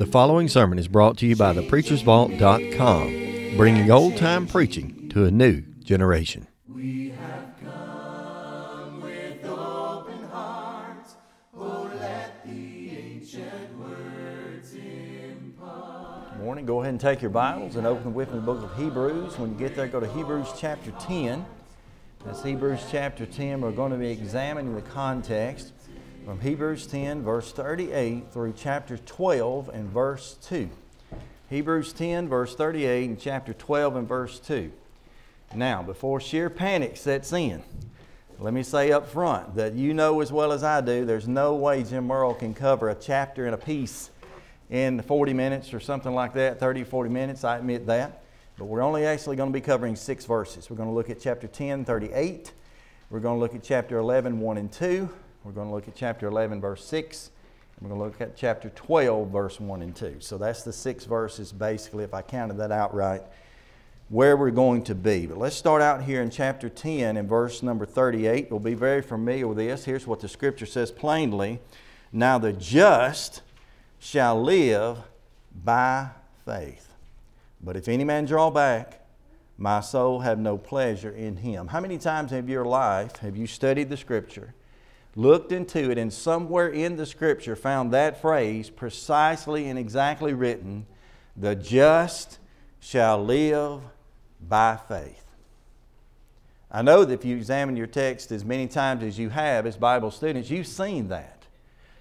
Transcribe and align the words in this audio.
The 0.00 0.06
following 0.06 0.48
sermon 0.48 0.78
is 0.78 0.88
brought 0.88 1.18
to 1.18 1.26
you 1.26 1.36
by 1.36 1.52
thepreachersvault.com, 1.52 3.56
bringing 3.58 3.90
old 3.90 4.16
time 4.16 4.46
preaching 4.46 5.10
to 5.10 5.26
a 5.26 5.30
new 5.30 5.60
generation. 5.84 6.46
morning. 16.38 16.64
Go 16.64 16.80
ahead 16.80 16.92
and 16.92 17.00
take 17.00 17.20
your 17.20 17.30
Bibles 17.30 17.76
and 17.76 17.86
open 17.86 18.14
with 18.14 18.30
me 18.30 18.36
the 18.36 18.40
book 18.40 18.62
of 18.62 18.74
Hebrews. 18.78 19.38
When 19.38 19.50
you 19.50 19.58
get 19.58 19.76
there, 19.76 19.86
go 19.86 20.00
to 20.00 20.10
Hebrews 20.14 20.48
chapter 20.58 20.92
10. 20.92 21.44
That's 22.24 22.42
Hebrews 22.42 22.86
chapter 22.90 23.26
10. 23.26 23.60
We're 23.60 23.72
going 23.72 23.92
to 23.92 23.98
be 23.98 24.08
examining 24.08 24.74
the 24.74 24.80
context 24.80 25.74
from 26.24 26.40
Hebrews 26.40 26.86
10, 26.86 27.22
verse 27.22 27.52
38, 27.52 28.32
through 28.32 28.54
chapter 28.56 28.96
12 28.98 29.68
and 29.70 29.88
verse 29.88 30.36
2. 30.42 30.68
Hebrews 31.48 31.92
10, 31.92 32.28
verse 32.28 32.54
38, 32.54 33.08
and 33.08 33.20
chapter 33.20 33.52
12 33.52 33.96
and 33.96 34.08
verse 34.08 34.38
2. 34.38 34.70
Now, 35.54 35.82
before 35.82 36.20
sheer 36.20 36.50
panic 36.50 36.96
sets 36.96 37.32
in, 37.32 37.62
let 38.38 38.54
me 38.54 38.62
say 38.62 38.92
up 38.92 39.08
front 39.08 39.56
that 39.56 39.74
you 39.74 39.94
know 39.94 40.20
as 40.20 40.30
well 40.30 40.52
as 40.52 40.62
I 40.62 40.80
do, 40.80 41.04
there's 41.04 41.26
no 41.26 41.54
way 41.54 41.82
Jim 41.82 42.06
Murrell 42.06 42.34
can 42.34 42.54
cover 42.54 42.88
a 42.90 42.94
chapter 42.94 43.46
and 43.46 43.54
a 43.54 43.58
piece 43.58 44.10
in 44.68 45.02
40 45.02 45.32
minutes 45.32 45.74
or 45.74 45.80
something 45.80 46.14
like 46.14 46.34
that, 46.34 46.60
30, 46.60 46.82
or 46.82 46.86
40 46.86 47.10
minutes, 47.10 47.44
I 47.44 47.56
admit 47.56 47.86
that. 47.86 48.22
But 48.58 48.66
we're 48.66 48.82
only 48.82 49.06
actually 49.06 49.36
going 49.36 49.50
to 49.50 49.54
be 49.54 49.60
covering 49.60 49.96
six 49.96 50.26
verses. 50.26 50.70
We're 50.70 50.76
going 50.76 50.88
to 50.88 50.94
look 50.94 51.10
at 51.10 51.18
chapter 51.18 51.48
10, 51.48 51.84
38. 51.84 52.52
We're 53.08 53.20
going 53.20 53.36
to 53.36 53.40
look 53.40 53.54
at 53.54 53.62
chapter 53.62 53.98
11, 53.98 54.38
1 54.38 54.56
and 54.58 54.70
2. 54.70 55.08
We're 55.44 55.52
going 55.52 55.68
to 55.68 55.74
look 55.74 55.88
at 55.88 55.94
chapter 55.94 56.26
11, 56.26 56.60
verse 56.60 56.84
6. 56.84 57.30
And 57.76 57.88
we're 57.88 57.96
going 57.96 58.12
to 58.12 58.18
look 58.18 58.20
at 58.20 58.36
chapter 58.36 58.70
12, 58.70 59.30
verse 59.30 59.58
1 59.58 59.82
and 59.82 59.96
2. 59.96 60.16
So 60.20 60.36
that's 60.36 60.62
the 60.62 60.72
six 60.72 61.04
verses, 61.04 61.52
basically, 61.52 62.04
if 62.04 62.12
I 62.12 62.22
counted 62.22 62.58
that 62.58 62.70
out 62.70 62.94
right, 62.94 63.22
where 64.10 64.36
we're 64.36 64.50
going 64.50 64.84
to 64.84 64.94
be. 64.94 65.26
But 65.26 65.38
let's 65.38 65.56
start 65.56 65.80
out 65.80 66.02
here 66.02 66.20
in 66.20 66.30
chapter 66.30 66.68
10 66.68 67.16
and 67.16 67.28
verse 67.28 67.62
number 67.62 67.86
38. 67.86 68.50
We'll 68.50 68.60
be 68.60 68.74
very 68.74 69.02
familiar 69.02 69.48
with 69.48 69.56
this. 69.56 69.84
Here's 69.84 70.06
what 70.06 70.20
the 70.20 70.28
scripture 70.28 70.66
says 70.66 70.90
plainly 70.90 71.60
Now 72.12 72.38
the 72.38 72.52
just 72.52 73.42
shall 73.98 74.42
live 74.42 74.98
by 75.64 76.08
faith. 76.44 76.92
But 77.62 77.76
if 77.76 77.88
any 77.88 78.04
man 78.04 78.24
draw 78.24 78.50
back, 78.50 79.06
my 79.56 79.80
soul 79.80 80.20
have 80.20 80.38
no 80.38 80.56
pleasure 80.56 81.10
in 81.10 81.36
him. 81.36 81.68
How 81.68 81.80
many 81.80 81.98
times 81.98 82.32
in 82.32 82.48
your 82.48 82.64
life 82.64 83.16
have 83.16 83.36
you 83.36 83.46
studied 83.46 83.90
the 83.90 83.96
Scripture, 83.96 84.54
looked 85.20 85.52
into 85.52 85.90
it, 85.90 85.98
and 85.98 86.12
somewhere 86.12 86.68
in 86.68 86.96
the 86.96 87.06
Scripture 87.06 87.54
found 87.54 87.92
that 87.92 88.20
phrase 88.20 88.70
precisely 88.70 89.68
and 89.68 89.78
exactly 89.78 90.32
written 90.32 90.86
the 91.36 91.54
just 91.54 92.38
shall 92.80 93.22
live 93.22 93.80
by 94.40 94.76
faith? 94.88 95.26
I 96.70 96.82
know 96.82 97.04
that 97.04 97.12
if 97.12 97.24
you 97.24 97.36
examine 97.36 97.76
your 97.76 97.86
text 97.86 98.30
as 98.30 98.44
many 98.44 98.68
times 98.68 99.02
as 99.02 99.18
you 99.18 99.28
have 99.28 99.66
as 99.66 99.76
Bible 99.76 100.10
students, 100.10 100.50
you've 100.50 100.66
seen 100.66 101.08
that. 101.08 101.44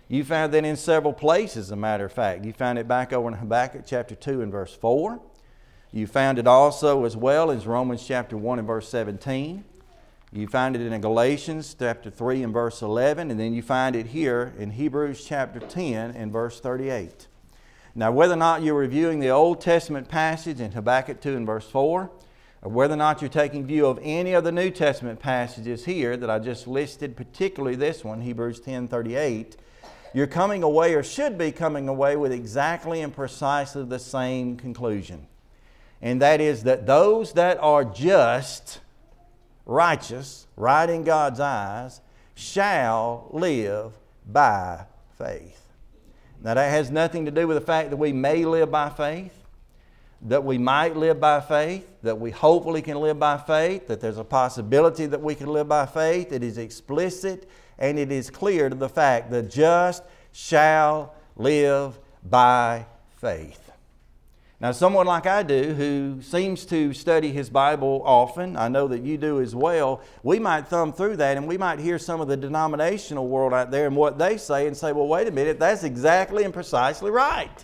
You 0.08 0.24
found 0.24 0.54
that 0.54 0.64
in 0.64 0.76
several 0.76 1.14
places, 1.14 1.68
as 1.68 1.72
a 1.72 1.76
matter 1.76 2.06
of 2.06 2.12
fact. 2.12 2.46
You 2.46 2.54
found 2.54 2.80
it 2.80 2.88
back 2.88 3.12
over 3.14 3.28
in 3.28 3.36
Habakkuk 3.36 3.84
chapter 3.86 4.16
2 4.16 4.42
and 4.42 4.52
verse 4.52 4.74
4. 4.74 5.20
You 5.92 6.08
found 6.08 6.40
it 6.40 6.48
also 6.48 7.04
as 7.06 7.18
well 7.18 7.52
as 7.52 7.68
Romans 7.68 8.06
chapter 8.06 8.38
1 8.38 8.60
and 8.60 8.68
verse 8.68 8.88
17. 8.90 9.64
You 10.32 10.48
find 10.48 10.76
it 10.76 10.82
in 10.82 11.02
Galatians 11.02 11.76
chapter 11.78 12.12
3 12.12 12.44
and 12.44 12.54
verse 12.54 12.84
11, 12.84 13.32
and 13.32 13.40
then 13.40 13.52
you 13.52 13.64
find 13.64 13.96
it 13.96 14.06
here 14.06 14.54
in 14.60 14.70
Hebrews 14.70 15.26
chapter 15.26 15.60
10 15.60 16.12
and 16.12 16.32
verse 16.32 16.60
38. 16.60 17.28
Now, 17.96 18.12
whether 18.12 18.36
or 18.36 18.38
not 18.38 18.62
you're 18.62 18.76
reviewing 18.76 19.22
the 19.22 19.30
Old 19.30 19.60
Testament 19.60 20.08
passage 20.08 20.60
in 20.60 20.74
Habakkuk 20.74 21.20
2 21.20 21.36
and 21.36 21.48
verse 21.48 21.68
4, 21.68 22.12
or 22.62 22.72
whether 22.72 22.94
or 22.94 22.98
not 22.98 23.24
you're 23.24 23.30
taking 23.30 23.66
view 23.66 23.88
of 23.88 23.98
any 24.04 24.34
of 24.34 24.44
the 24.44 24.52
New 24.52 24.70
Testament 24.70 25.20
passages 25.20 25.86
here 25.86 26.16
that 26.16 26.30
I 26.30 26.38
just 26.38 26.68
listed, 26.68 27.18
particularly 27.18 27.76
this 27.76 28.04
one, 28.04 28.22
Hebrews 28.22 28.60
10 28.60 28.88
38, 28.88 29.58
you're 30.14 30.28
coming 30.28 30.62
away 30.62 30.94
or 30.94 31.02
should 31.02 31.40
be 31.40 31.52
coming 31.52 31.88
away 31.88 32.16
with 32.16 32.32
exactly 32.32 33.02
and 33.02 33.12
precisely 33.12 33.84
the 33.84 33.98
same 33.98 34.58
conclusion. 34.58 35.26
And 36.04 36.22
that 36.22 36.40
is 36.40 36.64
that 36.64 36.86
those 36.86 37.34
that 37.34 37.58
are 37.58 37.84
just, 37.84 38.80
righteous, 39.70 40.48
right 40.58 40.90
in 40.90 41.04
God's 41.04 41.40
eyes, 41.40 42.02
shall 42.34 43.28
live 43.32 43.94
by 44.26 44.86
faith. 45.18 45.62
Now, 46.42 46.56
that 46.56 46.70
has 46.70 46.90
nothing 46.90 47.26
to 47.26 47.32
do 47.32 47.48
with 47.48 47.56
the 47.56 47.66
fact 47.66 47.92
that 47.92 47.98
we 47.98 48.12
may 48.12 48.46
live 48.46 48.72
by 48.72 48.90
faith, 48.90 49.34
that 50.24 50.44
we 50.44 50.58
might 50.58 50.96
live 50.96 51.20
by 51.20 51.40
faith, 51.40 51.88
that 52.02 52.20
we 52.20 52.32
hopefully 52.32 52.82
can 52.82 53.00
live 53.00 53.20
by 53.20 53.38
faith, 53.38 53.88
that 53.88 54.02
there's 54.02 54.18
a 54.18 54.24
possibility 54.24 55.06
that 55.06 55.22
we 55.22 55.36
can 55.36 55.48
live 55.48 55.68
by 55.68 55.86
faith. 55.86 56.32
It 56.32 56.44
is 56.44 56.58
explicit 56.58 57.48
and 57.78 58.00
it 58.00 58.12
is 58.12 58.30
clear 58.30 58.70
to 58.70 58.76
the 58.76 58.90
fact 58.90 59.30
the 59.30 59.44
just 59.44 60.04
shall 60.32 61.14
live 61.36 62.00
by 62.28 62.86
faith. 63.18 63.69
Now, 64.62 64.74
someone 64.74 65.08
like 65.08 65.26
I 65.26 65.44
do 65.44 65.74
who 65.74 66.22
seems 66.22 66.66
to 66.66 66.94
study 66.94 67.32
his 67.32 67.50
Bible 67.50 68.02
often, 68.04 68.58
I 68.58 68.68
know 68.68 68.90
that 68.90 69.04
you 69.04 69.18
do 69.18 69.40
as 69.40 69.56
well, 69.56 70.02
we 70.22 70.38
might 70.38 70.68
thumb 70.68 70.92
through 70.92 71.16
that 71.18 71.38
and 71.38 71.48
we 71.48 71.58
might 71.58 71.80
hear 71.80 71.98
some 71.98 72.20
of 72.20 72.28
the 72.28 72.36
denominational 72.36 73.30
world 73.30 73.54
out 73.54 73.72
there 73.72 73.88
and 73.88 73.96
what 73.96 74.18
they 74.18 74.36
say 74.36 74.68
and 74.68 74.76
say, 74.76 74.92
well, 74.92 75.08
wait 75.08 75.30
a 75.30 75.32
minute, 75.32 75.60
that's 75.60 75.86
exactly 75.86 76.44
and 76.44 76.54
precisely 76.54 77.10
right. 77.10 77.64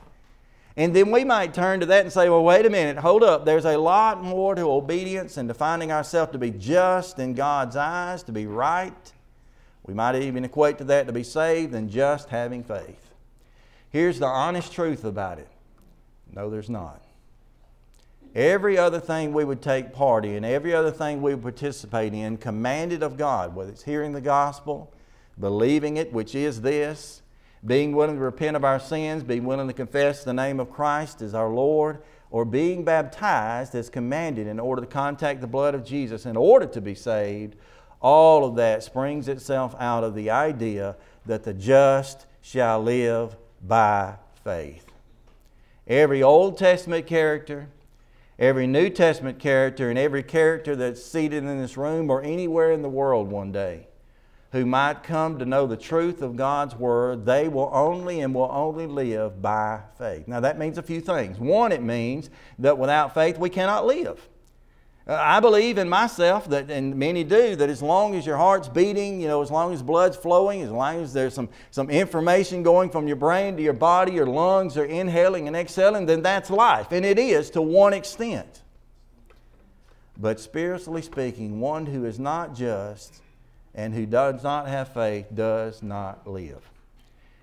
And 0.77 0.95
then 0.95 1.11
we 1.11 1.25
might 1.25 1.53
turn 1.53 1.81
to 1.81 1.85
that 1.87 2.03
and 2.03 2.13
say, 2.13 2.29
well, 2.29 2.43
wait 2.43 2.65
a 2.65 2.69
minute, 2.69 2.97
hold 2.97 3.23
up. 3.23 3.43
There's 3.43 3.65
a 3.65 3.77
lot 3.77 4.23
more 4.23 4.55
to 4.55 4.61
obedience 4.61 5.35
and 5.35 5.49
to 5.49 5.53
finding 5.53 5.91
ourselves 5.91 6.31
to 6.31 6.37
be 6.37 6.51
just 6.51 7.19
in 7.19 7.33
God's 7.33 7.75
eyes, 7.75 8.23
to 8.23 8.31
be 8.31 8.45
right. 8.45 9.13
We 9.85 9.93
might 9.93 10.15
even 10.15 10.45
equate 10.45 10.77
to 10.77 10.85
that 10.85 11.07
to 11.07 11.13
be 11.13 11.23
saved 11.23 11.73
than 11.73 11.89
just 11.89 12.29
having 12.29 12.63
faith. 12.63 13.13
Here's 13.89 14.19
the 14.19 14.27
honest 14.27 14.71
truth 14.71 15.03
about 15.03 15.39
it 15.39 15.49
no, 16.33 16.49
there's 16.49 16.69
not. 16.69 17.01
Every 18.33 18.77
other 18.77 18.99
thing 18.99 19.31
we 19.31 19.45
would 19.45 19.61
take 19.61 19.93
part 19.93 20.25
in, 20.25 20.43
every 20.43 20.73
other 20.73 20.91
thing 20.91 21.21
we 21.21 21.33
would 21.33 21.43
participate 21.43 22.13
in, 22.13 22.37
commanded 22.37 23.01
of 23.01 23.17
God, 23.17 23.55
whether 23.55 23.71
it's 23.71 23.83
hearing 23.83 24.11
the 24.11 24.19
gospel, 24.19 24.93
believing 25.39 25.95
it, 25.95 26.11
which 26.11 26.35
is 26.35 26.61
this, 26.61 27.21
being 27.65 27.95
willing 27.95 28.17
to 28.17 28.21
repent 28.21 28.57
of 28.57 28.65
our 28.65 28.79
sins, 28.79 29.23
being 29.23 29.45
willing 29.45 29.67
to 29.67 29.73
confess 29.73 30.23
the 30.23 30.33
name 30.33 30.59
of 30.59 30.69
Christ 30.69 31.21
as 31.21 31.33
our 31.33 31.49
Lord, 31.49 32.01
or 32.29 32.43
being 32.43 32.83
baptized 32.83 33.73
as 33.73 33.89
commanded 33.89 34.47
in 34.47 34.59
order 34.59 34.81
to 34.81 34.87
contact 34.87 35.39
the 35.39 35.47
blood 35.47 35.73
of 35.73 35.85
Jesus 35.85 36.25
in 36.25 36.35
order 36.35 36.65
to 36.65 36.81
be 36.81 36.93
saved, 36.93 37.55
all 38.01 38.43
of 38.43 38.55
that 38.55 38.83
springs 38.83 39.29
itself 39.29 39.73
out 39.79 40.03
of 40.03 40.13
the 40.13 40.29
idea 40.29 40.97
that 41.25 41.43
the 41.43 41.53
just 41.53 42.25
shall 42.41 42.83
live 42.83 43.37
by 43.65 44.15
faith. 44.43 44.84
Every 45.87 46.23
Old 46.23 46.57
Testament 46.57 47.05
character, 47.05 47.69
every 48.39 48.67
New 48.67 48.89
Testament 48.89 49.39
character, 49.39 49.89
and 49.89 49.99
every 49.99 50.23
character 50.23 50.75
that's 50.75 51.03
seated 51.03 51.43
in 51.43 51.61
this 51.61 51.77
room 51.77 52.09
or 52.09 52.23
anywhere 52.23 52.71
in 52.71 52.81
the 52.81 52.89
world 52.89 53.29
one 53.29 53.51
day 53.51 53.87
who 54.55 54.65
might 54.65 55.03
come 55.03 55.37
to 55.37 55.45
know 55.45 55.67
the 55.67 55.75
truth 55.75 56.21
of 56.21 56.37
God's 56.37 56.75
Word, 56.75 57.25
they 57.25 57.49
will 57.49 57.69
only 57.73 58.21
and 58.21 58.33
will 58.33 58.49
only 58.49 58.87
live 58.87 59.41
by 59.41 59.81
faith. 59.97 60.29
Now, 60.29 60.39
that 60.39 60.57
means 60.57 60.77
a 60.77 60.81
few 60.81 61.01
things. 61.01 61.37
One, 61.37 61.73
it 61.73 61.83
means 61.83 62.29
that 62.59 62.77
without 62.77 63.13
faith 63.13 63.37
we 63.37 63.49
cannot 63.49 63.85
live. 63.85 64.29
Uh, 65.07 65.13
I 65.21 65.39
believe 65.39 65.77
in 65.77 65.87
myself 65.87 66.49
that, 66.49 66.71
and 66.71 66.95
many 66.95 67.23
do, 67.23 67.55
that 67.55 67.69
as 67.69 67.81
long 67.81 68.15
as 68.15 68.25
your 68.25 68.37
heart's 68.37 68.67
beating, 68.67 69.21
you 69.21 69.27
know, 69.27 69.41
as 69.43 69.51
long 69.51 69.71
as 69.71 69.83
blood's 69.83 70.17
flowing, 70.17 70.63
as 70.63 70.71
long 70.71 71.03
as 71.03 71.13
there's 71.13 71.33
some, 71.33 71.47
some 71.69 71.91
information 71.91 72.63
going 72.63 72.89
from 72.89 73.07
your 73.07 73.15
brain 73.15 73.55
to 73.57 73.61
your 73.61 73.73
body, 73.73 74.13
your 74.13 74.25
lungs 74.25 74.77
are 74.77 74.85
inhaling 74.85 75.47
and 75.47 75.55
exhaling, 75.55 76.07
then 76.07 76.23
that's 76.23 76.49
life. 76.49 76.91
And 76.91 77.05
it 77.05 77.19
is 77.19 77.51
to 77.51 77.61
one 77.61 77.93
extent. 77.93 78.63
But 80.17 80.39
spiritually 80.39 81.03
speaking, 81.03 81.59
one 81.59 81.85
who 81.85 82.05
is 82.05 82.17
not 82.17 82.55
just 82.55 83.21
and 83.75 83.93
who 83.93 84.07
does 84.07 84.41
not 84.41 84.67
have 84.67 84.93
faith 84.93 85.27
does 85.35 85.83
not 85.83 86.25
live. 86.25 86.67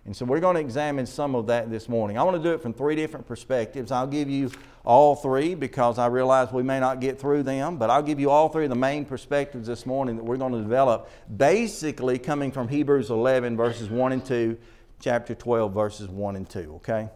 And 0.05 0.17
so 0.17 0.25
we're 0.25 0.41
going 0.41 0.57
to 0.57 0.61
examine 0.61 1.07
some 1.07 1.37
of 1.37 1.47
that 1.47 1.71
this 1.71 1.89
morning. 1.89 2.19
I 2.19 2.25
want 2.25 2.37
to 2.37 2.43
do 2.43 2.53
it 2.53 2.61
from 2.61 2.75
three 2.75 2.97
different 2.97 3.27
perspectives. 3.27 3.93
I'll 3.93 4.07
give 4.07 4.29
you 4.29 4.51
all 4.85 5.15
three 5.15 5.55
because 5.55 5.97
I 5.97 6.07
realize 6.07 6.53
we 6.53 6.65
may 6.65 6.81
not 6.81 7.01
get 7.01 7.21
through 7.21 7.45
them, 7.45 7.77
but 7.77 7.89
I'll 7.89 8.03
give 8.03 8.19
you 8.19 8.29
all 8.29 8.49
three 8.49 8.65
of 8.65 8.71
the 8.71 8.77
main 8.77 9.05
perspectives 9.05 9.69
this 9.69 9.87
morning 9.87 10.17
that 10.17 10.25
we're 10.25 10.37
going 10.37 10.53
to 10.55 10.61
develop, 10.61 11.09
basically 11.37 12.19
coming 12.19 12.51
from 12.51 12.67
Hebrews 12.67 13.11
11, 13.11 13.57
verses 13.57 13.91
1 13.91 14.13
and 14.13 14.25
2, 14.25 14.59
chapter 14.99 15.37
12, 15.37 15.73
verses 15.73 16.09
1 16.09 16.35
and 16.35 16.51
2, 16.51 16.73
okay? 16.77 17.09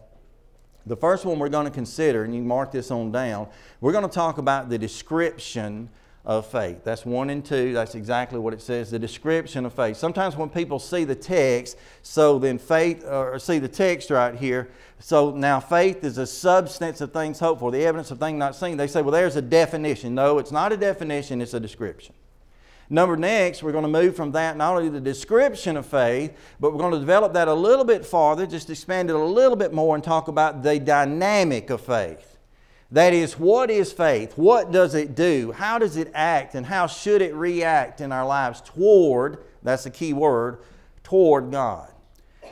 The 0.85 0.95
first 0.95 1.25
one 1.25 1.39
we're 1.39 1.49
going 1.49 1.65
to 1.65 1.71
consider, 1.71 2.23
and 2.23 2.33
you 2.33 2.41
mark 2.41 2.71
this 2.71 2.89
on 2.89 3.11
down, 3.11 3.49
we're 3.81 3.91
going 3.91 4.07
to 4.07 4.13
talk 4.13 4.37
about 4.37 4.69
the 4.69 4.77
description 4.77 5.89
of 6.27 6.45
faith. 6.45 6.83
That's 6.83 7.05
one 7.05 7.29
and 7.29 7.43
two. 7.43 7.71
That's 7.71 7.95
exactly 7.95 8.37
what 8.37 8.53
it 8.53 8.61
says. 8.61 8.91
The 8.91 8.99
description 8.99 9.65
of 9.65 9.73
faith. 9.73 9.95
Sometimes 9.95 10.35
when 10.35 10.49
people 10.49 10.77
see 10.77 11.05
the 11.05 11.15
text, 11.15 11.77
so 12.03 12.37
then 12.37 12.57
faith, 12.59 13.05
or 13.05 13.39
see 13.39 13.59
the 13.59 13.69
text 13.69 14.09
right 14.09 14.35
here, 14.35 14.69
so 14.99 15.31
now 15.31 15.61
faith 15.61 16.03
is 16.03 16.17
a 16.17 16.27
substance 16.27 16.99
of 16.99 17.13
things 17.13 17.39
hoped 17.39 17.61
for, 17.61 17.71
the 17.71 17.85
evidence 17.85 18.11
of 18.11 18.19
things 18.19 18.37
not 18.37 18.57
seen. 18.57 18.75
They 18.75 18.87
say, 18.87 19.01
well, 19.01 19.13
there's 19.13 19.37
a 19.37 19.41
definition. 19.41 20.13
No, 20.13 20.37
it's 20.37 20.51
not 20.51 20.73
a 20.73 20.77
definition, 20.77 21.41
it's 21.41 21.53
a 21.53 21.61
description. 21.61 22.13
Number 22.89 23.15
next, 23.15 23.63
we're 23.63 23.71
going 23.71 23.83
to 23.83 23.89
move 23.89 24.15
from 24.15 24.33
that, 24.33 24.57
not 24.57 24.75
only 24.75 24.89
the 24.89 24.99
description 24.99 25.77
of 25.77 25.85
faith, 25.85 26.33
but 26.59 26.73
we're 26.73 26.79
going 26.79 26.93
to 26.93 26.99
develop 26.99 27.33
that 27.33 27.47
a 27.47 27.53
little 27.53 27.85
bit 27.85 28.05
farther, 28.05 28.45
just 28.45 28.69
expand 28.69 29.09
it 29.09 29.15
a 29.15 29.19
little 29.19 29.55
bit 29.57 29.71
more 29.71 29.95
and 29.95 30.03
talk 30.03 30.27
about 30.27 30.61
the 30.61 30.77
dynamic 30.77 31.69
of 31.69 31.79
faith. 31.79 32.36
That 32.91 33.13
is, 33.13 33.37
what 33.37 33.69
is 33.69 33.91
faith? 33.91 34.37
What 34.37 34.71
does 34.71 34.95
it 34.95 35.13
do? 35.13 35.51
How 35.51 35.77
does 35.77 35.97
it 35.97 36.09
act? 36.13 36.55
And 36.55 36.65
how 36.65 36.87
should 36.87 37.21
it 37.21 37.33
react 37.33 37.99
in 37.99 38.11
our 38.11 38.25
lives 38.25 38.61
toward, 38.61 39.43
that's 39.61 39.83
the 39.83 39.89
key 39.89 40.13
word, 40.13 40.59
toward 41.03 41.51
God? 41.51 41.91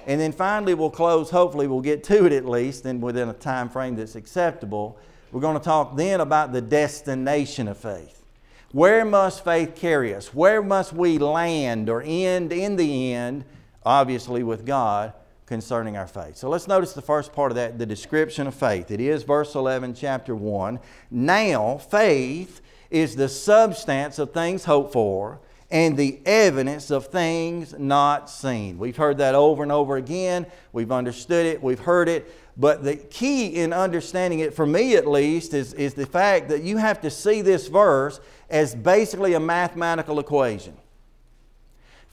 And 0.05 0.19
then 0.19 0.33
finally, 0.33 0.73
we'll 0.73 0.91
close, 0.91 1.29
hopefully, 1.29 1.67
we'll 1.67 1.81
get 1.81 2.03
to 2.05 2.25
it 2.25 2.33
at 2.33 2.45
least, 2.45 2.85
and 2.85 3.01
within 3.01 3.29
a 3.29 3.33
time 3.33 3.69
frame 3.69 3.95
that's 3.95 4.15
acceptable. 4.15 4.99
We're 5.31 5.41
going 5.41 5.57
to 5.57 5.63
talk 5.63 5.95
then 5.95 6.21
about 6.21 6.51
the 6.51 6.61
destination 6.61 7.67
of 7.67 7.77
faith. 7.77 8.23
Where 8.71 9.05
must 9.05 9.43
faith 9.43 9.75
carry 9.75 10.13
us? 10.13 10.33
Where 10.33 10.61
must 10.61 10.91
we 10.91 11.17
land 11.17 11.89
or 11.89 12.03
end 12.05 12.51
in 12.51 12.75
the 12.75 13.13
end, 13.13 13.45
obviously 13.85 14.43
with 14.43 14.65
God? 14.65 15.13
Concerning 15.45 15.95
our 15.95 16.07
faith. 16.07 16.37
So 16.37 16.49
let's 16.49 16.67
notice 16.67 16.93
the 16.93 17.01
first 17.01 17.33
part 17.33 17.51
of 17.51 17.55
that, 17.55 17.77
the 17.77 17.85
description 17.85 18.47
of 18.47 18.55
faith. 18.55 18.89
It 18.89 18.99
is 18.99 19.23
verse 19.23 19.55
11, 19.55 19.93
chapter 19.93 20.35
1. 20.35 20.79
Now, 21.11 21.77
faith 21.77 22.61
is 22.89 23.15
the 23.15 23.29
substance 23.29 24.19
of 24.19 24.33
things 24.33 24.65
hoped 24.65 24.93
for 24.93 25.39
and 25.71 25.97
the 25.97 26.19
evidence 26.25 26.91
of 26.91 27.07
things 27.07 27.73
not 27.77 28.29
seen. 28.29 28.77
We've 28.77 28.95
heard 28.95 29.17
that 29.17 29.35
over 29.35 29.63
and 29.63 29.71
over 29.71 29.97
again. 29.97 30.45
We've 30.71 30.91
understood 30.91 31.45
it, 31.45 31.61
we've 31.61 31.79
heard 31.79 32.07
it. 32.07 32.33
But 32.57 32.83
the 32.83 32.95
key 32.95 33.47
in 33.47 33.73
understanding 33.73 34.39
it, 34.39 34.53
for 34.53 34.65
me 34.65 34.95
at 34.95 35.07
least, 35.07 35.53
is, 35.53 35.73
is 35.73 35.93
the 35.93 36.05
fact 36.05 36.49
that 36.49 36.63
you 36.63 36.77
have 36.77 37.01
to 37.01 37.09
see 37.09 37.41
this 37.41 37.67
verse 37.67 38.19
as 38.49 38.73
basically 38.73 39.33
a 39.33 39.39
mathematical 39.39 40.19
equation. 40.19 40.77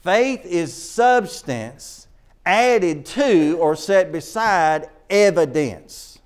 Faith 0.01 0.45
is 0.45 0.73
substance 0.73 2.02
added 2.45 3.05
to 3.05 3.57
or 3.59 3.75
set 3.75 4.11
beside 4.11 4.89
evidence. 5.09 6.19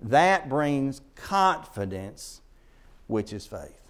That 0.00 0.48
brings 0.48 1.00
confidence, 1.14 2.40
which 3.06 3.32
is 3.32 3.46
faith. 3.46 3.80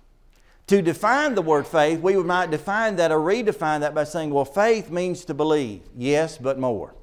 To 0.68 0.80
define 0.80 1.34
the 1.34 1.42
word 1.42 1.66
faith, 1.66 2.00
we 2.00 2.16
might 2.16 2.50
define 2.50 2.96
that 2.96 3.12
or 3.12 3.18
redefine 3.18 3.80
that 3.80 3.94
by 3.94 4.04
saying, 4.04 4.30
well, 4.30 4.44
faith 4.44 4.90
means 4.90 5.24
to 5.26 5.34
believe. 5.34 5.82
Yes, 5.96 6.38
but 6.38 6.58
more. 6.58 6.94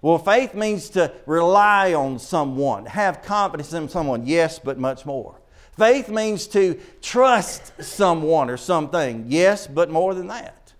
Well, 0.00 0.18
faith 0.18 0.54
means 0.54 0.88
to 0.90 1.12
rely 1.26 1.94
on 1.94 2.18
someone, 2.18 2.86
have 2.86 3.22
confidence 3.22 3.72
in 3.72 3.88
someone. 3.88 4.26
Yes, 4.26 4.58
but 4.58 4.78
much 4.78 5.04
more. 5.04 5.40
Faith 5.78 6.08
means 6.08 6.46
to 6.48 6.78
trust 7.00 7.72
someone 7.82 8.50
or 8.50 8.56
something. 8.56 9.24
Yes, 9.28 9.66
but 9.66 9.90
more 9.90 10.14
than 10.14 10.26
that. 10.28 10.72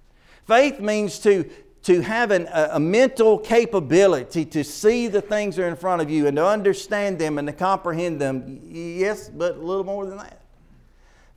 Faith 0.47 0.81
means 0.81 1.19
to 1.21 1.49
to 1.83 2.01
have 2.01 2.31
an, 2.31 2.47
a, 2.53 2.71
a, 2.73 2.81
mental 2.81 3.39
capability 3.39 4.45
to 4.45 4.63
see 4.63 5.09
the 5.09 5.21
things 5.21 5.57
that 5.57 5.65
are 5.65 5.69
in 5.69 5.77
front 5.77 6.01
of 6.01 6.09
you 6.09 6.27
and 6.27 6.37
to 6.37 6.47
understand 6.47 7.19
them 7.19 7.39
and 7.39 7.49
to 7.49 7.53
comprehend 7.53 8.21
them. 8.21 8.61
Yes, 8.71 9.29
but 9.29 9.57
a 9.57 9.61
little 9.61 9.85
more 9.85 10.07
than 10.07 10.19
that. 10.19 10.41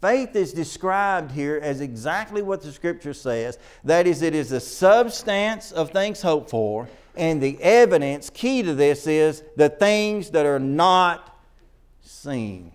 Faith 0.02 0.36
is 0.36 0.54
described 0.54 1.32
here 1.32 1.60
as 1.64 1.82
exactly 1.82 2.44
what 2.44 2.62
the 2.62 2.72
scripture 2.72 3.14
says 3.14 3.58
that 3.84 4.06
is, 4.06 4.22
it 4.22 4.36
is 4.36 4.50
the 4.50 4.60
substance 4.60 5.72
of 5.72 5.90
things 5.90 6.22
hoped 6.22 6.52
for, 6.52 6.88
and 7.16 7.42
the 7.42 7.60
evidence, 7.62 8.30
key 8.30 8.62
to 8.62 8.76
this, 8.76 9.08
is 9.08 9.42
the 9.56 9.70
things 9.70 10.30
that 10.32 10.46
are 10.46 10.60
not 10.60 11.40
seen. 12.02 12.75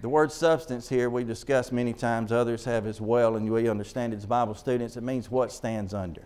The 0.00 0.08
word 0.08 0.32
substance 0.32 0.88
here 0.88 1.10
we've 1.10 1.26
discussed 1.26 1.72
many 1.72 1.92
times, 1.92 2.32
others 2.32 2.64
have 2.64 2.86
as 2.86 3.02
well, 3.02 3.36
and 3.36 3.50
we 3.50 3.68
understand 3.68 4.14
it 4.14 4.16
as 4.16 4.24
Bible 4.24 4.54
students. 4.54 4.96
It 4.96 5.02
means 5.02 5.30
what 5.30 5.52
stands 5.52 5.92
under. 5.92 6.22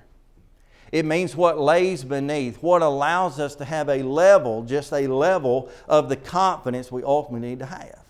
It 0.93 1.05
means 1.05 1.35
what 1.35 1.59
lays 1.59 2.05
beneath, 2.05 2.63
what 2.63 2.83
allows 2.83 3.41
us 3.41 3.57
to 3.57 3.65
have 3.65 3.89
a 3.89 4.03
level, 4.05 4.63
just 4.63 4.93
a 4.93 5.09
level 5.09 5.71
of 5.89 6.09
the 6.09 6.15
confidence 6.15 6.93
we 6.93 7.03
ultimately 7.03 7.49
need 7.49 7.59
to 7.59 7.67
have. 7.67 8.04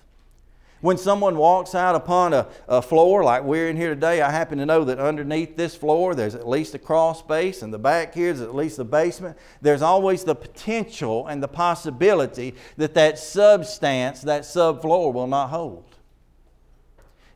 When 0.84 0.98
someone 0.98 1.38
walks 1.38 1.74
out 1.74 1.94
upon 1.94 2.34
a, 2.34 2.46
a 2.68 2.82
floor 2.82 3.24
like 3.24 3.42
we're 3.42 3.70
in 3.70 3.76
here 3.78 3.94
today, 3.94 4.20
I 4.20 4.30
happen 4.30 4.58
to 4.58 4.66
know 4.66 4.84
that 4.84 4.98
underneath 4.98 5.56
this 5.56 5.74
floor 5.74 6.14
there's 6.14 6.34
at 6.34 6.46
least 6.46 6.74
a 6.74 6.78
crawl 6.78 7.14
space, 7.14 7.62
and 7.62 7.72
the 7.72 7.78
back 7.78 8.12
here 8.12 8.28
is 8.28 8.42
at 8.42 8.54
least 8.54 8.76
the 8.76 8.84
basement. 8.84 9.38
There's 9.62 9.80
always 9.80 10.24
the 10.24 10.34
potential 10.34 11.26
and 11.26 11.42
the 11.42 11.48
possibility 11.48 12.54
that 12.76 12.92
that 12.92 13.18
substance, 13.18 14.20
that 14.20 14.42
subfloor, 14.42 15.14
will 15.14 15.26
not 15.26 15.48
hold. 15.48 15.86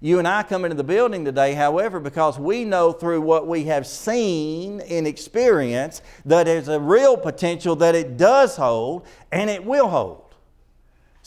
You 0.02 0.18
and 0.18 0.28
I 0.28 0.42
come 0.42 0.66
into 0.66 0.76
the 0.76 0.84
building 0.84 1.24
today, 1.24 1.54
however, 1.54 2.00
because 2.00 2.38
we 2.38 2.66
know 2.66 2.92
through 2.92 3.22
what 3.22 3.46
we 3.46 3.64
have 3.64 3.86
seen 3.86 4.80
in 4.80 5.06
experience 5.06 6.02
that 6.26 6.44
there's 6.44 6.68
a 6.68 6.78
real 6.78 7.16
potential 7.16 7.76
that 7.76 7.94
it 7.94 8.18
does 8.18 8.56
hold 8.56 9.06
and 9.32 9.48
it 9.48 9.64
will 9.64 9.88
hold. 9.88 10.27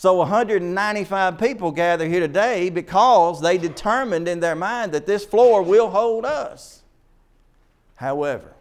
So 0.01 0.15
195 0.15 1.37
people 1.37 1.71
gather 1.71 2.07
here 2.07 2.21
today 2.21 2.71
because 2.71 3.39
they 3.39 3.59
determined 3.59 4.27
in 4.27 4.39
their 4.39 4.55
mind 4.55 4.93
that 4.93 5.05
this 5.05 5.23
floor 5.23 5.61
will 5.61 5.91
hold 5.91 6.25
us. 6.25 6.81
However, 7.93 8.51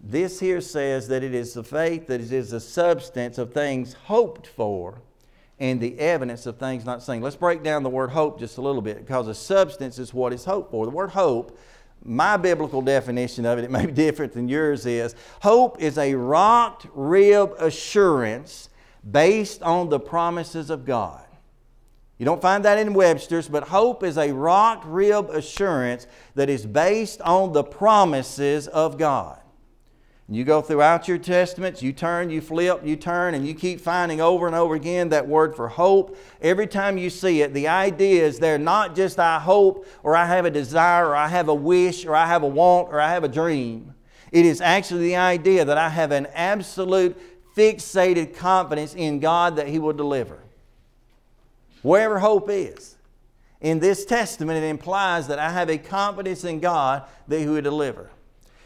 this 0.00 0.40
here 0.40 0.60
says 0.60 1.06
that 1.06 1.22
it 1.22 1.36
is 1.36 1.54
the 1.54 1.62
faith 1.62 2.08
that 2.08 2.20
is 2.20 2.50
the 2.50 2.58
substance 2.58 3.38
of 3.38 3.54
things 3.54 3.92
hoped 3.92 4.48
for 4.48 5.00
and 5.60 5.80
the 5.80 5.96
evidence 6.00 6.44
of 6.46 6.58
things 6.58 6.84
not 6.84 7.00
seen. 7.00 7.22
Let's 7.22 7.36
break 7.36 7.62
down 7.62 7.84
the 7.84 7.90
word 7.90 8.10
hope 8.10 8.40
just 8.40 8.58
a 8.58 8.60
little 8.60 8.82
bit 8.82 9.06
because 9.06 9.26
the 9.26 9.36
substance 9.36 10.00
is 10.00 10.12
what 10.12 10.32
is 10.32 10.44
hoped 10.44 10.72
for. 10.72 10.84
The 10.84 10.90
word 10.90 11.10
hope, 11.10 11.56
my 12.04 12.36
biblical 12.36 12.82
definition 12.82 13.46
of 13.46 13.60
it, 13.60 13.64
it 13.66 13.70
may 13.70 13.86
be 13.86 13.92
different 14.04 14.32
than 14.32 14.48
yours 14.48 14.84
is. 14.84 15.14
Hope 15.42 15.80
is 15.80 15.96
a 15.96 16.12
rocked 16.16 16.88
rib 16.92 17.54
assurance 17.60 18.68
based 19.08 19.62
on 19.62 19.88
the 19.88 20.00
promises 20.00 20.70
of 20.70 20.84
God. 20.84 21.24
You 22.18 22.24
don't 22.24 22.40
find 22.40 22.64
that 22.64 22.78
in 22.78 22.94
Webster's, 22.94 23.48
but 23.48 23.64
hope 23.64 24.04
is 24.04 24.16
a 24.16 24.32
rock 24.32 24.82
rib 24.86 25.30
assurance 25.30 26.06
that 26.34 26.48
is 26.48 26.64
based 26.64 27.20
on 27.22 27.52
the 27.52 27.64
promises 27.64 28.68
of 28.68 28.96
God. 28.96 29.40
You 30.28 30.44
go 30.44 30.62
throughout 30.62 31.08
your 31.08 31.18
testaments, 31.18 31.82
you 31.82 31.92
turn, 31.92 32.30
you 32.30 32.40
flip, 32.40 32.80
you 32.84 32.96
turn, 32.96 33.34
and 33.34 33.46
you 33.46 33.54
keep 33.54 33.80
finding 33.80 34.20
over 34.20 34.46
and 34.46 34.56
over 34.56 34.74
again 34.74 35.10
that 35.10 35.28
word 35.28 35.54
for 35.54 35.68
hope. 35.68 36.16
Every 36.40 36.66
time 36.66 36.96
you 36.96 37.10
see 37.10 37.42
it, 37.42 37.52
the 37.52 37.68
idea 37.68 38.24
is 38.24 38.38
there 38.38 38.56
not 38.56 38.96
just 38.96 39.18
I 39.18 39.38
hope, 39.38 39.86
or 40.02 40.16
I 40.16 40.26
have 40.26 40.46
a 40.46 40.50
desire, 40.50 41.08
or 41.08 41.16
I 41.16 41.28
have 41.28 41.48
a 41.48 41.54
wish, 41.54 42.06
or 42.06 42.14
I 42.14 42.26
have 42.26 42.44
a 42.44 42.48
want, 42.48 42.88
or 42.88 43.00
I 43.00 43.10
have 43.10 43.24
a 43.24 43.28
dream. 43.28 43.94
It 44.30 44.46
is 44.46 44.62
actually 44.62 45.08
the 45.08 45.16
idea 45.16 45.66
that 45.66 45.76
I 45.76 45.90
have 45.90 46.12
an 46.12 46.26
absolute 46.32 47.31
fixated 47.56 48.34
confidence 48.34 48.94
in 48.94 49.20
God 49.20 49.56
that 49.56 49.68
He 49.68 49.78
will 49.78 49.92
deliver. 49.92 50.38
Wherever 51.82 52.18
hope 52.18 52.48
is. 52.50 52.96
In 53.60 53.78
this 53.78 54.04
testament, 54.04 54.62
it 54.62 54.66
implies 54.66 55.28
that 55.28 55.38
I 55.38 55.50
have 55.50 55.70
a 55.70 55.78
confidence 55.78 56.44
in 56.44 56.60
God 56.60 57.04
that 57.28 57.38
He 57.38 57.46
will 57.46 57.62
deliver. 57.62 58.10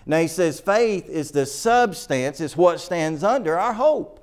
Now, 0.06 0.20
he 0.20 0.28
says 0.28 0.60
faith 0.60 1.08
is 1.08 1.32
the 1.32 1.44
substance, 1.44 2.40
is 2.40 2.56
what 2.56 2.80
stands 2.80 3.24
under 3.24 3.58
our 3.58 3.72
hope. 3.72 4.22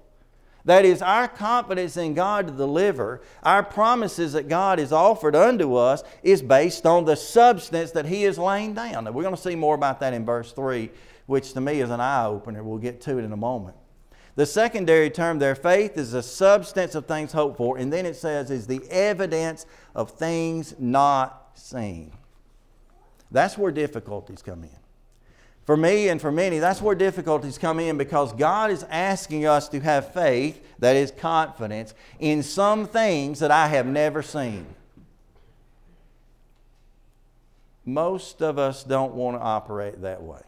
That 0.65 0.85
is, 0.85 1.01
our 1.01 1.27
confidence 1.27 1.97
in 1.97 2.13
God 2.13 2.47
to 2.47 2.53
deliver, 2.53 3.21
our 3.43 3.63
promises 3.63 4.31
that 4.31 4.47
God 4.47 4.79
has 4.79 4.93
offered 4.93 5.35
unto 5.35 5.75
us, 5.75 6.03
is 6.23 6.41
based 6.41 6.85
on 6.85 7.03
the 7.03 7.17
substance 7.17 7.91
that 7.91 8.05
He 8.05 8.23
has 8.23 8.37
laid 8.37 8.75
down. 8.75 9.03
Now, 9.03 9.11
we're 9.11 9.23
going 9.23 9.35
to 9.35 9.41
see 9.41 9.55
more 9.55 9.75
about 9.75 9.99
that 9.99 10.13
in 10.13 10.25
verse 10.25 10.53
3, 10.53 10.89
which 11.25 11.51
to 11.51 11.59
me 11.59 11.81
is 11.81 11.89
an 11.89 11.99
eye 11.99 12.25
opener. 12.25 12.63
We'll 12.63 12.77
get 12.77 13.01
to 13.01 13.19
it 13.19 13.25
in 13.25 13.33
a 13.33 13.37
moment. 13.37 13.75
The 14.35 14.45
secondary 14.45 15.09
term 15.09 15.37
their 15.37 15.55
faith 15.55 15.97
is 15.97 16.11
the 16.11 16.23
substance 16.23 16.95
of 16.95 17.05
things 17.05 17.31
hoped 17.31 17.57
for, 17.57 17.77
and 17.77 17.93
then 17.93 18.05
it 18.05 18.15
says 18.15 18.49
is 18.49 18.65
the 18.65 18.81
evidence 18.89 19.65
of 19.93 20.11
things 20.11 20.73
not 20.79 21.51
seen. 21.53 22.11
That's 23.31 23.57
where 23.57 23.71
difficulties 23.71 24.41
come 24.41 24.63
in. 24.63 24.69
For 25.65 25.77
me 25.77 26.09
and 26.09 26.19
for 26.19 26.31
many, 26.31 26.59
that's 26.59 26.81
where 26.81 26.95
difficulties 26.95 27.57
come 27.57 27.79
in 27.79 27.97
because 27.97 28.33
God 28.33 28.69
is 28.69 28.83
asking 28.89 29.45
us 29.45 29.69
to 29.69 29.79
have 29.79 30.13
faith, 30.13 30.61
that 30.79 30.95
is 30.95 31.11
confidence, 31.11 31.93
in 32.19 32.43
some 32.43 32.85
things 32.85 33.39
that 33.39 33.51
I 33.51 33.67
have 33.67 33.85
never 33.85 34.21
seen. 34.21 34.65
Most 37.85 38.41
of 38.41 38.57
us 38.57 38.83
don't 38.83 39.13
want 39.13 39.37
to 39.37 39.41
operate 39.41 40.01
that 40.01 40.21
way. 40.21 40.41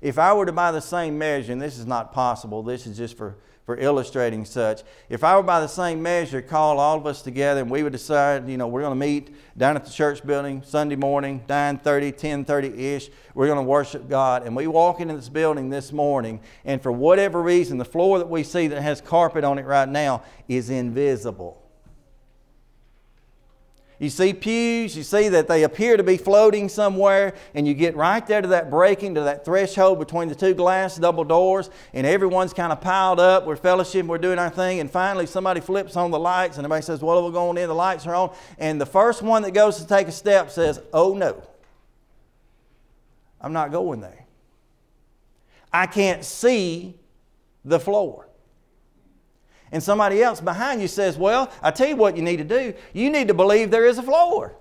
If 0.00 0.18
I 0.18 0.32
were 0.32 0.46
to 0.46 0.52
buy 0.52 0.72
the 0.72 0.80
same 0.80 1.18
measure, 1.18 1.52
and 1.52 1.60
this 1.60 1.78
is 1.78 1.86
not 1.86 2.12
possible, 2.12 2.62
this 2.62 2.86
is 2.86 2.96
just 2.96 3.18
for, 3.18 3.36
for 3.66 3.76
illustrating 3.76 4.46
such. 4.46 4.82
If 5.10 5.22
I 5.22 5.36
were 5.36 5.42
by 5.42 5.60
the 5.60 5.66
same 5.66 6.02
measure, 6.02 6.40
call 6.40 6.78
all 6.78 6.96
of 6.96 7.06
us 7.06 7.20
together 7.20 7.60
and 7.60 7.70
we 7.70 7.82
would 7.82 7.92
decide, 7.92 8.48
you 8.48 8.56
know, 8.56 8.66
we're 8.66 8.80
going 8.80 8.98
to 8.98 9.06
meet 9.06 9.34
down 9.58 9.76
at 9.76 9.84
the 9.84 9.90
church 9.90 10.24
building 10.26 10.62
Sunday 10.64 10.96
morning, 10.96 11.44
9.30, 11.48 12.18
10.30-ish. 12.18 13.10
We're 13.34 13.46
going 13.46 13.58
to 13.58 13.62
worship 13.62 14.08
God. 14.08 14.46
And 14.46 14.56
we 14.56 14.66
walk 14.66 15.00
into 15.00 15.14
this 15.14 15.28
building 15.28 15.68
this 15.68 15.92
morning, 15.92 16.40
and 16.64 16.82
for 16.82 16.90
whatever 16.90 17.42
reason, 17.42 17.76
the 17.76 17.84
floor 17.84 18.18
that 18.18 18.30
we 18.30 18.42
see 18.42 18.68
that 18.68 18.80
has 18.80 19.02
carpet 19.02 19.44
on 19.44 19.58
it 19.58 19.66
right 19.66 19.88
now 19.88 20.22
is 20.48 20.70
invisible. 20.70 21.59
You 24.00 24.08
see 24.08 24.32
pews, 24.32 24.96
you 24.96 25.02
see 25.02 25.28
that 25.28 25.46
they 25.46 25.62
appear 25.62 25.98
to 25.98 26.02
be 26.02 26.16
floating 26.16 26.70
somewhere, 26.70 27.34
and 27.54 27.68
you 27.68 27.74
get 27.74 27.94
right 27.94 28.26
there 28.26 28.40
to 28.40 28.48
that 28.48 28.70
breaking, 28.70 29.14
to 29.16 29.20
that 29.20 29.44
threshold 29.44 29.98
between 29.98 30.28
the 30.28 30.34
two 30.34 30.54
glass 30.54 30.96
double 30.96 31.22
doors, 31.22 31.68
and 31.92 32.06
everyone's 32.06 32.54
kind 32.54 32.72
of 32.72 32.80
piled 32.80 33.20
up. 33.20 33.44
We're 33.44 33.56
fellowship, 33.56 34.06
we're 34.06 34.16
doing 34.16 34.38
our 34.38 34.48
thing, 34.48 34.80
and 34.80 34.90
finally 34.90 35.26
somebody 35.26 35.60
flips 35.60 35.96
on 35.96 36.10
the 36.10 36.18
lights, 36.18 36.56
and 36.56 36.64
everybody 36.64 36.82
says, 36.82 37.02
Well, 37.02 37.22
we're 37.22 37.30
going 37.30 37.58
in, 37.58 37.68
the 37.68 37.74
lights 37.74 38.06
are 38.06 38.14
on. 38.14 38.34
And 38.56 38.80
the 38.80 38.86
first 38.86 39.20
one 39.20 39.42
that 39.42 39.50
goes 39.50 39.76
to 39.76 39.86
take 39.86 40.08
a 40.08 40.12
step 40.12 40.50
says, 40.50 40.80
Oh 40.94 41.12
no, 41.12 41.42
I'm 43.38 43.52
not 43.52 43.70
going 43.70 44.00
there. 44.00 44.24
I 45.74 45.84
can't 45.84 46.24
see 46.24 46.94
the 47.66 47.78
floor 47.78 48.29
and 49.72 49.82
somebody 49.82 50.22
else 50.22 50.40
behind 50.40 50.80
you 50.80 50.88
says, 50.88 51.16
Well, 51.16 51.50
I 51.62 51.70
tell 51.70 51.88
you 51.88 51.96
what 51.96 52.16
you 52.16 52.22
need 52.22 52.38
to 52.38 52.44
do. 52.44 52.74
You 52.92 53.10
need 53.10 53.28
to 53.28 53.34
believe 53.34 53.70
there 53.70 53.86
is 53.86 53.98
a 53.98 54.02
floor. 54.02 54.54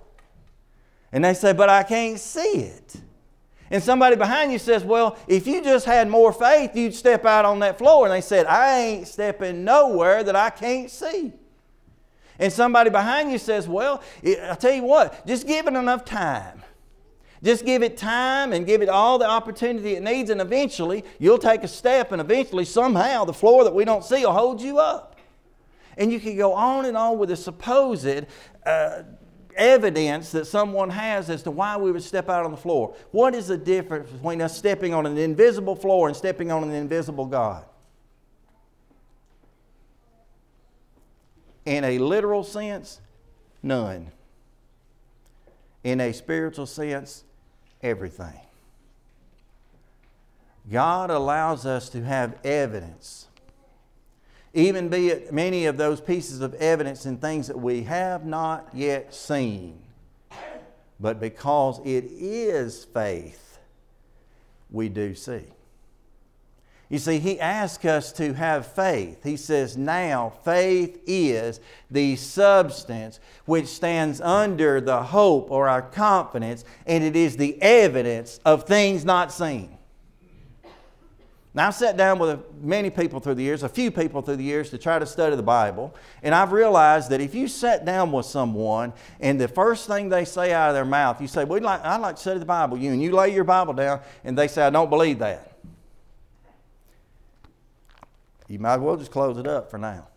And 1.11 1.25
they 1.25 1.33
say, 1.33 1.53
But 1.53 1.69
I 1.69 1.83
can't 1.83 2.19
see 2.19 2.63
it. 2.63 2.95
And 3.71 3.83
somebody 3.83 4.15
behind 4.15 4.51
you 4.51 4.59
says, 4.59 4.83
Well, 4.83 5.17
if 5.27 5.47
you 5.47 5.63
just 5.63 5.85
had 5.85 6.09
more 6.09 6.31
faith, 6.31 6.75
you'd 6.75 6.93
step 6.93 7.25
out 7.25 7.45
on 7.45 7.59
that 7.59 7.77
floor. 7.77 8.05
And 8.05 8.13
they 8.13 8.21
said, 8.21 8.45
I 8.45 8.79
ain't 8.79 9.07
stepping 9.07 9.63
nowhere 9.63 10.23
that 10.23 10.35
I 10.35 10.49
can't 10.49 10.89
see. 10.91 11.33
And 12.37 12.53
somebody 12.53 12.89
behind 12.89 13.31
you 13.31 13.37
says, 13.37 13.67
Well, 13.67 14.01
I 14.23 14.55
tell 14.59 14.73
you 14.73 14.83
what, 14.83 15.25
just 15.25 15.47
give 15.47 15.67
it 15.67 15.73
enough 15.73 16.05
time. 16.05 16.63
Just 17.41 17.65
give 17.65 17.83
it 17.83 17.95
time 17.95 18.51
and 18.51 18.65
give 18.65 18.81
it 18.81 18.89
all 18.89 19.17
the 19.17 19.27
opportunity 19.27 19.95
it 19.95 20.03
needs, 20.03 20.29
and 20.29 20.41
eventually 20.41 21.05
you'll 21.19 21.37
take 21.37 21.63
a 21.63 21.67
step, 21.67 22.11
and 22.11 22.19
eventually, 22.19 22.65
somehow, 22.65 23.23
the 23.23 23.33
floor 23.33 23.63
that 23.63 23.73
we 23.73 23.85
don't 23.85 24.03
see 24.03 24.25
will 24.25 24.33
hold 24.33 24.61
you 24.61 24.77
up. 24.77 25.15
And 25.97 26.11
you 26.11 26.19
can 26.19 26.37
go 26.37 26.53
on 26.53 26.85
and 26.85 26.97
on 26.97 27.17
with 27.17 27.29
the 27.29 27.37
supposed 27.37 28.25
uh, 28.65 29.03
evidence 29.55 30.31
that 30.31 30.45
someone 30.45 30.89
has 30.89 31.29
as 31.29 31.43
to 31.43 31.51
why 31.51 31.77
we 31.77 31.91
would 31.91 32.03
step 32.03 32.29
out 32.29 32.45
on 32.45 32.51
the 32.51 32.57
floor. 32.57 32.95
What 33.11 33.35
is 33.35 33.47
the 33.47 33.57
difference 33.57 34.09
between 34.09 34.41
us 34.41 34.57
stepping 34.57 34.93
on 34.93 35.05
an 35.05 35.17
invisible 35.17 35.75
floor 35.75 36.07
and 36.07 36.15
stepping 36.15 36.51
on 36.51 36.63
an 36.63 36.71
invisible 36.71 37.25
God? 37.25 37.65
In 41.65 41.83
a 41.83 41.99
literal 41.99 42.43
sense, 42.43 42.99
none. 43.61 44.11
In 45.83 46.01
a 46.01 46.11
spiritual 46.13 46.65
sense, 46.65 47.23
everything. 47.81 48.39
God 50.71 51.09
allows 51.09 51.65
us 51.65 51.89
to 51.89 52.03
have 52.03 52.37
evidence, 52.43 53.27
even 54.53 54.89
be 54.89 55.09
it 55.09 55.33
many 55.33 55.65
of 55.65 55.77
those 55.77 55.99
pieces 56.01 56.41
of 56.41 56.53
evidence 56.55 57.05
and 57.05 57.19
things 57.19 57.47
that 57.47 57.57
we 57.57 57.83
have 57.83 58.25
not 58.25 58.69
yet 58.73 59.13
seen. 59.13 59.79
But 60.99 61.19
because 61.19 61.79
it 61.85 62.05
is 62.11 62.83
faith, 62.83 63.59
we 64.69 64.89
do 64.89 65.15
see. 65.15 65.43
You 66.89 66.97
see, 66.97 67.19
he 67.19 67.39
asks 67.39 67.85
us 67.85 68.11
to 68.13 68.33
have 68.33 68.65
faith. 68.65 69.23
He 69.23 69.37
says, 69.37 69.77
Now 69.77 70.33
faith 70.43 70.99
is 71.05 71.59
the 71.91 72.15
substance 72.15 73.19
which 73.45 73.67
stands 73.67 74.19
under 74.19 74.81
the 74.81 75.03
hope 75.03 75.51
or 75.51 75.69
our 75.69 75.83
confidence, 75.83 76.65
and 76.87 77.03
it 77.03 77.15
is 77.15 77.37
the 77.37 77.61
evidence 77.61 78.39
of 78.43 78.63
things 78.63 79.05
not 79.05 79.31
seen. 79.31 79.77
Now, 81.53 81.67
I've 81.67 81.75
sat 81.75 81.97
down 81.97 82.19
with 82.19 82.39
many 82.61 82.89
people 82.89 83.19
through 83.19 83.35
the 83.35 83.43
years, 83.43 83.63
a 83.63 83.69
few 83.69 83.91
people 83.91 84.21
through 84.21 84.35
the 84.37 84.43
years, 84.43 84.69
to 84.69 84.77
try 84.77 84.97
to 84.97 85.05
study 85.05 85.35
the 85.35 85.43
Bible, 85.43 85.93
and 86.23 86.33
I've 86.33 86.51
realized 86.51 87.09
that 87.09 87.21
if 87.21 87.35
you 87.35 87.47
sat 87.47 87.85
down 87.85 88.11
with 88.11 88.27
someone 88.27 88.93
and 89.19 89.41
the 89.41 89.47
first 89.47 89.87
thing 89.87 90.09
they 90.09 90.25
say 90.25 90.53
out 90.53 90.69
of 90.69 90.75
their 90.75 90.85
mouth, 90.85 91.21
you 91.21 91.27
say, 91.27 91.43
well, 91.43 91.67
I'd 91.67 91.97
like 91.97 92.15
to 92.15 92.21
study 92.21 92.39
the 92.39 92.45
Bible, 92.45 92.77
you, 92.77 92.91
and 92.91 93.01
you 93.01 93.11
lay 93.11 93.33
your 93.33 93.43
Bible 93.43 93.73
down, 93.73 93.99
and 94.23 94.37
they 94.37 94.47
say, 94.47 94.63
I 94.63 94.69
don't 94.69 94.89
believe 94.89 95.19
that 95.19 95.58
you 98.49 98.59
might 98.59 98.73
as 98.73 98.79
well 98.79 98.97
just 98.97 99.11
close 99.11 99.37
it 99.37 99.47
up 99.47 99.69
for 99.69 99.77
now. 99.77 100.07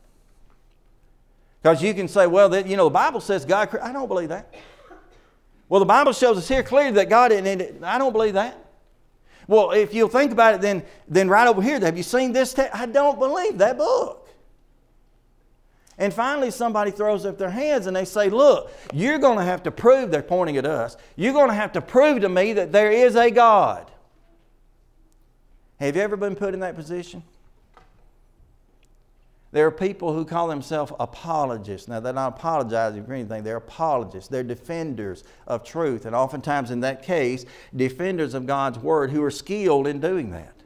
Because 1.62 1.80
you 1.80 1.94
can 1.94 2.08
say, 2.08 2.26
well, 2.26 2.48
that, 2.48 2.66
you 2.66 2.76
know, 2.76 2.84
the 2.84 2.90
Bible 2.90 3.20
says 3.20 3.44
God, 3.44 3.78
I 3.80 3.92
don't 3.92 4.08
believe 4.08 4.30
that. 4.30 4.52
Well, 5.68 5.78
the 5.78 5.86
Bible 5.86 6.12
shows 6.12 6.36
us 6.36 6.48
here 6.48 6.62
clearly 6.62 6.92
that 6.92 7.08
God 7.08 7.28
didn't, 7.28 7.84
I 7.84 7.98
don't 7.98 8.12
believe 8.12 8.34
that. 8.34 8.58
Well, 9.46 9.70
if 9.72 9.94
you'll 9.94 10.08
think 10.08 10.32
about 10.32 10.54
it, 10.54 10.60
then, 10.60 10.82
then 11.08 11.28
right 11.28 11.46
over 11.46 11.62
here, 11.62 11.78
have 11.80 11.96
you 11.96 12.02
seen 12.02 12.32
this? 12.32 12.54
Te- 12.54 12.62
I 12.72 12.86
don't 12.86 13.18
believe 13.18 13.58
that 13.58 13.78
book. 13.78 14.28
And 15.98 16.12
finally, 16.12 16.50
somebody 16.50 16.90
throws 16.90 17.26
up 17.26 17.38
their 17.38 17.50
hands 17.50 17.86
and 17.86 17.94
they 17.94 18.04
say, 18.04 18.30
Look, 18.30 18.72
you're 18.92 19.18
going 19.18 19.38
to 19.38 19.44
have 19.44 19.62
to 19.64 19.70
prove, 19.70 20.10
they're 20.10 20.22
pointing 20.22 20.56
at 20.56 20.64
us, 20.64 20.96
you're 21.16 21.34
going 21.34 21.48
to 21.48 21.54
have 21.54 21.72
to 21.72 21.82
prove 21.82 22.22
to 22.22 22.28
me 22.28 22.54
that 22.54 22.72
there 22.72 22.90
is 22.90 23.14
a 23.14 23.30
God. 23.30 23.90
Have 25.78 25.96
you 25.96 26.02
ever 26.02 26.16
been 26.16 26.34
put 26.34 26.54
in 26.54 26.60
that 26.60 26.76
position? 26.76 27.22
There 29.52 29.66
are 29.66 29.70
people 29.70 30.14
who 30.14 30.24
call 30.24 30.48
themselves 30.48 30.92
apologists. 30.98 31.86
Now, 31.86 32.00
they're 32.00 32.12
not 32.12 32.38
apologizing 32.38 33.04
for 33.04 33.12
anything, 33.12 33.44
they're 33.44 33.56
apologists. 33.56 34.28
They're 34.28 34.42
defenders 34.42 35.24
of 35.46 35.62
truth. 35.62 36.06
And 36.06 36.16
oftentimes, 36.16 36.70
in 36.70 36.80
that 36.80 37.02
case, 37.02 37.44
defenders 37.76 38.34
of 38.34 38.46
God's 38.46 38.78
Word 38.78 39.10
who 39.10 39.22
are 39.22 39.30
skilled 39.30 39.86
in 39.86 40.00
doing 40.00 40.30
that 40.30 40.61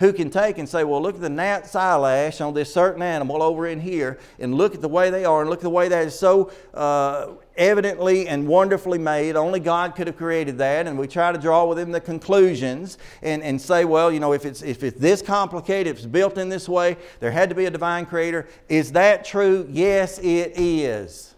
who 0.00 0.12
can 0.12 0.30
take 0.30 0.58
and 0.58 0.68
say, 0.68 0.84
well, 0.84 1.02
look 1.02 1.16
at 1.16 1.20
the 1.20 1.28
gnat's 1.28 1.74
eyelash 1.74 2.40
on 2.40 2.54
this 2.54 2.72
certain 2.72 3.02
animal 3.02 3.42
over 3.42 3.66
in 3.66 3.80
here, 3.80 4.18
and 4.38 4.54
look 4.54 4.74
at 4.74 4.80
the 4.80 4.88
way 4.88 5.10
they 5.10 5.24
are, 5.24 5.40
and 5.40 5.50
look 5.50 5.58
at 5.58 5.64
the 5.64 5.70
way 5.70 5.88
that 5.88 6.06
is 6.06 6.18
so 6.18 6.52
uh, 6.74 7.28
evidently 7.56 8.28
and 8.28 8.46
wonderfully 8.46 8.98
made. 8.98 9.36
Only 9.36 9.60
God 9.60 9.96
could 9.96 10.06
have 10.06 10.16
created 10.16 10.58
that. 10.58 10.86
And 10.86 10.98
we 10.98 11.08
try 11.08 11.32
to 11.32 11.38
draw 11.38 11.64
within 11.64 11.90
the 11.90 12.00
conclusions 12.00 12.98
and, 13.22 13.42
and 13.42 13.60
say, 13.60 13.84
well, 13.84 14.12
you 14.12 14.20
know, 14.20 14.32
if 14.32 14.44
it's, 14.46 14.62
if 14.62 14.82
it's 14.82 14.98
this 14.98 15.20
complicated, 15.20 15.88
if 15.88 15.96
it's 15.98 16.06
built 16.06 16.38
in 16.38 16.48
this 16.48 16.68
way, 16.68 16.96
there 17.20 17.32
had 17.32 17.48
to 17.48 17.54
be 17.54 17.66
a 17.66 17.70
divine 17.70 18.06
creator. 18.06 18.46
Is 18.68 18.92
that 18.92 19.24
true? 19.24 19.66
Yes, 19.70 20.18
it 20.20 20.52
is. 20.56 21.34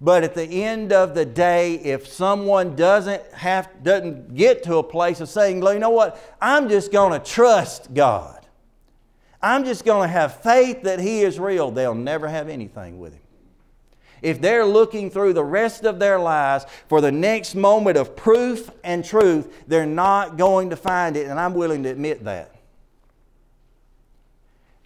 But 0.00 0.24
at 0.24 0.34
the 0.34 0.64
end 0.64 0.92
of 0.92 1.14
the 1.14 1.24
day, 1.24 1.74
if 1.76 2.06
someone 2.06 2.76
doesn't 2.76 3.22
have 3.32 3.68
doesn't 3.82 4.34
get 4.34 4.62
to 4.64 4.76
a 4.76 4.82
place 4.82 5.20
of 5.20 5.28
saying, 5.28 5.60
well, 5.60 5.72
you 5.72 5.78
know 5.78 5.90
what, 5.90 6.36
I'm 6.40 6.68
just 6.68 6.92
going 6.92 7.18
to 7.18 7.24
trust 7.24 7.94
God. 7.94 8.44
I'm 9.40 9.64
just 9.64 9.84
going 9.84 10.08
to 10.08 10.12
have 10.12 10.40
faith 10.40 10.82
that 10.82 11.00
He 11.00 11.20
is 11.20 11.38
real, 11.38 11.70
they'll 11.70 11.94
never 11.94 12.28
have 12.28 12.48
anything 12.48 12.98
with 12.98 13.12
Him. 13.12 13.20
If 14.22 14.40
they're 14.40 14.64
looking 14.64 15.10
through 15.10 15.34
the 15.34 15.44
rest 15.44 15.84
of 15.84 15.98
their 15.98 16.18
lives 16.18 16.64
for 16.88 17.02
the 17.02 17.12
next 17.12 17.54
moment 17.54 17.98
of 17.98 18.16
proof 18.16 18.70
and 18.82 19.04
truth, 19.04 19.64
they're 19.68 19.84
not 19.84 20.38
going 20.38 20.70
to 20.70 20.76
find 20.76 21.14
it, 21.16 21.28
and 21.28 21.38
I'm 21.38 21.52
willing 21.52 21.82
to 21.82 21.90
admit 21.90 22.24
that. 22.24 22.54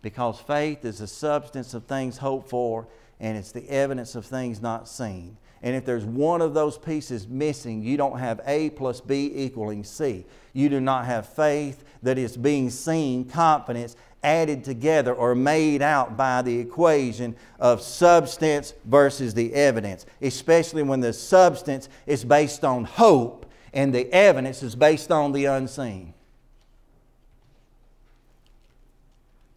Because 0.03 0.41
faith 0.41 0.85
is 0.85 0.99
the 0.99 1.07
substance 1.07 1.73
of 1.73 1.85
things 1.85 2.19
hoped 2.19 2.51
for 2.51 2.89
and 3.21 3.37
it's 3.37 3.53
the 3.53 3.69
evidence 3.69 4.15
of 4.15 4.25
things 4.25 4.63
not 4.63 4.89
seen. 4.89 5.37
And 5.63 5.75
if 5.75 5.85
there's 5.85 6.05
one 6.05 6.41
of 6.41 6.55
those 6.55 6.79
pieces 6.79 7.27
missing, 7.27 7.83
you 7.83 7.97
don't 7.97 8.19
have 8.19 8.41
A 8.47 8.71
plus 8.71 9.01
B 9.01 9.33
equaling 9.35 9.83
C. 9.83 10.25
You 10.53 10.69
do 10.69 10.81
not 10.81 11.07
have 11.07 11.29
faith 11.29 11.85
that 12.03 12.17
is 12.17 12.37
being 12.37 12.71
seen, 12.71 13.25
confidence 13.25 13.97
added 14.23 14.65
together 14.65 15.15
or 15.15 15.35
made 15.35 15.83
out 15.83 16.17
by 16.17 16.43
the 16.43 16.59
equation 16.59 17.37
of 17.59 17.81
substance 17.81 18.75
versus 18.85 19.35
the 19.35 19.55
evidence, 19.55 20.07
especially 20.21 20.83
when 20.83 21.01
the 21.01 21.13
substance 21.13 21.89
is 22.07 22.25
based 22.25 22.65
on 22.65 22.85
hope 22.85 23.47
and 23.73 23.95
the 23.95 24.13
evidence 24.13 24.63
is 24.63 24.75
based 24.75 25.11
on 25.13 25.33
the 25.33 25.45
unseen. 25.45 26.15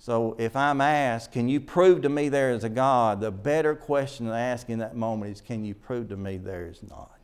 So 0.01 0.36
if 0.39 0.55
I'm 0.55 0.81
asked, 0.81 1.31
can 1.31 1.48
you 1.48 1.60
prove 1.60 2.01
to 2.01 2.10
me 2.10 2.27
there 2.27 2.50
is 2.50 2.63
a 2.63 2.70
God? 2.70 3.22
The 3.22 3.29
better 3.29 3.75
question 3.75 4.25
to 4.25 4.34
ask 4.34 4.67
in 4.67 4.79
that 4.79 4.96
moment 4.96 5.34
is, 5.34 5.41
can 5.41 5.63
you 5.63 5.75
prove 5.75 6.10
to 6.10 6.17
me 6.17 6.38
there 6.38 6.65
is 6.65 6.81
not? 6.89 7.20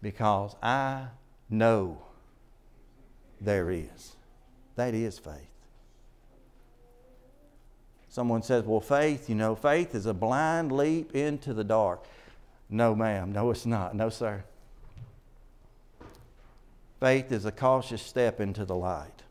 Because 0.00 0.54
I 0.62 1.06
know 1.50 1.98
there 3.40 3.68
is. 3.68 4.14
That 4.76 4.94
is 4.94 5.18
faith. 5.18 5.34
Someone 8.08 8.44
says, 8.44 8.62
well, 8.62 8.80
faith, 8.80 9.28
you 9.28 9.34
know, 9.34 9.56
faith 9.56 9.96
is 9.96 10.06
a 10.06 10.14
blind 10.14 10.70
leap 10.70 11.16
into 11.16 11.52
the 11.52 11.64
dark. 11.64 12.04
No, 12.68 12.94
ma'am. 12.94 13.32
No, 13.32 13.50
it's 13.50 13.66
not. 13.66 13.96
No, 13.96 14.08
sir. 14.08 14.44
Faith 17.00 17.32
is 17.32 17.44
a 17.44 17.50
cautious 17.50 18.02
step 18.02 18.40
into 18.40 18.64
the 18.64 18.76
light. 18.76 19.24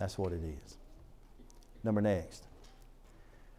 That's 0.00 0.16
what 0.16 0.32
it 0.32 0.40
is. 0.42 0.76
Number 1.84 2.00
next. 2.00 2.44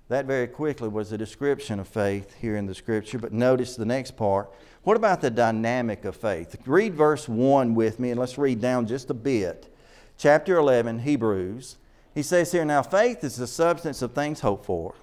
That 0.09 0.25
very 0.25 0.47
quickly 0.47 0.89
was 0.89 1.11
a 1.11 1.17
description 1.17 1.79
of 1.79 1.87
faith 1.87 2.35
here 2.41 2.57
in 2.57 2.65
the 2.65 2.73
scripture, 2.73 3.19
but 3.19 3.31
notice 3.31 3.75
the 3.75 3.85
next 3.85 4.17
part. 4.17 4.51
What 4.83 4.97
about 4.97 5.21
the 5.21 5.29
dynamic 5.29 6.03
of 6.03 6.15
faith? 6.17 6.57
Read 6.65 6.95
verse 6.95 7.29
1 7.29 7.75
with 7.75 7.99
me, 7.99 8.09
and 8.09 8.19
let's 8.19 8.39
read 8.39 8.59
down 8.59 8.87
just 8.87 9.11
a 9.11 9.13
bit. 9.13 9.73
Chapter 10.17 10.57
11, 10.57 10.99
Hebrews. 10.99 11.77
He 12.15 12.23
says 12.23 12.51
here, 12.51 12.65
Now 12.65 12.81
faith 12.81 13.23
is 13.23 13.37
the 13.37 13.47
substance 13.47 14.01
of 14.01 14.13
things 14.13 14.39
hoped 14.39 14.65
for, 14.65 14.95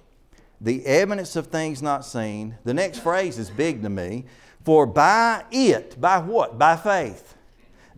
the 0.59 0.85
evidence 0.85 1.37
of 1.37 1.47
things 1.47 1.81
not 1.81 2.05
seen. 2.05 2.57
The 2.65 2.73
next 2.73 2.99
phrase 2.99 3.39
is 3.39 3.49
big 3.49 3.81
to 3.83 3.89
me. 3.89 4.25
For 4.65 4.85
by 4.85 5.45
it, 5.51 5.99
by 5.99 6.19
what? 6.19 6.59
By 6.59 6.75
faith 6.75 7.37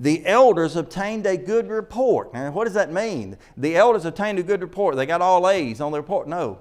the 0.01 0.25
elders 0.25 0.75
obtained 0.75 1.27
a 1.27 1.37
good 1.37 1.69
report. 1.69 2.33
Now, 2.33 2.49
what 2.49 2.65
does 2.65 2.73
that 2.73 2.91
mean? 2.91 3.37
The 3.55 3.75
elders 3.75 4.03
obtained 4.03 4.39
a 4.39 4.43
good 4.43 4.61
report. 4.61 4.95
They 4.95 5.05
got 5.05 5.21
all 5.21 5.47
A's 5.47 5.79
on 5.79 5.91
the 5.91 5.99
report? 5.99 6.27
No. 6.27 6.57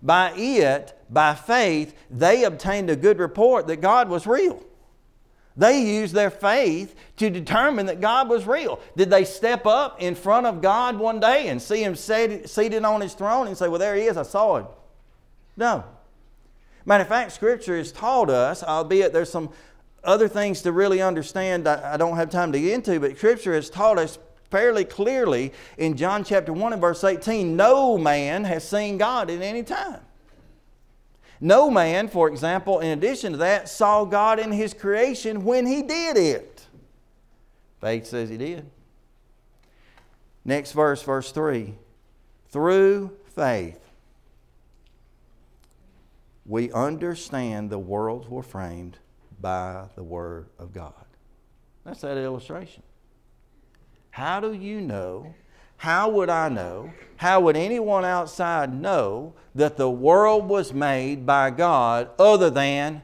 By 0.00 0.32
it, 0.34 0.98
by 1.10 1.34
faith, 1.34 1.94
they 2.10 2.44
obtained 2.44 2.88
a 2.88 2.96
good 2.96 3.18
report 3.18 3.66
that 3.66 3.82
God 3.82 4.08
was 4.08 4.26
real. 4.26 4.64
They 5.54 5.82
used 5.82 6.14
their 6.14 6.30
faith 6.30 6.94
to 7.18 7.28
determine 7.28 7.84
that 7.86 8.00
God 8.00 8.30
was 8.30 8.46
real. 8.46 8.80
Did 8.96 9.10
they 9.10 9.26
step 9.26 9.66
up 9.66 10.00
in 10.00 10.14
front 10.14 10.46
of 10.46 10.62
God 10.62 10.98
one 10.98 11.20
day 11.20 11.48
and 11.48 11.60
see 11.60 11.84
Him 11.84 11.94
seated 11.94 12.84
on 12.86 13.02
His 13.02 13.12
throne 13.12 13.48
and 13.48 13.58
say, 13.58 13.68
Well, 13.68 13.78
there 13.78 13.96
He 13.96 14.04
is, 14.04 14.16
I 14.16 14.22
saw 14.22 14.56
Him? 14.56 14.66
No. 15.58 15.84
Matter 16.86 17.02
of 17.02 17.08
fact, 17.08 17.32
Scripture 17.32 17.76
has 17.76 17.92
taught 17.92 18.30
us, 18.30 18.62
albeit 18.62 19.12
there's 19.12 19.30
some 19.30 19.50
other 20.04 20.28
things 20.28 20.62
to 20.62 20.72
really 20.72 21.02
understand, 21.02 21.68
I, 21.68 21.94
I 21.94 21.96
don't 21.96 22.16
have 22.16 22.30
time 22.30 22.52
to 22.52 22.60
get 22.60 22.72
into, 22.72 22.98
but 23.00 23.16
Scripture 23.16 23.54
has 23.54 23.70
taught 23.70 23.98
us 23.98 24.18
fairly 24.50 24.84
clearly 24.84 25.52
in 25.78 25.96
John 25.96 26.24
chapter 26.24 26.52
1 26.52 26.72
and 26.72 26.80
verse 26.80 27.04
18 27.04 27.56
no 27.56 27.96
man 27.96 28.44
has 28.44 28.68
seen 28.68 28.98
God 28.98 29.30
at 29.30 29.42
any 29.42 29.62
time. 29.62 30.00
No 31.40 31.70
man, 31.70 32.08
for 32.08 32.28
example, 32.28 32.80
in 32.80 32.98
addition 32.98 33.32
to 33.32 33.38
that, 33.38 33.68
saw 33.68 34.04
God 34.04 34.38
in 34.38 34.52
his 34.52 34.74
creation 34.74 35.44
when 35.44 35.66
he 35.66 35.82
did 35.82 36.18
it. 36.18 36.66
Faith 37.80 38.06
says 38.06 38.28
he 38.28 38.36
did. 38.36 38.66
Next 40.44 40.72
verse, 40.72 41.02
verse 41.02 41.32
3. 41.32 41.74
Through 42.50 43.16
faith, 43.34 43.80
we 46.44 46.70
understand 46.72 47.70
the 47.70 47.78
worlds 47.78 48.28
were 48.28 48.42
framed 48.42 48.98
by 49.40 49.86
the 49.96 50.02
Word 50.02 50.48
of 50.58 50.72
God. 50.72 50.92
That's 51.84 52.00
that 52.02 52.16
illustration. 52.16 52.82
How 54.10 54.40
do 54.40 54.52
you 54.52 54.80
know? 54.80 55.34
How 55.78 56.10
would 56.10 56.28
I 56.28 56.50
know? 56.50 56.92
How 57.16 57.40
would 57.40 57.56
anyone 57.56 58.04
outside 58.04 58.74
know 58.74 59.34
that 59.54 59.76
the 59.76 59.90
world 59.90 60.46
was 60.46 60.74
made 60.74 61.24
by 61.24 61.50
God 61.50 62.10
other 62.18 62.50
than 62.50 63.02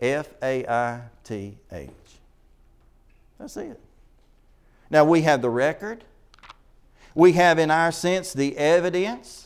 F 0.00 0.28
A 0.42 0.66
I 0.66 1.02
T 1.22 1.58
H? 1.70 1.90
That's 3.38 3.56
it. 3.58 3.78
Now 4.88 5.04
we 5.04 5.22
have 5.22 5.42
the 5.42 5.50
record, 5.50 6.04
we 7.14 7.32
have 7.32 7.58
in 7.58 7.70
our 7.70 7.92
sense 7.92 8.32
the 8.32 8.56
evidence. 8.56 9.45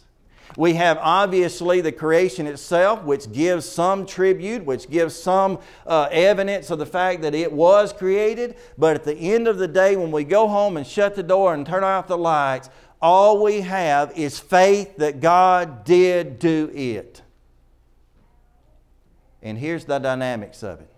We 0.57 0.75
have 0.75 0.99
obviously 1.01 1.81
the 1.81 1.93
creation 1.93 2.47
itself, 2.47 3.05
which 3.05 3.31
gives 3.33 3.67
some 3.67 4.05
tribute, 4.05 4.65
which 4.65 4.91
gives 4.91 5.15
some 5.15 5.61
uh, 5.87 6.09
evidence 6.11 6.71
of 6.71 6.79
the 6.79 6.87
fact 6.87 7.23
that 7.23 7.35
it 7.35 7.53
was 7.53 7.93
created. 7.93 8.57
But 8.77 8.97
at 8.97 9.05
the 9.05 9.15
end 9.15 9.47
of 9.47 9.59
the 9.59 9.69
day, 9.69 9.97
when 9.97 10.11
we 10.11 10.25
go 10.25 10.49
home 10.49 10.77
and 10.77 10.87
shut 10.87 11.15
the 11.15 11.23
door 11.23 11.55
and 11.55 11.65
turn 11.65 11.85
off 11.85 12.09
the 12.09 12.19
lights, 12.19 12.69
all 13.01 13.43
we 13.43 13.61
have 13.63 14.17
is 14.19 14.39
faith 14.39 14.97
that 14.97 15.21
God 15.21 15.85
did 15.85 16.39
do 16.39 16.71
it. 16.75 17.23
And 19.43 19.57
here's 19.57 19.85
the 19.85 19.99
dynamics 19.99 20.63
of 20.63 20.81
it. 20.81 20.91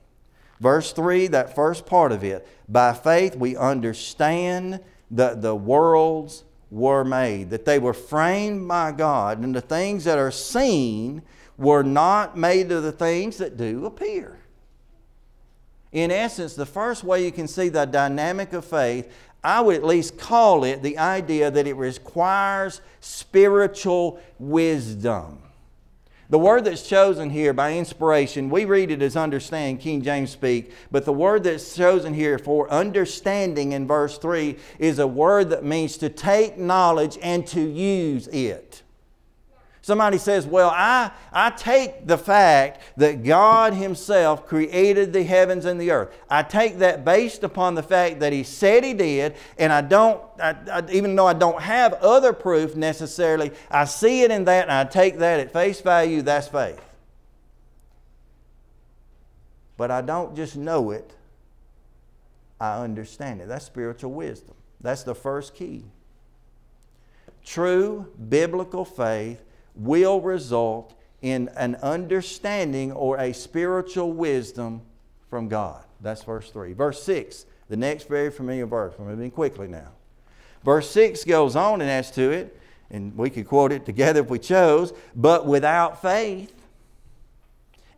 Verse 0.61 0.93
3, 0.93 1.29
that 1.29 1.55
first 1.55 1.87
part 1.87 2.13
of 2.13 2.25
it. 2.25 2.47
By 2.69 2.93
faith, 2.95 3.37
we 3.37 3.57
understand 3.57 4.81
the, 5.11 5.35
the 5.35 5.55
world's 5.55 6.45
were 6.73 7.05
made, 7.05 7.51
that 7.51 7.67
they 7.67 7.79
were 7.79 7.93
framed 7.93 8.67
by 8.67 8.91
God, 8.91 9.39
and 9.41 9.55
the 9.55 9.61
things 9.61 10.05
that 10.05 10.19
are 10.19 10.31
seen 10.31 11.21
were 11.59 11.83
not 11.83 12.37
made 12.37 12.73
of 12.73 12.83
the 12.83 12.91
things 12.91 13.37
that 13.37 13.59
do 13.59 13.85
appear. 13.85 14.39
In 15.93 16.11
essence, 16.11 16.55
the 16.55 16.65
first 16.65 17.05
way 17.05 17.23
you 17.23 17.31
can 17.31 17.47
see 17.47 17.69
the 17.69 17.85
dynamic 17.85 18.55
of 18.55 18.65
faith, 18.65 19.13
I 19.45 19.61
would 19.61 19.77
at 19.77 19.85
least 19.85 20.19
call 20.19 20.65
it 20.65 20.83
the 20.83 20.97
idea 20.97 21.51
that 21.51 21.67
it 21.67 21.75
requires 21.75 22.81
spiritual 23.01 24.19
wisdom. 24.39 25.42
The 26.33 26.39
word 26.39 26.65
that's 26.65 26.89
chosen 26.89 27.29
here 27.29 27.53
by 27.53 27.75
inspiration, 27.75 28.49
we 28.49 28.65
read 28.65 28.91
it 28.91 29.03
as 29.03 29.19
understand, 29.19 29.81
King 29.81 30.01
James 30.01 30.31
speak, 30.31 30.73
but 30.91 31.05
the 31.05 31.13
word 31.13 31.45
that's 31.45 31.77
chosen 31.77 32.15
here 32.15 32.39
for 32.39 32.71
understanding 32.71 33.73
in 33.73 33.87
verse 33.87 34.17
3 34.17 34.57
is 34.79 34.99
a 34.99 35.07
word 35.07 35.51
that 35.51 35.63
means 35.63 35.99
to 35.99 36.09
take 36.09 36.57
knowledge 36.57 37.19
and 37.21 37.47
to 37.49 37.61
use 37.61 38.29
it. 38.29 38.82
Somebody 39.85 40.17
says, 40.19 40.47
Well, 40.47 40.71
I, 40.73 41.11
I 41.33 41.51
take 41.51 42.07
the 42.07 42.17
fact 42.17 42.81
that 42.97 43.25
God 43.25 43.75
Himself 43.75 44.47
created 44.47 45.13
the 45.13 45.25
heavens 45.25 45.65
and 45.65 45.81
the 45.81 45.91
earth. 45.91 46.17
I 46.31 46.45
take 46.45 46.79
that 46.79 47.05
based 47.05 47.43
upon 47.43 47.75
the 47.75 47.83
fact 47.83 48.21
that 48.21 48.33
He 48.33 48.45
said 48.45 48.85
He 48.85 48.95
did, 48.95 49.35
and 49.59 49.73
I 49.73 49.81
don't, 49.81 50.23
I, 50.41 50.57
I, 50.71 50.83
even 50.93 51.17
though 51.17 51.27
I 51.27 51.33
don't 51.33 51.61
have 51.61 51.95
other 51.95 52.33
proof 52.33 52.77
necessarily, 52.77 53.51
I 53.73 53.85
see 53.85 54.23
it 54.23 54.31
in 54.31 54.45
that 54.45 54.63
and 54.69 54.73
I 54.73 54.85
take 54.85 55.19
that 55.19 55.41
at 55.41 55.53
face 55.53 55.81
value. 55.81 56.23
That's 56.23 56.47
faith. 56.47 56.81
But 59.77 59.91
I 59.91 60.01
don't 60.01 60.37
just 60.37 60.57
know 60.57 60.93
it, 60.93 61.13
I 62.61 62.79
understand 62.79 63.41
it. 63.41 63.49
That's 63.49 63.65
spiritual 63.65 64.13
wisdom. 64.13 64.55
That's 64.81 65.03
the 65.03 65.15
first 65.15 65.57
key. 65.57 65.83
True 67.45 68.07
biblical 68.29 68.85
faith 68.85 69.43
will 69.75 70.21
result 70.21 70.95
in 71.21 71.49
an 71.57 71.77
understanding 71.77 72.93
or 72.93 73.19
a 73.19 73.33
spiritual 73.33 74.13
wisdom 74.13 74.83
from 75.31 75.49
God. 75.49 75.85
That's 76.01 76.23
verse 76.25 76.51
3. 76.51 76.73
Verse 76.73 77.03
6, 77.03 77.47
the 77.69 77.77
next 77.77 78.09
very 78.09 78.31
familiar 78.31 78.67
verse. 78.67 78.95
We're 78.99 79.07
moving 79.07 79.31
quickly 79.31 79.69
now. 79.69 79.89
Verse 80.65 80.91
6 80.91 81.25
goes 81.25 81.57
on 81.57 81.81
and 81.81 81.91
adds 81.91 82.11
to 82.13 82.31
it, 82.31 82.59
and 82.91 83.17
we 83.17 83.31
could 83.31 83.47
quote 83.47 83.73
it 83.73 83.87
together 83.87 84.21
if 84.21 84.31
we 84.31 84.39
chose, 84.39 84.93
but 85.15 85.47
without 85.47 86.03
faith, 86.03 86.53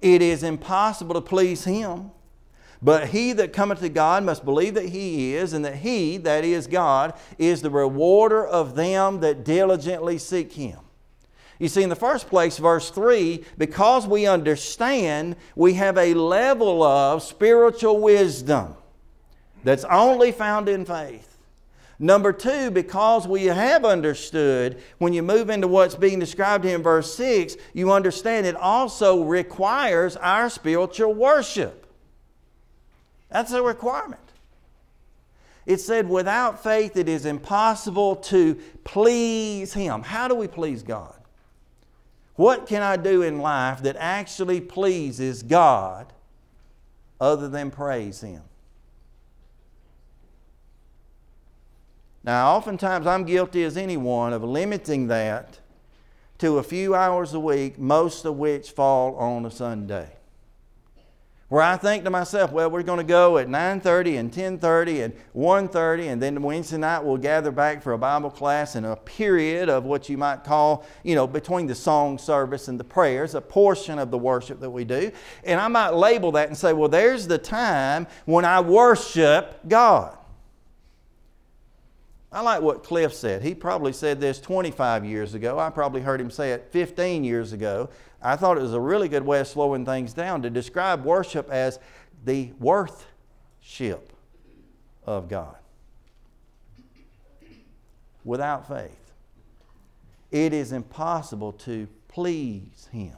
it 0.01 0.23
is 0.23 0.43
impossible 0.43 1.15
to 1.15 1.21
please 1.21 1.65
Him. 1.65 2.11
But 2.85 3.09
he 3.09 3.33
that 3.33 3.55
cometh 3.55 3.81
to 3.81 3.89
God 3.89 4.25
must 4.25 4.45
believe 4.45 4.75
that 4.75 4.91
he 4.91 5.35
is, 5.35 5.55
and 5.55 5.65
that 5.65 5.77
he, 5.77 6.19
that 6.19 6.45
is 6.45 6.67
God, 6.67 7.15
is 7.39 7.63
the 7.63 7.71
rewarder 7.71 8.47
of 8.47 8.75
them 8.75 9.21
that 9.21 9.43
diligently 9.43 10.19
seek 10.19 10.53
him. 10.53 10.79
You 11.59 11.69
see, 11.69 11.83
in 11.83 11.89
the 11.89 11.97
first 11.97 12.29
place, 12.29 12.59
verse 12.59 12.91
3, 12.91 13.45
because 13.57 14.07
we 14.07 14.27
understand, 14.27 15.37
we 15.55 15.75
have 15.75 15.97
a 15.97 16.15
level 16.15 16.83
of 16.83 17.23
spiritual 17.23 18.01
wisdom 18.01 18.75
that's 19.63 19.85
only 19.85 20.33
found 20.33 20.69
in 20.69 20.85
faith. 20.85 21.31
Number 21.99 22.33
two, 22.33 22.71
because 22.73 23.27
we 23.29 23.45
have 23.45 23.85
understood, 23.85 24.83
when 24.99 25.13
you 25.13 25.23
move 25.23 25.49
into 25.49 25.69
what's 25.69 25.95
being 25.95 26.19
described 26.19 26.65
here 26.65 26.75
in 26.75 26.83
verse 26.83 27.15
6, 27.15 27.57
you 27.73 27.93
understand 27.93 28.47
it 28.47 28.57
also 28.57 29.23
requires 29.23 30.17
our 30.17 30.51
spiritual 30.51 31.15
worship. 31.15 31.87
That's 33.31 33.53
a 33.53 33.63
requirement. 33.63 34.21
It 35.67 35.81
said, 35.81 36.09
without 36.09 36.63
faith, 36.63 36.97
it 36.97 37.09
is 37.09 37.25
impossible 37.25 38.17
to 38.17 38.57
please 38.83 39.73
Him. 39.73 40.03
How 40.03 40.29
do 40.29 40.35
we 40.35 40.49
please 40.49 40.83
God? 40.83 41.15
What 42.37 42.67
can 42.67 42.83
I 42.83 42.97
do 42.97 43.23
in 43.23 43.39
life 43.39 43.83
that 43.83 43.97
actually 43.99 44.61
pleases 44.61 45.43
God 45.43 46.13
other 47.21 47.49
than 47.49 47.71
praise 47.71 48.21
Him? 48.21 48.43
Now, 52.25 52.57
oftentimes 52.57 53.07
I'm 53.07 53.25
guilty 53.25 53.63
as 53.65 53.77
anyone 53.77 54.33
of 54.33 54.43
limiting 54.43 55.09
that 55.09 55.61
to 56.39 56.59
a 56.59 56.63
few 56.63 56.95
hours 56.95 57.35
a 57.35 57.41
week, 57.41 57.79
most 57.79 58.25
of 58.25 58.37
which 58.37 58.71
fall 58.71 59.15
on 59.17 59.45
a 59.45 59.51
Sunday 59.51 60.14
where 61.55 61.63
I 61.63 61.77
think 61.77 62.03
to 62.03 62.11
myself, 62.11 62.51
well, 62.51 62.69
we're 62.69 62.83
going 62.83 62.99
to 62.99 63.05
go 63.05 63.39
at 63.39 63.47
9:30 63.47 64.19
and 64.19 64.33
10:30 64.33 65.05
and 65.05 65.15
1:30, 65.37 66.09
and 66.09 66.21
then 66.21 66.43
Wednesday 66.43 66.79
night 66.79 67.05
we'll 67.05 67.17
gather 67.17 67.53
back 67.53 67.81
for 67.81 67.93
a 67.93 67.99
Bible 67.99 68.29
class 68.29 68.75
and 68.75 68.85
a 68.85 68.97
period 68.97 69.69
of 69.69 69.85
what 69.85 70.09
you 70.09 70.19
might 70.19 70.43
call, 70.43 70.85
you 71.05 71.15
know, 71.15 71.29
between 71.29 71.69
the 71.69 71.75
song 71.77 72.19
service 72.19 72.67
and 72.67 72.81
the 72.81 72.83
prayers, 72.83 73.37
a 73.37 73.41
portion 73.41 74.01
of 74.01 74.11
the 74.11 74.19
worship 74.19 74.59
that 74.59 74.71
we 74.71 74.83
do. 74.83 75.13
And 75.45 75.61
I 75.61 75.69
might 75.69 75.91
label 75.91 76.33
that 76.33 76.49
and 76.49 76.59
say, 76.59 76.73
well, 76.73 76.89
there's 76.89 77.29
the 77.29 77.39
time 77.39 78.09
when 78.25 78.45
I 78.45 78.61
worship 78.61 79.61
God. 79.69 80.19
I 82.33 82.41
like 82.41 82.63
what 82.63 82.83
Cliff 82.83 83.15
said. 83.15 83.43
He 83.43 83.55
probably 83.55 83.93
said 83.93 84.21
this 84.21 84.41
25 84.41 85.05
years 85.05 85.35
ago. 85.35 85.61
I 85.61 85.71
probably 85.71 86.01
heard 86.01 86.21
him 86.21 86.33
say 86.33 86.51
it 86.51 86.67
15 86.73 87.23
years 87.23 87.53
ago. 87.53 87.91
I 88.25 88.37
thought 88.37 88.57
it 88.57 88.63
was 88.63 88.73
a 88.73 88.81
really 88.81 89.09
good 89.09 89.25
way 89.25 89.41
of 89.41 89.47
slowing 89.47 89.85
things 89.85 90.15
down 90.15 90.41
to 90.43 90.51
describe 90.51 91.05
worship 91.05 91.51
as 91.51 91.79
the 92.25 92.53
worthship 92.59 94.13
of 95.05 95.29
God. 95.29 95.57
Without 98.25 98.67
faith, 98.67 99.13
it 100.31 100.55
is 100.55 100.73
impossible 100.73 101.53
to 101.53 101.87
please 102.09 102.89
Him. 102.91 103.13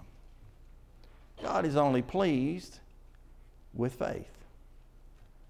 God 1.41 1.65
is 1.65 1.77
only 1.77 2.03
pleased 2.03 2.81
with 3.75 3.95
faith. 3.95 4.27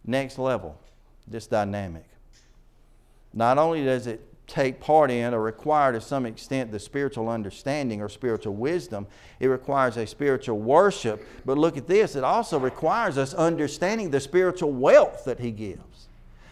Next 0.05 0.38
level, 0.38 0.79
this 1.27 1.47
dynamic. 1.47 2.05
Not 3.33 3.57
only 3.57 3.85
does 3.85 4.07
it 4.07 4.21
take 4.47 4.81
part 4.81 5.11
in 5.11 5.35
or 5.35 5.41
require 5.43 5.93
to 5.93 6.01
some 6.01 6.27
extent 6.27 6.71
the 6.71 6.79
spiritual 6.79 7.29
understanding 7.29 8.01
or 8.01 8.09
spiritual 8.09 8.55
wisdom, 8.55 9.07
it 9.41 9.49
requires 9.49 9.97
a 9.97 10.07
spiritual 10.07 10.59
worship. 10.59 11.27
But 11.45 11.59
look 11.59 11.77
at 11.77 11.87
this, 11.87 12.17
it 12.17 12.25
also 12.25 12.59
requires 12.59 13.19
us 13.19 13.35
understanding 13.35 14.11
the 14.11 14.21
spiritual 14.21 14.73
wealth 14.73 15.25
that 15.25 15.41
He 15.41 15.51
gives. 15.51 16.07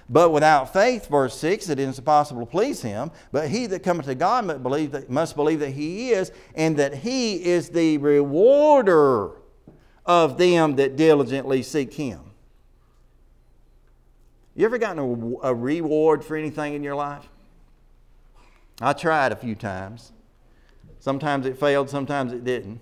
But 0.09 0.33
without 0.33 0.73
faith, 0.73 1.09
verse 1.09 1.37
6, 1.39 1.71
it 1.71 1.79
is 1.79 1.99
impossible 1.99 2.41
to 2.45 2.47
please 2.47 2.83
him. 2.83 3.11
But 3.33 3.49
he 3.49 3.67
that 3.67 3.83
cometh 3.83 4.07
to 4.07 4.15
God 4.15 4.45
must 4.45 4.63
believe 4.63 4.93
that, 4.93 5.09
must 5.09 5.35
believe 5.35 5.61
that 5.61 5.71
he 5.71 6.11
is, 6.11 6.31
and 6.55 6.77
that 6.77 6.95
he 6.95 7.43
is 7.43 7.71
the 7.71 7.97
rewarder 7.99 9.31
of 10.05 10.37
them 10.37 10.77
that 10.77 10.97
diligently 10.97 11.63
seek 11.63 11.95
him. 11.95 12.21
You 14.55 14.67
ever 14.67 14.79
gotten 14.79 14.99
a, 14.99 15.49
a 15.49 15.55
reward 15.55 16.23
for 16.23 16.37
anything 16.37 16.75
in 16.75 16.83
your 16.83 16.95
life? 16.95 17.27
I 18.81 18.93
tried 18.93 19.33
a 19.33 19.37
few 19.37 19.55
times. 19.55 20.13
Sometimes 20.99 21.47
it 21.47 21.59
failed, 21.59 21.91
sometimes 21.91 22.33
it 22.33 22.45
didn't. 22.45 22.81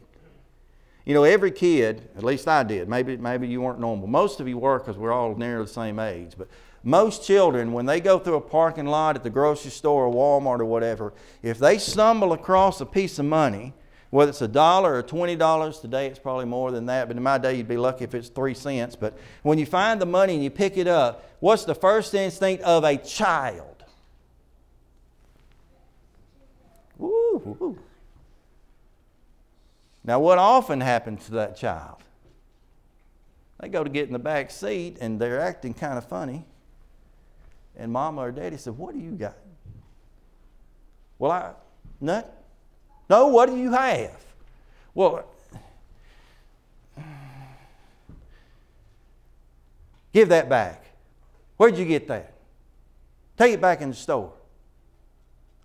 You 1.05 1.15
know, 1.15 1.25
every 1.25 1.51
kid, 1.51 2.09
at 2.17 2.23
least 2.23 2.47
I 2.47 2.63
did, 2.63 2.89
maybe, 2.89 3.17
maybe 3.17 3.49
you 3.49 3.61
weren't 3.61 3.81
normal. 3.81 4.07
Most 4.07 4.39
of 4.39 4.47
you 4.47 4.59
were 4.59 4.79
because 4.79 4.97
we're 4.97 5.13
all 5.13 5.35
nearly 5.35 5.65
the 5.65 5.71
same 5.71 5.99
age. 5.99 6.35
But 6.39 6.49
most 6.85 7.27
children, 7.27 7.73
when 7.73 7.87
they 7.87 8.01
go 8.01 8.19
through 8.19 8.37
a 8.37 8.41
parking 8.41 8.87
lot 8.87 9.17
at 9.17 9.25
the 9.25 9.31
grocery 9.31 9.73
store 9.73 10.07
or 10.07 10.15
Walmart 10.15 10.61
or 10.61 10.65
whatever, 10.65 11.13
if 11.43 11.59
they 11.59 11.79
stumble 11.79 12.33
across 12.33 12.81
a 12.81 12.87
piece 12.87 13.19
of 13.19 13.25
money, 13.25 13.73
whether 14.11 14.29
it's 14.29 14.43
a 14.43 14.49
dollar 14.49 14.95
or 14.95 15.03
twenty 15.03 15.35
dollars, 15.37 15.81
today 15.81 16.07
it's 16.07 16.19
probably 16.19 16.45
more 16.45 16.71
than 16.71 16.87
that, 16.87 17.09
but 17.09 17.17
in 17.17 17.23
my 17.23 17.39
day 17.39 17.55
you'd 17.55 17.67
be 17.67 17.79
lucky 17.79 18.05
if 18.05 18.15
it's 18.15 18.29
three 18.29 18.55
cents. 18.55 18.95
But 18.95 19.17
when 19.43 19.59
you 19.59 19.67
find 19.67 20.01
the 20.01 20.07
money 20.07 20.35
and 20.35 20.45
you 20.45 20.51
pick 20.51 20.77
it 20.77 20.87
up, 20.87 21.25
what's 21.41 21.65
the 21.65 21.75
first 21.75 22.15
instinct 22.15 22.63
of 22.63 22.85
a 22.85 22.97
child? 22.99 23.72
Woo. 27.45 27.79
Now, 30.05 30.19
what 30.21 30.39
often 30.39 30.81
happens 30.81 31.27
to 31.27 31.33
that 31.33 31.57
child? 31.57 31.99
They 33.61 33.69
go 33.69 33.85
to 33.85 33.91
get 33.91 34.09
in 34.09 34.13
the 34.13 34.19
back 34.19 34.51
seat 34.51 34.99
and 35.01 35.21
they're 35.21 35.41
acting 35.41 35.75
kind 35.75 35.97
of 35.97 36.09
funny. 36.09 36.45
And 37.77 37.93
mama 37.93 38.23
or 38.23 38.33
daddy 38.33 38.57
said, 38.57 38.77
What 38.77 38.95
do 38.95 39.01
you 39.01 39.13
got? 39.13 39.37
Well, 41.19 41.31
I, 41.31 41.53
nothing. 42.01 42.31
No, 43.09 43.29
what 43.29 43.49
do 43.49 43.57
you 43.57 43.71
have? 43.71 44.25
Well, 44.95 45.25
give 50.13 50.29
that 50.31 50.49
back. 50.49 50.85
Where'd 51.57 51.79
you 51.79 51.85
get 51.85 52.09
that? 52.09 52.35
Take 53.39 53.55
it 53.55 53.61
back 53.61 53.81
in 53.81 53.91
the 53.91 53.97
store. 53.97 54.33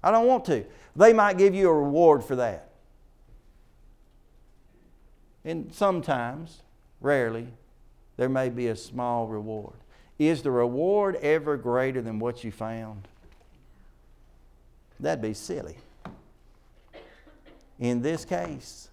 I 0.03 0.11
don't 0.11 0.27
want 0.27 0.45
to. 0.45 0.65
They 0.95 1.13
might 1.13 1.37
give 1.37 1.53
you 1.53 1.69
a 1.69 1.73
reward 1.73 2.23
for 2.23 2.35
that. 2.37 2.69
And 5.43 5.73
sometimes, 5.73 6.61
rarely, 6.99 7.47
there 8.17 8.29
may 8.29 8.49
be 8.49 8.67
a 8.67 8.75
small 8.75 9.27
reward. 9.27 9.75
Is 10.19 10.41
the 10.41 10.51
reward 10.51 11.15
ever 11.17 11.57
greater 11.57 12.01
than 12.01 12.19
what 12.19 12.43
you 12.43 12.51
found? 12.51 13.07
That'd 14.99 15.21
be 15.21 15.33
silly 15.33 15.77
in 17.79 18.01
this 18.01 18.25
case 18.25 18.89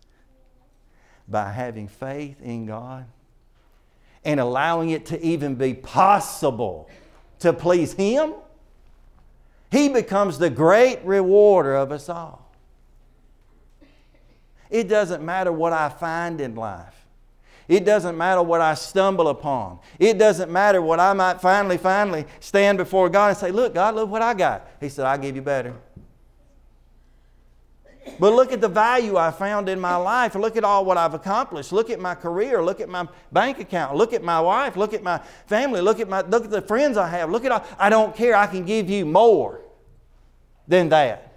by 1.26 1.50
having 1.50 1.88
faith 1.88 2.40
in 2.42 2.66
God 2.66 3.06
and 4.24 4.40
allowing 4.40 4.90
it 4.90 5.06
to 5.06 5.22
even 5.24 5.54
be 5.54 5.74
possible 5.74 6.88
to 7.40 7.52
please 7.52 7.92
Him, 7.94 8.34
He 9.74 9.88
becomes 9.88 10.38
the 10.38 10.50
great 10.50 11.00
rewarder 11.04 11.74
of 11.74 11.90
us 11.90 12.08
all. 12.08 12.48
It 14.70 14.86
doesn't 14.86 15.24
matter 15.24 15.50
what 15.50 15.72
I 15.72 15.88
find 15.88 16.40
in 16.40 16.54
life. 16.54 16.94
It 17.66 17.84
doesn't 17.84 18.16
matter 18.16 18.40
what 18.40 18.60
I 18.60 18.74
stumble 18.74 19.26
upon. 19.26 19.80
It 19.98 20.16
doesn't 20.16 20.48
matter 20.48 20.80
what 20.80 21.00
I 21.00 21.12
might 21.12 21.40
finally, 21.40 21.76
finally 21.76 22.24
stand 22.38 22.78
before 22.78 23.08
God 23.08 23.30
and 23.30 23.36
say, 23.36 23.50
Look, 23.50 23.74
God, 23.74 23.96
look 23.96 24.08
what 24.08 24.22
I 24.22 24.32
got. 24.32 24.68
He 24.78 24.88
said, 24.88 25.06
I'll 25.06 25.18
give 25.18 25.34
you 25.34 25.42
better. 25.42 25.74
But 28.20 28.32
look 28.32 28.52
at 28.52 28.60
the 28.60 28.68
value 28.68 29.16
I 29.16 29.32
found 29.32 29.68
in 29.68 29.80
my 29.80 29.96
life. 29.96 30.36
Look 30.36 30.56
at 30.56 30.62
all 30.62 30.84
what 30.84 30.98
I've 30.98 31.14
accomplished. 31.14 31.72
Look 31.72 31.90
at 31.90 31.98
my 31.98 32.14
career. 32.14 32.62
Look 32.62 32.80
at 32.80 32.88
my 32.88 33.08
bank 33.32 33.58
account. 33.58 33.96
Look 33.96 34.12
at 34.12 34.22
my 34.22 34.40
wife. 34.40 34.76
Look 34.76 34.94
at 34.94 35.02
my 35.02 35.18
family. 35.46 35.80
Look 35.80 35.98
at 35.98 36.08
my 36.08 36.20
look 36.20 36.44
at 36.44 36.50
the 36.50 36.62
friends 36.62 36.96
I 36.96 37.08
have. 37.08 37.28
Look 37.28 37.44
at 37.44 37.50
all 37.50 37.64
I 37.76 37.90
don't 37.90 38.14
care. 38.14 38.36
I 38.36 38.46
can 38.46 38.64
give 38.64 38.88
you 38.88 39.04
more 39.04 39.63
than 40.66 40.88
that. 40.90 41.32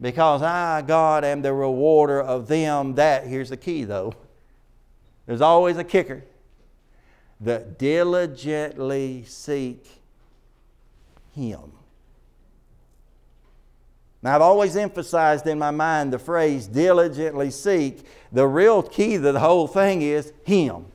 Because 0.00 0.42
I, 0.42 0.82
God, 0.82 1.24
am 1.24 1.42
the 1.42 1.52
rewarder 1.52 2.20
of 2.20 2.48
them 2.48 2.94
that, 2.94 3.26
here's 3.26 3.50
the 3.50 3.56
key 3.56 3.84
though. 3.84 4.14
There's 5.26 5.40
always 5.40 5.76
a 5.76 5.84
kicker. 5.84 6.24
That 7.40 7.78
diligently 7.78 9.24
seek 9.24 9.86
Him. 11.34 11.72
Now, 14.22 14.34
I've 14.34 14.42
always 14.42 14.76
emphasized 14.76 15.46
in 15.46 15.58
my 15.58 15.70
mind 15.70 16.12
the 16.12 16.18
phrase 16.18 16.66
diligently 16.66 17.50
seek. 17.50 18.04
The 18.32 18.46
real 18.46 18.82
key 18.82 19.14
to 19.14 19.32
the 19.32 19.40
whole 19.40 19.66
thing 19.66 20.02
is 20.02 20.32
Him. 20.44 20.86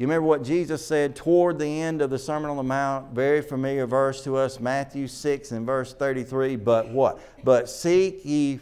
You 0.00 0.06
remember 0.06 0.26
what 0.26 0.42
Jesus 0.42 0.82
said 0.82 1.14
toward 1.14 1.58
the 1.58 1.82
end 1.82 2.00
of 2.00 2.08
the 2.08 2.18
Sermon 2.18 2.50
on 2.50 2.56
the 2.56 2.62
Mount? 2.62 3.12
Very 3.12 3.42
familiar 3.42 3.86
verse 3.86 4.24
to 4.24 4.34
us, 4.34 4.58
Matthew 4.58 5.06
6 5.06 5.52
and 5.52 5.66
verse 5.66 5.92
33. 5.92 6.56
But 6.56 6.88
what? 6.88 7.20
But 7.44 7.68
seek 7.68 8.24
ye 8.24 8.60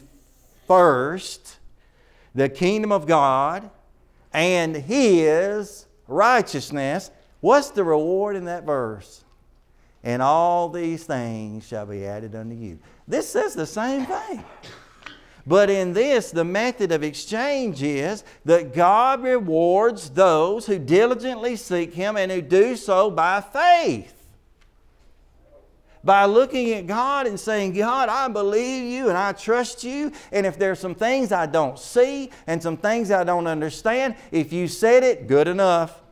first 0.67 1.59
the 2.35 2.49
kingdom 2.49 2.91
of 2.91 3.07
God 3.07 3.71
and 4.33 4.75
His 4.75 5.87
righteousness. 6.09 7.13
What's 7.39 7.71
the 7.71 7.85
reward 7.85 8.35
in 8.35 8.47
that 8.47 8.65
verse? 8.65 9.23
and 10.05 10.23
all 10.23 10.69
these 10.69 11.05
things 11.05 11.67
shall 11.67 11.87
be 11.87 12.07
added 12.07 12.35
unto 12.35 12.55
you. 12.55 12.79
This 13.07 13.29
says 13.29 13.55
the 13.55 13.67
same 13.67 14.07
thing. 14.07 14.45
But 15.49 15.71
in 15.71 15.95
this, 15.95 16.31
the 16.31 16.45
method 16.45 16.93
of 16.93 17.03
exchange 17.03 17.83
is 17.83 18.23
that 18.45 18.75
God 18.75 19.23
rewards 19.23 20.11
those 20.11 20.67
who 20.67 20.79
diligently 20.79 21.57
seek 21.57 21.95
Him 21.95 22.19
and 22.19 22.31
who 22.31 22.43
do 22.43 22.77
so 22.77 23.11
by 23.11 23.41
faith. 23.41 24.15
By 26.05 26.27
looking 26.27 26.73
at 26.75 26.87
God 26.87 27.27
and 27.27 27.41
saying, 27.41 27.73
God, 27.73 28.11
I 28.11 28.29
believe 28.29 28.93
you 28.93 29.09
and 29.09 29.17
I 29.17 29.33
trust 29.33 29.85
you. 29.85 30.13
And 30.33 30.45
if 30.45 30.59
there's 30.59 30.81
some 30.81 30.95
things 30.95 31.33
I 31.33 31.47
don't 31.47 31.79
see 31.79 32.31
and 32.47 32.63
some 32.63 32.77
things 32.77 33.11
I 33.11 33.25
don't 33.25 33.47
understand, 33.47 34.17
if 34.31 34.53
you 34.53 34.69
said 34.69 35.03
it, 35.03 35.29
good 35.29 35.49
enough. 35.49 36.03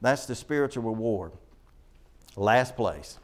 That's 0.00 0.26
the 0.26 0.34
spiritual 0.34 0.82
reward. 0.82 1.30
Last 2.34 2.74
place. 2.74 3.19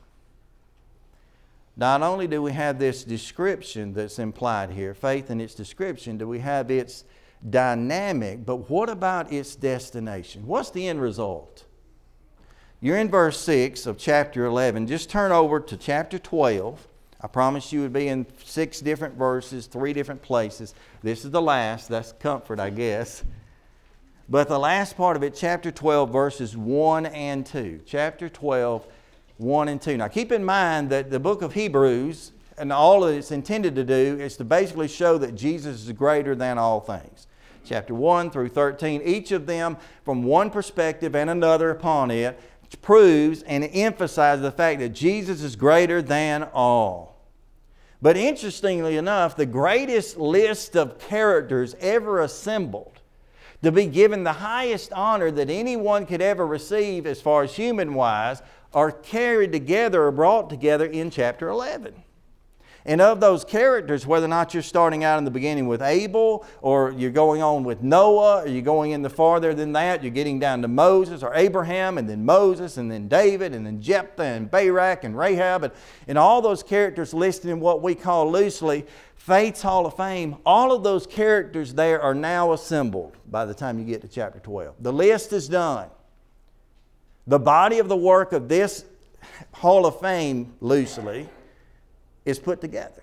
Not 1.76 2.02
only 2.02 2.26
do 2.26 2.40
we 2.40 2.52
have 2.52 2.78
this 2.78 3.04
description 3.04 3.92
that's 3.92 4.18
implied 4.18 4.70
here, 4.70 4.94
faith 4.94 5.30
in 5.30 5.40
its 5.40 5.54
description, 5.54 6.16
do 6.16 6.26
we 6.26 6.38
have 6.38 6.70
its 6.70 7.04
dynamic, 7.50 8.46
but 8.46 8.70
what 8.70 8.88
about 8.88 9.30
its 9.30 9.54
destination? 9.54 10.46
What's 10.46 10.70
the 10.70 10.88
end 10.88 11.02
result? 11.02 11.66
You're 12.80 12.96
in 12.96 13.10
verse 13.10 13.38
6 13.40 13.86
of 13.86 13.98
chapter 13.98 14.46
11. 14.46 14.86
Just 14.86 15.10
turn 15.10 15.32
over 15.32 15.60
to 15.60 15.76
chapter 15.76 16.18
12. 16.18 16.88
I 17.20 17.26
promise 17.26 17.72
you 17.72 17.80
would 17.80 17.92
be 17.92 18.08
in 18.08 18.26
six 18.44 18.80
different 18.80 19.14
verses, 19.14 19.66
three 19.66 19.92
different 19.92 20.22
places. 20.22 20.74
This 21.02 21.24
is 21.24 21.30
the 21.30 21.42
last. 21.42 21.88
That's 21.88 22.12
comfort, 22.12 22.60
I 22.60 22.70
guess. 22.70 23.24
But 24.28 24.48
the 24.48 24.58
last 24.58 24.96
part 24.96 25.16
of 25.16 25.22
it, 25.22 25.34
chapter 25.34 25.70
12, 25.70 26.12
verses 26.12 26.56
1 26.56 27.06
and 27.06 27.46
2. 27.46 27.80
Chapter 27.86 28.28
12, 28.28 28.86
1 29.38 29.68
and 29.68 29.80
2. 29.80 29.96
Now 29.96 30.08
keep 30.08 30.32
in 30.32 30.44
mind 30.44 30.90
that 30.90 31.10
the 31.10 31.20
book 31.20 31.42
of 31.42 31.54
Hebrews 31.54 32.32
and 32.58 32.72
all 32.72 33.00
that 33.02 33.14
it's 33.14 33.30
intended 33.30 33.74
to 33.76 33.84
do 33.84 34.18
is 34.18 34.36
to 34.38 34.44
basically 34.44 34.88
show 34.88 35.18
that 35.18 35.34
Jesus 35.34 35.84
is 35.84 35.92
greater 35.92 36.34
than 36.34 36.58
all 36.58 36.80
things. 36.80 37.26
chapter 37.64 37.94
1 37.94 38.30
through 38.30 38.48
13, 38.48 39.02
each 39.02 39.32
of 39.32 39.46
them 39.46 39.76
from 40.04 40.22
one 40.22 40.50
perspective 40.50 41.14
and 41.14 41.28
another 41.28 41.70
upon 41.70 42.10
it, 42.10 42.38
proves 42.82 43.42
and 43.42 43.64
emphasizes 43.64 44.42
the 44.42 44.50
fact 44.50 44.80
that 44.80 44.90
Jesus 44.90 45.42
is 45.42 45.56
greater 45.56 46.02
than 46.02 46.44
all. 46.54 47.16
But 48.02 48.16
interestingly 48.16 48.96
enough, 48.96 49.36
the 49.36 49.46
greatest 49.46 50.16
list 50.16 50.76
of 50.76 50.98
characters 50.98 51.74
ever 51.80 52.20
assembled 52.20 53.00
to 53.62 53.72
be 53.72 53.86
given 53.86 54.22
the 54.22 54.32
highest 54.32 54.92
honor 54.92 55.30
that 55.30 55.50
anyone 55.50 56.06
could 56.06 56.20
ever 56.20 56.46
receive 56.46 57.06
as 57.06 57.20
far 57.20 57.42
as 57.42 57.56
human 57.56 57.94
wise 57.94 58.42
are 58.76 58.92
carried 58.92 59.52
together 59.52 60.04
or 60.04 60.12
brought 60.12 60.50
together 60.50 60.84
in 60.84 61.10
chapter 61.10 61.48
11. 61.48 61.94
And 62.84 63.00
of 63.00 63.20
those 63.20 63.42
characters, 63.42 64.06
whether 64.06 64.26
or 64.26 64.28
not 64.28 64.52
you're 64.52 64.62
starting 64.62 65.02
out 65.02 65.16
in 65.16 65.24
the 65.24 65.30
beginning 65.30 65.66
with 65.66 65.80
Abel, 65.80 66.46
or 66.60 66.92
you're 66.92 67.10
going 67.10 67.42
on 67.42 67.64
with 67.64 67.82
Noah, 67.82 68.42
or 68.42 68.46
you're 68.46 68.60
going 68.60 68.92
in 68.92 69.00
the 69.00 69.08
farther 69.08 69.54
than 69.54 69.72
that, 69.72 70.04
you're 70.04 70.12
getting 70.12 70.38
down 70.38 70.60
to 70.60 70.68
Moses 70.68 71.22
or 71.22 71.34
Abraham, 71.34 71.96
and 71.96 72.08
then 72.08 72.24
Moses, 72.24 72.76
and 72.76 72.92
then 72.92 73.08
David, 73.08 73.54
and 73.54 73.64
then 73.64 73.80
Jephthah, 73.80 74.22
and 74.22 74.50
Barak, 74.50 75.04
and 75.04 75.16
Rahab, 75.18 75.64
and, 75.64 75.72
and 76.06 76.18
all 76.18 76.42
those 76.42 76.62
characters 76.62 77.14
listed 77.14 77.50
in 77.50 77.58
what 77.58 77.82
we 77.82 77.94
call 77.94 78.30
loosely 78.30 78.86
Faith's 79.16 79.62
Hall 79.62 79.86
of 79.86 79.96
Fame, 79.96 80.36
all 80.44 80.70
of 80.70 80.84
those 80.84 81.06
characters 81.06 81.72
there 81.72 82.00
are 82.02 82.14
now 82.14 82.52
assembled 82.52 83.16
by 83.26 83.46
the 83.46 83.54
time 83.54 83.78
you 83.78 83.86
get 83.86 84.02
to 84.02 84.08
chapter 84.08 84.38
12. 84.38 84.74
The 84.80 84.92
list 84.92 85.32
is 85.32 85.48
done. 85.48 85.88
The 87.26 87.38
body 87.38 87.78
of 87.78 87.88
the 87.88 87.96
work 87.96 88.32
of 88.32 88.48
this 88.48 88.84
Hall 89.52 89.86
of 89.86 90.00
Fame, 90.00 90.54
loosely, 90.60 91.28
is 92.24 92.38
put 92.38 92.60
together. 92.60 93.02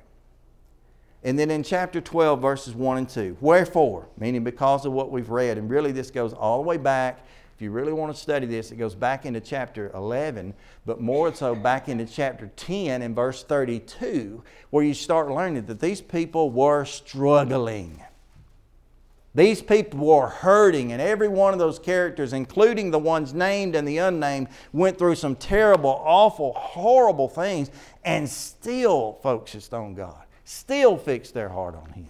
And 1.23 1.38
then 1.39 1.51
in 1.51 1.63
chapter 1.63 2.01
12, 2.01 2.41
verses 2.41 2.73
1 2.73 2.97
and 2.97 3.09
2, 3.09 3.38
wherefore, 3.39 4.07
meaning 4.17 4.43
because 4.43 4.86
of 4.86 4.91
what 4.91 5.12
we've 5.12 5.29
read, 5.29 5.57
and 5.57 5.69
really 5.69 5.91
this 5.91 6.12
goes 6.12 6.33
all 6.33 6.62
the 6.62 6.67
way 6.67 6.77
back. 6.77 7.25
If 7.55 7.62
you 7.62 7.71
really 7.71 7.93
want 7.93 8.13
to 8.13 8.19
study 8.19 8.45
this, 8.45 8.71
it 8.71 8.77
goes 8.77 8.95
back 8.95 9.25
into 9.25 9.39
chapter 9.39 9.91
11, 9.93 10.53
but 10.86 10.99
more 10.99 11.33
so 11.33 11.55
back 11.55 11.88
into 11.88 12.05
chapter 12.05 12.49
10 12.55 13.01
and 13.01 13.15
verse 13.15 13.43
32, 13.43 14.43
where 14.69 14.83
you 14.83 14.93
start 14.93 15.29
learning 15.29 15.65
that 15.65 15.79
these 15.79 16.01
people 16.01 16.49
were 16.49 16.83
struggling. 16.83 18.01
These 19.36 19.63
people 19.63 20.00
were 20.00 20.28
hurting, 20.28 20.91
and 20.91 21.02
every 21.02 21.28
one 21.28 21.54
of 21.54 21.60
those 21.60 21.80
characters, 21.80 22.34
including 22.34 22.91
the 22.91 23.00
ones 23.00 23.34
named 23.34 23.76
and 23.76 23.88
the 23.88 23.98
unnamed, 23.98 24.50
went 24.72 25.00
through 25.00 25.15
some 25.15 25.36
terrible, 25.36 26.02
awful, 26.06 26.54
horrible 26.54 27.28
things 27.28 27.72
and 28.04 28.30
still 28.30 29.19
focused 29.24 29.74
on 29.74 29.96
God, 29.96 30.24
still 30.46 30.98
fixed 30.98 31.34
their 31.34 31.50
heart 31.50 31.76
on 31.76 31.93
Him. 31.93 32.10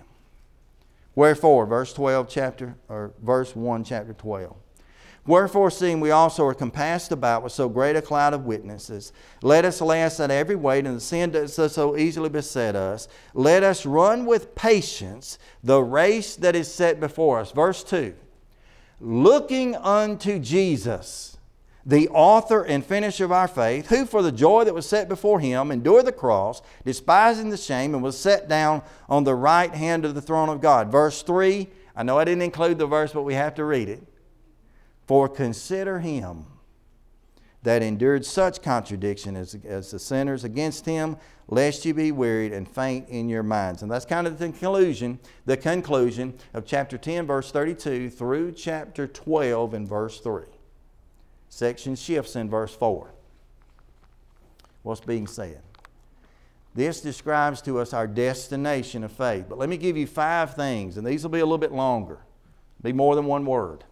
Wherefore, 1.16 1.66
verse 1.66 1.94
12, 1.94 2.28
chapter, 2.28 2.76
or 2.90 3.14
verse 3.22 3.56
1, 3.56 3.84
chapter 3.86 4.14
12. 4.14 4.56
Wherefore, 5.26 5.72
seeing 5.72 6.02
we 6.02 6.12
also 6.12 6.46
are 6.46 6.54
compassed 6.54 7.14
about 7.14 7.44
with 7.44 7.54
so 7.54 7.70
great 7.70 7.96
a 7.96 8.02
cloud 8.02 8.34
of 8.34 8.46
witnesses, 8.46 9.14
let 9.42 9.64
us 9.64 9.80
lay 9.80 10.04
aside 10.04 10.32
every 10.32 10.58
weight 10.58 10.86
and 10.86 10.98
the 10.98 11.02
sin 11.02 11.32
that 11.32 11.50
so 11.50 11.96
easily 11.96 12.28
beset 12.28 12.76
us. 12.76 13.08
Let 13.34 13.64
us 13.64 13.86
run 13.86 14.26
with 14.26 14.54
patience 14.54 15.40
the 15.64 15.82
race 15.82 16.36
that 16.36 16.58
is 16.58 16.74
set 16.74 17.00
before 17.00 17.40
us. 17.40 17.52
Verse 17.52 17.86
2 17.86 18.14
Looking 19.00 19.78
unto 19.78 20.40
Jesus, 20.40 21.38
the 21.86 22.10
author 22.10 22.64
and 22.64 22.86
finisher 22.86 23.24
of 23.24 23.32
our 23.32 23.48
faith, 23.48 23.88
who 23.88 24.06
for 24.06 24.22
the 24.22 24.32
joy 24.32 24.66
that 24.66 24.74
was 24.74 24.86
set 24.86 25.08
before 25.08 25.40
him 25.40 25.72
endured 25.72 26.06
the 26.06 26.12
cross, 26.12 26.62
despising 26.84 27.50
the 27.50 27.58
shame, 27.58 27.94
and 27.94 28.04
was 28.04 28.20
set 28.20 28.50
down 28.50 28.82
on 29.08 29.24
the 29.24 29.36
right 29.36 29.74
hand 29.74 30.04
of 30.04 30.16
the 30.16 30.22
throne 30.22 30.50
of 30.50 30.60
God. 30.60 30.92
Verse 30.92 31.24
3 31.24 31.70
I 31.96 32.04
know 32.04 32.18
I 32.18 32.26
didn't 32.26 32.42
include 32.42 32.78
the 32.78 32.88
verse, 32.88 33.14
but 33.14 33.24
we 33.24 33.36
have 33.36 33.56
to 33.56 33.64
read 33.64 33.88
it. 33.88 34.04
For 35.06 35.28
consider 35.28 36.00
him 36.00 36.46
that 37.64 37.82
endured 37.82 38.26
such 38.26 38.62
contradiction 38.62 39.36
as, 39.36 39.56
as 39.66 39.92
the 39.92 40.00
sinners 40.00 40.44
against 40.44 40.86
him, 40.86 41.18
lest 41.48 41.86
you 41.86 41.94
be 41.94 42.12
wearied 42.12 42.52
and 42.54 42.68
faint 42.68 43.08
in 43.10 43.30
your 43.30 43.44
minds. 43.44 43.82
And 43.82 43.92
that's 43.92 44.06
kind 44.06 44.28
of 44.28 44.38
the 44.38 44.46
conclusion, 44.46 45.20
the 45.46 45.58
conclusion 45.58 46.34
of 46.54 46.66
chapter 46.66 46.98
10, 46.98 47.26
verse 47.26 47.52
32 47.52 48.10
through 48.10 48.52
chapter 48.52 49.08
12 49.08 49.74
and 49.74 49.88
verse 49.88 50.20
3. 50.20 50.44
Section 51.50 51.96
shifts 51.96 52.36
in 52.36 52.50
verse 52.50 52.76
4. 52.76 53.14
What's 54.84 55.02
being 55.02 55.28
said? 55.28 55.62
This 56.76 57.00
describes 57.00 57.62
to 57.62 57.80
us 57.80 57.94
our 57.94 58.08
destination 58.08 59.04
of 59.04 59.12
faith. 59.12 59.46
But 59.48 59.58
let 59.58 59.70
me 59.70 59.78
give 59.78 59.96
you 59.96 60.08
five 60.08 60.56
things, 60.56 60.98
and 60.98 61.06
these 61.06 61.24
will 61.24 61.30
be 61.30 61.40
a 61.40 61.46
little 61.46 61.58
bit 61.58 61.72
longer, 61.72 62.20
be 62.82 62.92
more 62.92 63.16
than 63.16 63.26
one 63.26 63.46
word 63.46 63.86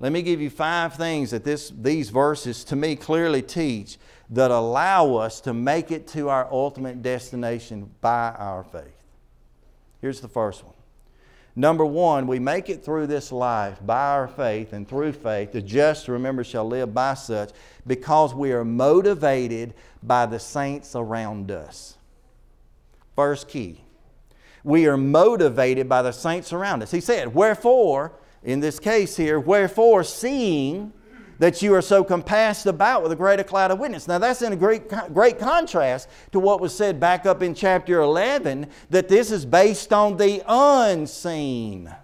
let 0.00 0.12
me 0.12 0.22
give 0.22 0.40
you 0.40 0.50
five 0.50 0.94
things 0.94 1.32
that 1.32 1.44
this, 1.44 1.70
these 1.70 2.10
verses 2.10 2.62
to 2.64 2.76
me 2.76 2.94
clearly 2.94 3.42
teach 3.42 3.98
that 4.30 4.50
allow 4.50 5.16
us 5.16 5.40
to 5.40 5.52
make 5.52 5.90
it 5.90 6.06
to 6.08 6.28
our 6.28 6.46
ultimate 6.52 7.02
destination 7.02 7.90
by 8.00 8.30
our 8.38 8.62
faith. 8.62 8.94
Here's 10.00 10.20
the 10.20 10.28
first 10.28 10.64
one. 10.64 10.74
Number 11.56 11.84
one, 11.84 12.28
we 12.28 12.38
make 12.38 12.68
it 12.68 12.84
through 12.84 13.08
this 13.08 13.32
life 13.32 13.78
by 13.84 14.12
our 14.12 14.28
faith 14.28 14.72
and 14.72 14.86
through 14.86 15.12
faith. 15.14 15.50
The 15.50 15.60
just, 15.60 16.06
remember, 16.06 16.44
shall 16.44 16.64
live 16.64 16.94
by 16.94 17.14
such 17.14 17.50
because 17.84 18.32
we 18.32 18.52
are 18.52 18.64
motivated 18.64 19.74
by 20.00 20.26
the 20.26 20.38
saints 20.38 20.94
around 20.94 21.50
us. 21.50 21.96
First 23.16 23.48
key. 23.48 23.80
We 24.62 24.86
are 24.86 24.96
motivated 24.96 25.88
by 25.88 26.02
the 26.02 26.12
saints 26.12 26.52
around 26.52 26.84
us. 26.84 26.92
He 26.92 27.00
said, 27.00 27.34
Wherefore, 27.34 28.12
in 28.42 28.60
this 28.60 28.78
case 28.78 29.16
here, 29.16 29.40
wherefore, 29.40 30.04
seeing 30.04 30.92
that 31.38 31.62
you 31.62 31.74
are 31.74 31.82
so 31.82 32.02
compassed 32.02 32.66
about 32.66 33.02
with 33.02 33.12
a 33.12 33.16
greater 33.16 33.44
cloud 33.44 33.70
of 33.70 33.78
witness. 33.78 34.08
Now, 34.08 34.18
that's 34.18 34.42
in 34.42 34.52
a 34.52 34.56
great, 34.56 34.88
great 35.14 35.38
contrast 35.38 36.08
to 36.32 36.40
what 36.40 36.60
was 36.60 36.74
said 36.74 36.98
back 36.98 37.26
up 37.26 37.42
in 37.42 37.54
chapter 37.54 38.00
11 38.00 38.68
that 38.90 39.08
this 39.08 39.30
is 39.30 39.46
based 39.46 39.92
on 39.92 40.16
the 40.16 40.42
unseen. 40.46 41.94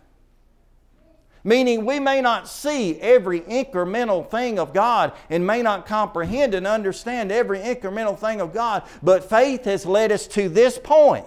Meaning, 1.46 1.84
we 1.84 2.00
may 2.00 2.22
not 2.22 2.48
see 2.48 2.98
every 3.00 3.40
incremental 3.42 4.28
thing 4.30 4.58
of 4.58 4.72
God 4.72 5.12
and 5.28 5.46
may 5.46 5.60
not 5.60 5.84
comprehend 5.84 6.54
and 6.54 6.66
understand 6.66 7.30
every 7.30 7.58
incremental 7.58 8.18
thing 8.18 8.40
of 8.40 8.54
God, 8.54 8.84
but 9.02 9.28
faith 9.28 9.64
has 9.66 9.84
led 9.84 10.10
us 10.10 10.26
to 10.28 10.48
this 10.48 10.78
point. 10.78 11.26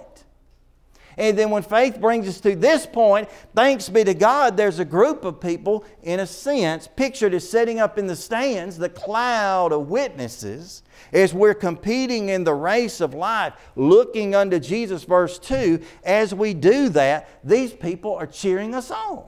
And 1.17 1.37
then 1.37 1.49
when 1.49 1.63
faith 1.63 1.99
brings 1.99 2.27
us 2.27 2.39
to 2.41 2.55
this 2.55 2.85
point, 2.85 3.27
thanks 3.55 3.89
be 3.89 4.03
to 4.03 4.13
God, 4.13 4.55
there's 4.55 4.77
a 4.77 4.85
group 4.85 5.25
of 5.25 5.41
people, 5.41 5.83
in 6.03 6.19
a 6.19 6.27
sense, 6.27 6.87
pictured 6.95 7.33
as 7.33 7.49
sitting 7.49 7.79
up 7.79 7.97
in 7.97 8.05
the 8.05 8.15
stands, 8.15 8.77
the 8.77 8.89
cloud 8.89 9.73
of 9.73 9.89
witnesses, 9.89 10.83
as 11.11 11.33
we're 11.33 11.55
competing 11.55 12.29
in 12.29 12.43
the 12.43 12.53
race 12.53 13.01
of 13.01 13.15
life, 13.15 13.53
looking 13.75 14.35
unto 14.35 14.59
Jesus, 14.59 15.03
verse 15.05 15.39
2. 15.39 15.81
As 16.03 16.35
we 16.35 16.53
do 16.53 16.89
that, 16.89 17.27
these 17.43 17.73
people 17.73 18.13
are 18.13 18.27
cheering 18.27 18.75
us 18.75 18.91
on. 18.91 19.25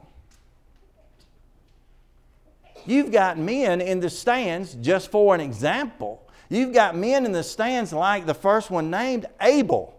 You've 2.86 3.12
got 3.12 3.38
men 3.38 3.82
in 3.82 4.00
the 4.00 4.10
stands, 4.10 4.76
just 4.76 5.10
for 5.10 5.34
an 5.34 5.42
example. 5.42 6.28
You've 6.50 6.74
got 6.74 6.96
men 6.96 7.26
in 7.26 7.32
the 7.32 7.44
stands 7.44 7.94
like 7.94 8.26
the 8.26 8.34
first 8.34 8.72
one 8.72 8.90
named 8.90 9.26
Abel. 9.42 9.99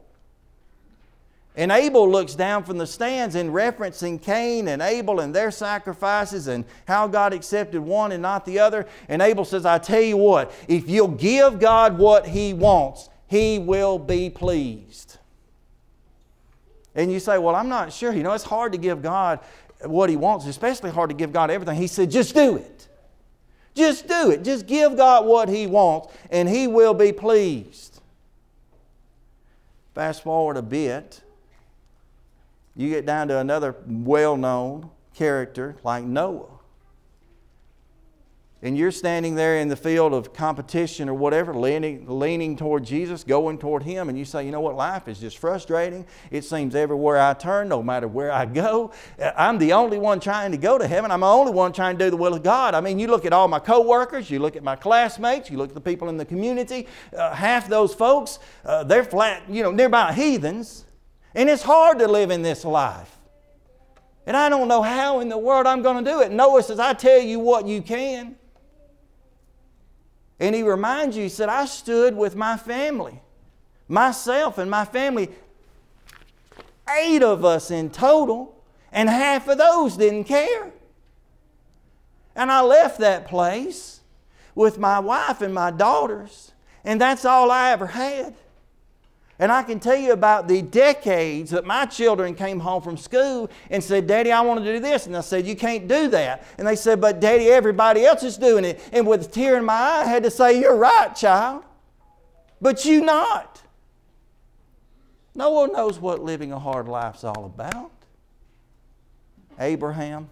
And 1.56 1.72
Abel 1.72 2.08
looks 2.08 2.34
down 2.34 2.62
from 2.62 2.78
the 2.78 2.86
stands 2.86 3.34
in 3.34 3.50
referencing 3.50 4.22
Cain 4.22 4.68
and 4.68 4.80
Abel 4.80 5.20
and 5.20 5.34
their 5.34 5.50
sacrifices 5.50 6.46
and 6.46 6.64
how 6.86 7.08
God 7.08 7.32
accepted 7.32 7.80
one 7.80 8.12
and 8.12 8.22
not 8.22 8.44
the 8.44 8.60
other. 8.60 8.86
And 9.08 9.20
Abel 9.20 9.44
says, 9.44 9.66
I 9.66 9.78
tell 9.78 10.00
you 10.00 10.16
what, 10.16 10.52
if 10.68 10.88
you'll 10.88 11.08
give 11.08 11.58
God 11.58 11.98
what 11.98 12.26
he 12.26 12.54
wants, 12.54 13.08
he 13.26 13.58
will 13.58 13.98
be 13.98 14.30
pleased. 14.30 15.18
And 16.94 17.12
you 17.12 17.18
say, 17.18 17.38
Well, 17.38 17.54
I'm 17.54 17.68
not 17.68 17.92
sure. 17.92 18.12
You 18.12 18.22
know, 18.22 18.32
it's 18.32 18.44
hard 18.44 18.72
to 18.72 18.78
give 18.78 19.02
God 19.02 19.40
what 19.84 20.08
he 20.10 20.16
wants, 20.16 20.46
especially 20.46 20.90
hard 20.90 21.10
to 21.10 21.16
give 21.16 21.32
God 21.32 21.50
everything. 21.50 21.76
He 21.76 21.86
said, 21.86 22.10
Just 22.10 22.34
do 22.34 22.56
it. 22.56 22.88
Just 23.74 24.08
do 24.08 24.30
it. 24.30 24.44
Just 24.44 24.66
give 24.66 24.96
God 24.96 25.26
what 25.26 25.48
he 25.48 25.66
wants, 25.66 26.12
and 26.30 26.48
he 26.48 26.66
will 26.66 26.94
be 26.94 27.12
pleased. 27.12 28.00
Fast 29.94 30.22
forward 30.22 30.56
a 30.56 30.62
bit 30.62 31.22
you 32.76 32.88
get 32.88 33.06
down 33.06 33.28
to 33.28 33.38
another 33.38 33.76
well 33.86 34.36
known 34.36 34.90
character 35.14 35.76
like 35.82 36.04
Noah. 36.04 36.60
And 38.62 38.76
you're 38.76 38.90
standing 38.90 39.36
there 39.36 39.56
in 39.56 39.68
the 39.68 39.76
field 39.76 40.12
of 40.12 40.34
competition 40.34 41.08
or 41.08 41.14
whatever, 41.14 41.54
leaning, 41.54 42.06
leaning 42.06 42.56
toward 42.56 42.84
Jesus, 42.84 43.24
going 43.24 43.56
toward 43.56 43.82
Him, 43.82 44.10
and 44.10 44.18
you 44.18 44.26
say, 44.26 44.44
you 44.44 44.50
know 44.50 44.60
what, 44.60 44.76
life 44.76 45.08
is 45.08 45.18
just 45.18 45.38
frustrating. 45.38 46.04
It 46.30 46.44
seems 46.44 46.74
everywhere 46.74 47.18
I 47.18 47.32
turn, 47.32 47.70
no 47.70 47.82
matter 47.82 48.06
where 48.06 48.30
I 48.30 48.44
go, 48.44 48.92
I'm 49.18 49.56
the 49.56 49.72
only 49.72 49.98
one 49.98 50.20
trying 50.20 50.50
to 50.52 50.58
go 50.58 50.76
to 50.76 50.86
heaven. 50.86 51.10
I'm 51.10 51.20
the 51.20 51.26
only 51.26 51.52
one 51.52 51.72
trying 51.72 51.96
to 51.96 52.04
do 52.04 52.10
the 52.10 52.18
will 52.18 52.34
of 52.34 52.42
God. 52.42 52.74
I 52.74 52.82
mean, 52.82 52.98
you 52.98 53.06
look 53.06 53.24
at 53.24 53.32
all 53.32 53.48
my 53.48 53.60
coworkers, 53.60 54.30
you 54.30 54.40
look 54.40 54.56
at 54.56 54.62
my 54.62 54.76
classmates, 54.76 55.50
you 55.50 55.56
look 55.56 55.70
at 55.70 55.74
the 55.74 55.80
people 55.80 56.10
in 56.10 56.18
the 56.18 56.26
community, 56.26 56.86
uh, 57.16 57.34
half 57.34 57.66
those 57.66 57.94
folks, 57.94 58.40
uh, 58.66 58.84
they're 58.84 59.04
flat, 59.04 59.42
you 59.48 59.62
know, 59.62 59.70
nearby 59.70 60.12
heathens. 60.12 60.84
And 61.34 61.48
it's 61.48 61.62
hard 61.62 61.98
to 62.00 62.08
live 62.08 62.30
in 62.30 62.42
this 62.42 62.64
life. 62.64 63.16
And 64.26 64.36
I 64.36 64.48
don't 64.48 64.68
know 64.68 64.82
how 64.82 65.20
in 65.20 65.28
the 65.28 65.38
world 65.38 65.66
I'm 65.66 65.82
going 65.82 66.04
to 66.04 66.10
do 66.10 66.20
it. 66.20 66.30
Noah 66.30 66.62
says, 66.62 66.78
I 66.78 66.92
tell 66.92 67.20
you 67.20 67.38
what 67.38 67.66
you 67.66 67.82
can. 67.82 68.36
And 70.38 70.54
he 70.54 70.62
reminds 70.62 71.16
you, 71.16 71.24
he 71.24 71.28
said, 71.28 71.48
I 71.48 71.66
stood 71.66 72.16
with 72.16 72.34
my 72.34 72.56
family, 72.56 73.20
myself 73.88 74.56
and 74.56 74.70
my 74.70 74.84
family, 74.84 75.28
eight 76.98 77.22
of 77.22 77.44
us 77.44 77.70
in 77.70 77.90
total, 77.90 78.56
and 78.90 79.08
half 79.08 79.48
of 79.48 79.58
those 79.58 79.96
didn't 79.96 80.24
care. 80.24 80.72
And 82.34 82.50
I 82.50 82.62
left 82.62 82.98
that 83.00 83.28
place 83.28 84.00
with 84.54 84.78
my 84.78 84.98
wife 84.98 85.42
and 85.42 85.52
my 85.52 85.70
daughters, 85.70 86.52
and 86.84 87.00
that's 87.00 87.24
all 87.24 87.50
I 87.50 87.72
ever 87.72 87.86
had. 87.86 88.34
And 89.40 89.50
I 89.50 89.62
can 89.62 89.80
tell 89.80 89.96
you 89.96 90.12
about 90.12 90.48
the 90.48 90.60
decades 90.60 91.50
that 91.52 91.64
my 91.64 91.86
children 91.86 92.34
came 92.34 92.60
home 92.60 92.82
from 92.82 92.98
school 92.98 93.50
and 93.70 93.82
said, 93.82 94.06
Daddy, 94.06 94.30
I 94.30 94.42
want 94.42 94.62
to 94.62 94.70
do 94.70 94.78
this. 94.78 95.06
And 95.06 95.16
I 95.16 95.22
said, 95.22 95.46
You 95.46 95.56
can't 95.56 95.88
do 95.88 96.08
that. 96.08 96.44
And 96.58 96.68
they 96.68 96.76
said, 96.76 97.00
But 97.00 97.20
Daddy, 97.20 97.46
everybody 97.46 98.04
else 98.04 98.22
is 98.22 98.36
doing 98.36 98.66
it. 98.66 98.86
And 98.92 99.06
with 99.06 99.26
a 99.26 99.28
tear 99.30 99.56
in 99.56 99.64
my 99.64 99.72
eye, 99.72 100.02
I 100.02 100.04
had 100.04 100.24
to 100.24 100.30
say, 100.30 100.60
You're 100.60 100.76
right, 100.76 101.16
child. 101.16 101.64
But 102.60 102.84
you 102.84 103.00
not. 103.00 103.62
No 105.34 105.48
one 105.52 105.72
knows 105.72 105.98
what 105.98 106.22
living 106.22 106.52
a 106.52 106.58
hard 106.58 106.86
life's 106.86 107.24
all 107.24 107.46
about. 107.46 107.90
Abraham. 109.58 110.28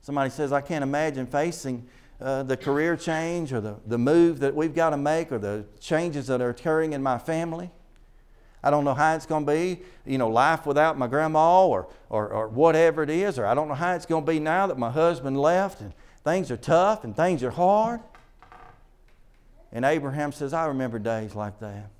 Somebody 0.00 0.30
says, 0.30 0.50
I 0.50 0.62
can't 0.62 0.82
imagine 0.82 1.26
facing 1.26 1.86
uh, 2.20 2.42
the 2.42 2.56
career 2.56 2.96
change 2.96 3.52
or 3.52 3.60
the, 3.60 3.76
the 3.86 3.98
move 3.98 4.40
that 4.40 4.54
we've 4.54 4.74
got 4.74 4.90
to 4.90 4.96
make 4.96 5.30
or 5.30 5.38
the 5.38 5.64
changes 5.80 6.26
that 6.26 6.40
are 6.40 6.50
occurring 6.50 6.92
in 6.92 7.02
my 7.02 7.18
family. 7.18 7.70
I 8.62 8.70
don't 8.70 8.84
know 8.84 8.94
how 8.94 9.14
it's 9.14 9.26
going 9.26 9.46
to 9.46 9.52
be, 9.52 9.82
you 10.04 10.18
know, 10.18 10.28
life 10.28 10.66
without 10.66 10.98
my 10.98 11.06
grandma 11.06 11.64
or, 11.64 11.88
or, 12.08 12.28
or 12.28 12.48
whatever 12.48 13.04
it 13.04 13.10
is, 13.10 13.38
or 13.38 13.46
I 13.46 13.54
don't 13.54 13.68
know 13.68 13.74
how 13.74 13.94
it's 13.94 14.06
going 14.06 14.24
to 14.24 14.30
be 14.30 14.40
now 14.40 14.66
that 14.66 14.76
my 14.76 14.90
husband 14.90 15.40
left 15.40 15.80
and 15.80 15.92
things 16.24 16.50
are 16.50 16.56
tough 16.56 17.04
and 17.04 17.16
things 17.16 17.44
are 17.44 17.52
hard. 17.52 18.00
And 19.70 19.84
Abraham 19.84 20.32
says, 20.32 20.52
I 20.52 20.66
remember 20.66 20.98
days 20.98 21.34
like 21.34 21.60
that. 21.60 21.90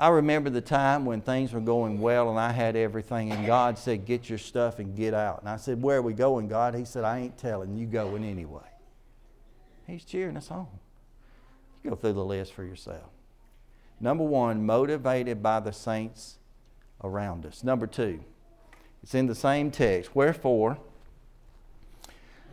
I 0.00 0.08
remember 0.08 0.48
the 0.48 0.62
time 0.62 1.04
when 1.04 1.20
things 1.20 1.52
were 1.52 1.60
going 1.60 2.00
well 2.00 2.30
and 2.30 2.40
I 2.40 2.52
had 2.52 2.74
everything, 2.74 3.32
and 3.32 3.46
God 3.46 3.78
said, 3.78 4.06
Get 4.06 4.30
your 4.30 4.38
stuff 4.38 4.78
and 4.78 4.96
get 4.96 5.12
out. 5.12 5.40
And 5.40 5.48
I 5.50 5.58
said, 5.58 5.82
Where 5.82 5.98
are 5.98 6.02
we 6.02 6.14
going, 6.14 6.48
God? 6.48 6.74
He 6.74 6.86
said, 6.86 7.04
I 7.04 7.18
ain't 7.18 7.36
telling 7.36 7.76
you 7.76 7.84
going 7.84 8.24
anyway. 8.24 8.62
He's 9.86 10.02
cheering 10.02 10.38
us 10.38 10.50
on. 10.50 10.68
You 11.84 11.90
go 11.90 11.96
through 11.96 12.14
the 12.14 12.24
list 12.24 12.54
for 12.54 12.64
yourself. 12.64 13.10
Number 14.00 14.24
one, 14.24 14.64
motivated 14.64 15.42
by 15.42 15.60
the 15.60 15.70
saints 15.70 16.38
around 17.04 17.44
us. 17.44 17.62
Number 17.62 17.86
two, 17.86 18.20
it's 19.02 19.14
in 19.14 19.26
the 19.26 19.34
same 19.34 19.70
text. 19.70 20.16
Wherefore, 20.16 20.78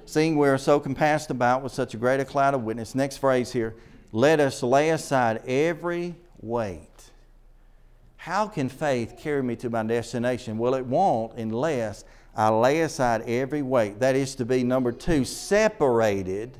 seeing 0.04 0.38
we 0.38 0.50
are 0.50 0.58
so 0.58 0.82
compassed 0.82 1.32
about 1.32 1.64
with 1.64 1.72
such 1.72 1.94
a 1.94 1.98
great 1.98 2.20
a 2.20 2.26
cloud 2.26 2.56
of 2.56 2.64
witness, 2.64 2.94
next 2.94 3.18
phrase 3.18 3.54
here, 3.54 3.74
let 4.12 4.42
us 4.42 4.62
lay 4.62 4.90
aside 4.90 5.42
every 5.48 6.16
weight 6.42 7.12
how 8.28 8.46
can 8.46 8.68
faith 8.68 9.16
carry 9.18 9.42
me 9.42 9.56
to 9.56 9.70
my 9.70 9.82
destination? 9.84 10.58
Well, 10.58 10.76
it 10.76 10.86
won't 10.86 11.38
unless 11.38 12.04
I 12.36 12.50
lay 12.50 12.82
aside 12.82 13.22
every 13.22 13.62
weight. 13.62 14.02
That 14.02 14.18
is 14.18 14.36
to 14.36 14.44
be, 14.44 14.66
number 14.66 14.92
two, 14.92 15.24
separated, 15.24 16.58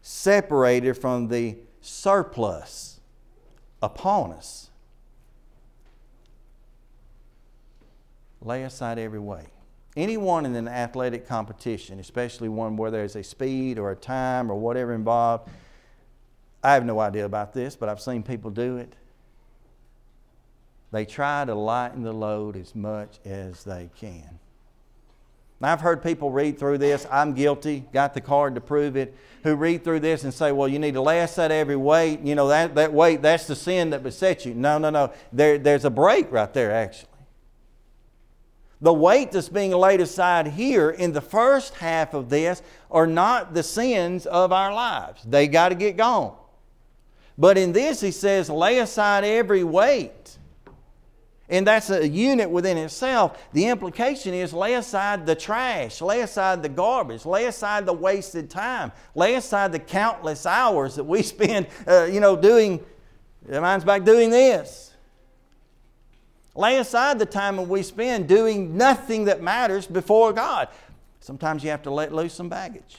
separated 0.00 0.94
from 0.94 1.26
the 1.26 1.56
surplus 1.80 3.00
upon 3.82 4.30
us. 4.30 4.70
Lay 8.40 8.62
aside 8.62 9.00
every 9.00 9.18
weight. 9.18 9.48
Anyone 9.96 10.46
in 10.46 10.54
an 10.54 10.68
athletic 10.68 11.26
competition, 11.26 11.98
especially 11.98 12.48
one 12.48 12.76
where 12.76 12.92
there's 12.92 13.16
a 13.16 13.24
speed 13.24 13.76
or 13.76 13.90
a 13.90 13.96
time 13.96 14.48
or 14.48 14.54
whatever 14.54 14.94
involved, 14.94 15.50
I 16.62 16.74
have 16.74 16.86
no 16.86 17.00
idea 17.00 17.24
about 17.24 17.52
this, 17.52 17.74
but 17.74 17.88
I've 17.88 18.00
seen 18.00 18.22
people 18.22 18.52
do 18.52 18.76
it 18.76 18.94
they 20.92 21.04
try 21.04 21.44
to 21.44 21.54
lighten 21.54 22.02
the 22.02 22.12
load 22.12 22.56
as 22.56 22.74
much 22.74 23.18
as 23.24 23.64
they 23.64 23.90
can. 23.96 24.38
I've 25.62 25.82
heard 25.82 26.02
people 26.02 26.30
read 26.30 26.58
through 26.58 26.78
this. 26.78 27.06
I'm 27.10 27.34
guilty, 27.34 27.84
got 27.92 28.14
the 28.14 28.20
card 28.22 28.54
to 28.54 28.62
prove 28.62 28.96
it, 28.96 29.14
who 29.42 29.54
read 29.54 29.84
through 29.84 30.00
this 30.00 30.24
and 30.24 30.32
say, 30.32 30.52
well, 30.52 30.66
you 30.66 30.78
need 30.78 30.94
to 30.94 31.02
lay 31.02 31.20
aside 31.20 31.52
every 31.52 31.76
weight. 31.76 32.20
You 32.20 32.34
know, 32.34 32.48
that, 32.48 32.74
that 32.76 32.92
weight, 32.94 33.20
that's 33.20 33.46
the 33.46 33.54
sin 33.54 33.90
that 33.90 34.02
besets 34.02 34.46
you. 34.46 34.54
No, 34.54 34.78
no, 34.78 34.88
no. 34.88 35.12
There, 35.32 35.58
there's 35.58 35.84
a 35.84 35.90
break 35.90 36.32
right 36.32 36.52
there, 36.54 36.72
actually. 36.72 37.08
The 38.80 38.92
weight 38.92 39.32
that's 39.32 39.50
being 39.50 39.72
laid 39.72 40.00
aside 40.00 40.46
here 40.46 40.88
in 40.88 41.12
the 41.12 41.20
first 41.20 41.74
half 41.74 42.14
of 42.14 42.30
this 42.30 42.62
are 42.90 43.06
not 43.06 43.52
the 43.52 43.62
sins 43.62 44.24
of 44.24 44.52
our 44.52 44.72
lives. 44.72 45.22
They 45.24 45.46
got 45.46 45.68
to 45.68 45.74
get 45.74 45.98
gone. 45.98 46.34
But 47.36 47.58
in 47.58 47.72
this, 47.72 48.00
he 48.00 48.10
says, 48.10 48.48
lay 48.48 48.78
aside 48.78 49.24
every 49.24 49.62
weight 49.62 50.38
and 51.50 51.66
that's 51.66 51.90
a 51.90 52.08
unit 52.08 52.48
within 52.48 52.78
itself. 52.78 53.44
The 53.52 53.66
implication 53.66 54.32
is 54.32 54.52
lay 54.52 54.74
aside 54.74 55.26
the 55.26 55.34
trash, 55.34 56.00
lay 56.00 56.20
aside 56.20 56.62
the 56.62 56.68
garbage, 56.68 57.26
lay 57.26 57.46
aside 57.46 57.86
the 57.86 57.92
wasted 57.92 58.48
time, 58.48 58.92
lay 59.16 59.34
aside 59.34 59.72
the 59.72 59.80
countless 59.80 60.46
hours 60.46 60.94
that 60.94 61.04
we 61.04 61.22
spend, 61.24 61.66
uh, 61.86 62.04
you 62.04 62.20
know, 62.20 62.36
doing, 62.36 62.84
mine's 63.48 63.84
back 63.84 64.04
doing 64.04 64.30
this. 64.30 64.94
Lay 66.54 66.78
aside 66.78 67.18
the 67.18 67.26
time 67.26 67.56
that 67.56 67.68
we 67.68 67.82
spend 67.82 68.28
doing 68.28 68.76
nothing 68.76 69.24
that 69.24 69.42
matters 69.42 69.86
before 69.86 70.32
God. 70.32 70.68
Sometimes 71.18 71.64
you 71.64 71.70
have 71.70 71.82
to 71.82 71.90
let 71.90 72.14
loose 72.14 72.34
some 72.34 72.48
baggage. 72.48 72.98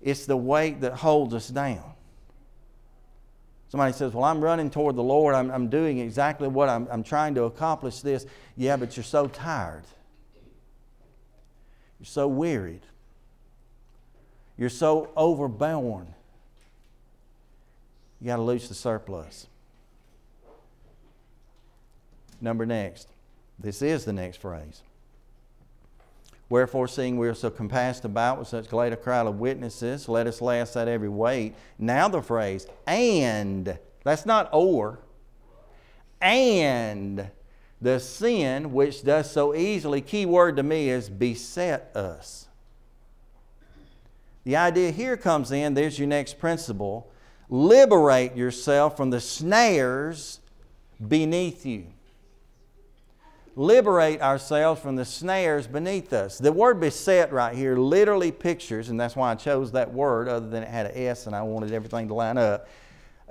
It's 0.00 0.26
the 0.26 0.36
weight 0.36 0.82
that 0.82 0.94
holds 0.94 1.34
us 1.34 1.48
down. 1.48 1.94
Somebody 3.68 3.92
says, 3.92 4.14
Well, 4.14 4.24
I'm 4.24 4.40
running 4.42 4.70
toward 4.70 4.96
the 4.96 5.02
Lord. 5.02 5.34
I'm, 5.34 5.50
I'm 5.50 5.68
doing 5.68 5.98
exactly 5.98 6.48
what 6.48 6.68
I'm, 6.68 6.88
I'm 6.90 7.02
trying 7.02 7.34
to 7.34 7.44
accomplish 7.44 8.00
this. 8.00 8.26
Yeah, 8.56 8.76
but 8.76 8.96
you're 8.96 9.04
so 9.04 9.26
tired. 9.26 9.84
You're 12.00 12.06
so 12.06 12.28
wearied. 12.28 12.82
You're 14.56 14.70
so 14.70 15.10
overborne. 15.16 16.06
You 18.20 18.26
got 18.26 18.36
to 18.36 18.42
lose 18.42 18.68
the 18.68 18.74
surplus. 18.74 19.46
Number 22.40 22.66
next. 22.66 23.08
This 23.58 23.82
is 23.82 24.04
the 24.04 24.12
next 24.12 24.38
phrase. 24.38 24.82
Wherefore, 26.50 26.88
seeing 26.88 27.18
we 27.18 27.28
are 27.28 27.34
so 27.34 27.50
compassed 27.50 28.04
about 28.04 28.38
with 28.38 28.48
such 28.48 28.68
great 28.68 28.92
a 28.92 28.96
crowd 28.96 29.26
of 29.26 29.38
witnesses, 29.38 30.08
let 30.08 30.26
us 30.26 30.40
lay 30.40 30.60
aside 30.60 30.88
every 30.88 31.08
weight. 31.08 31.54
Now 31.78 32.08
the 32.08 32.22
phrase, 32.22 32.66
and, 32.86 33.78
that's 34.02 34.24
not 34.24 34.48
or, 34.52 34.98
and 36.22 37.30
the 37.80 38.00
sin 38.00 38.72
which 38.72 39.04
does 39.04 39.30
so 39.30 39.54
easily, 39.54 40.00
key 40.00 40.24
word 40.24 40.56
to 40.56 40.62
me 40.62 40.88
is 40.88 41.10
beset 41.10 41.94
us. 41.94 42.48
The 44.44 44.56
idea 44.56 44.90
here 44.90 45.18
comes 45.18 45.52
in, 45.52 45.74
there's 45.74 45.98
your 45.98 46.08
next 46.08 46.38
principle 46.38 47.10
liberate 47.50 48.36
yourself 48.36 48.96
from 48.96 49.08
the 49.10 49.20
snares 49.20 50.40
beneath 51.06 51.64
you 51.64 51.86
liberate 53.56 54.20
ourselves 54.20 54.80
from 54.80 54.96
the 54.96 55.04
snares 55.04 55.66
beneath 55.66 56.12
us. 56.12 56.38
The 56.38 56.52
word 56.52 56.80
beset 56.80 57.32
right 57.32 57.54
here 57.54 57.76
literally 57.76 58.32
pictures, 58.32 58.88
and 58.88 58.98
that's 58.98 59.16
why 59.16 59.32
I 59.32 59.34
chose 59.34 59.72
that 59.72 59.92
word, 59.92 60.28
other 60.28 60.48
than 60.48 60.62
it 60.62 60.68
had 60.68 60.86
an 60.86 60.92
S 60.94 61.26
and 61.26 61.34
I 61.34 61.42
wanted 61.42 61.72
everything 61.72 62.08
to 62.08 62.14
line 62.14 62.38
up. 62.38 62.68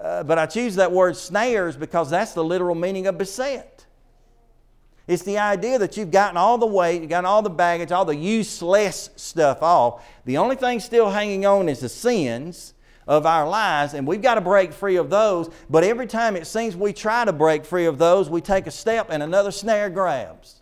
Uh, 0.02 0.24
but 0.24 0.38
I 0.38 0.46
choose 0.46 0.76
that 0.76 0.92
word 0.92 1.18
snares 1.18 1.76
because 1.76 2.10
that's 2.10 2.34
the 2.34 2.44
literal 2.44 2.76
meaning 2.76 3.08
of 3.08 3.18
beset. 3.18 3.86
It's 5.08 5.24
the 5.24 5.38
idea 5.38 5.80
that 5.80 5.96
you've 5.96 6.12
gotten 6.12 6.36
all 6.36 6.58
the 6.58 6.68
weight, 6.68 7.02
you've 7.02 7.10
gotten 7.10 7.26
all 7.26 7.42
the 7.42 7.50
baggage, 7.50 7.92
all 7.92 8.04
the 8.04 8.16
useless 8.16 9.10
stuff 9.16 9.64
off. 9.64 10.06
The 10.26 10.38
only 10.38 10.58
thing 10.58 10.82
still 10.82 11.10
hanging 11.10 11.46
on 11.46 11.70
is 11.70 11.80
the 11.80 11.90
sins 11.90 12.74
of 13.08 13.26
our 13.26 13.48
lives, 13.48 13.94
and 13.94 14.06
we've 14.06 14.22
got 14.22 14.36
to 14.36 14.42
break 14.42 14.74
free 14.74 14.98
of 14.98 15.10
those. 15.10 15.50
But 15.70 15.84
every 15.84 16.08
time 16.08 16.36
it 16.36 16.46
seems 16.46 16.76
we 16.76 16.94
try 16.94 17.24
to 17.26 17.34
break 17.34 17.66
free 17.66 17.86
of 17.86 17.98
those, 17.98 18.30
we 18.30 18.42
take 18.42 18.68
a 18.68 18.72
step 18.72 19.08
and 19.10 19.24
another 19.24 19.52
snare 19.52 19.90
grabs. 19.90 20.62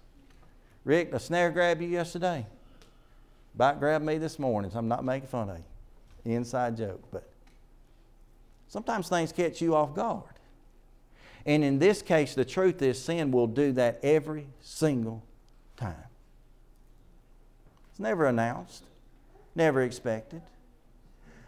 Rick, 0.84 1.12
the 1.12 1.20
snare 1.20 1.50
grabbed 1.50 1.82
you 1.82 1.88
yesterday. 1.88 2.46
About 3.56 3.80
grabbed 3.80 4.06
me 4.06 4.18
this 4.18 4.38
morning, 4.38 4.70
so 4.70 4.78
I'm 4.78 4.88
not 4.88 5.04
making 5.04 5.30
fun 5.30 5.50
of 5.50 5.58
you. 5.58 5.64
Inside 6.34 6.78
joke, 6.78 7.04
but 7.12 7.24
sometimes 8.68 9.10
things 9.10 9.32
catch 9.32 9.62
you 9.62 9.76
off 9.76 9.94
guard. 9.96 10.24
And 11.46 11.64
in 11.64 11.78
this 11.78 12.02
case, 12.02 12.34
the 12.34 12.46
truth 12.46 12.82
is 12.82 13.02
sin 13.02 13.32
will 13.32 13.48
do 13.48 13.72
that 13.74 14.00
every 14.02 14.48
single 14.62 15.24
time. 15.78 15.96
It's 17.92 18.00
never 18.00 18.26
announced, 18.26 18.84
never 19.54 19.84
expected. 19.84 20.42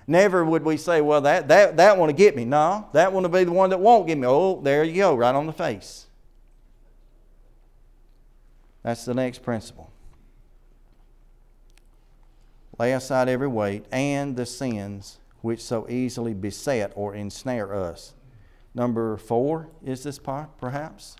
Never 0.07 0.45
would 0.45 0.63
we 0.63 0.77
say, 0.77 1.01
well, 1.01 1.21
that, 1.21 1.49
that, 1.49 1.75
that 1.77 1.97
one 1.97 2.07
will 2.07 2.15
get 2.15 2.35
me. 2.35 2.45
No, 2.45 2.87
that 2.93 3.11
one 3.11 3.23
will 3.23 3.29
be 3.29 3.43
the 3.43 3.51
one 3.51 3.69
that 3.71 3.79
won't 3.79 4.07
get 4.07 4.17
me. 4.17 4.25
Oh, 4.25 4.61
there 4.61 4.83
you 4.85 4.95
go, 4.95 5.15
right 5.15 5.35
on 5.35 5.45
the 5.45 5.53
face. 5.53 6.07
That's 8.83 9.03
the 9.03 9.13
next 9.13 9.43
principle. 9.43 9.91
Lay 12.79 12.93
aside 12.93 13.27
every 13.27 13.47
weight 13.49 13.85
and 13.91 14.37
the 14.37 14.45
sins 14.45 15.19
which 15.41 15.61
so 15.61 15.87
easily 15.89 16.33
beset 16.33 16.93
or 16.95 17.13
ensnare 17.13 17.75
us. 17.75 18.13
Number 18.73 19.17
four 19.17 19.69
is 19.83 20.03
this 20.03 20.19
part, 20.19 20.57
perhaps? 20.57 21.17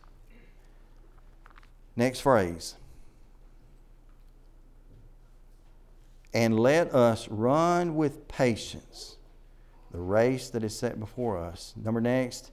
Next 1.96 2.22
phrase. 2.22 2.76
And 6.34 6.60
let 6.60 6.94
us 6.94 7.28
run 7.30 7.96
with 7.96 8.28
patience 8.28 9.18
the 9.92 10.00
race 10.00 10.50
that 10.50 10.64
is 10.64 10.78
set 10.78 11.00
before 11.00 11.38
us. 11.38 11.74
Number 11.76 12.02
next, 12.02 12.52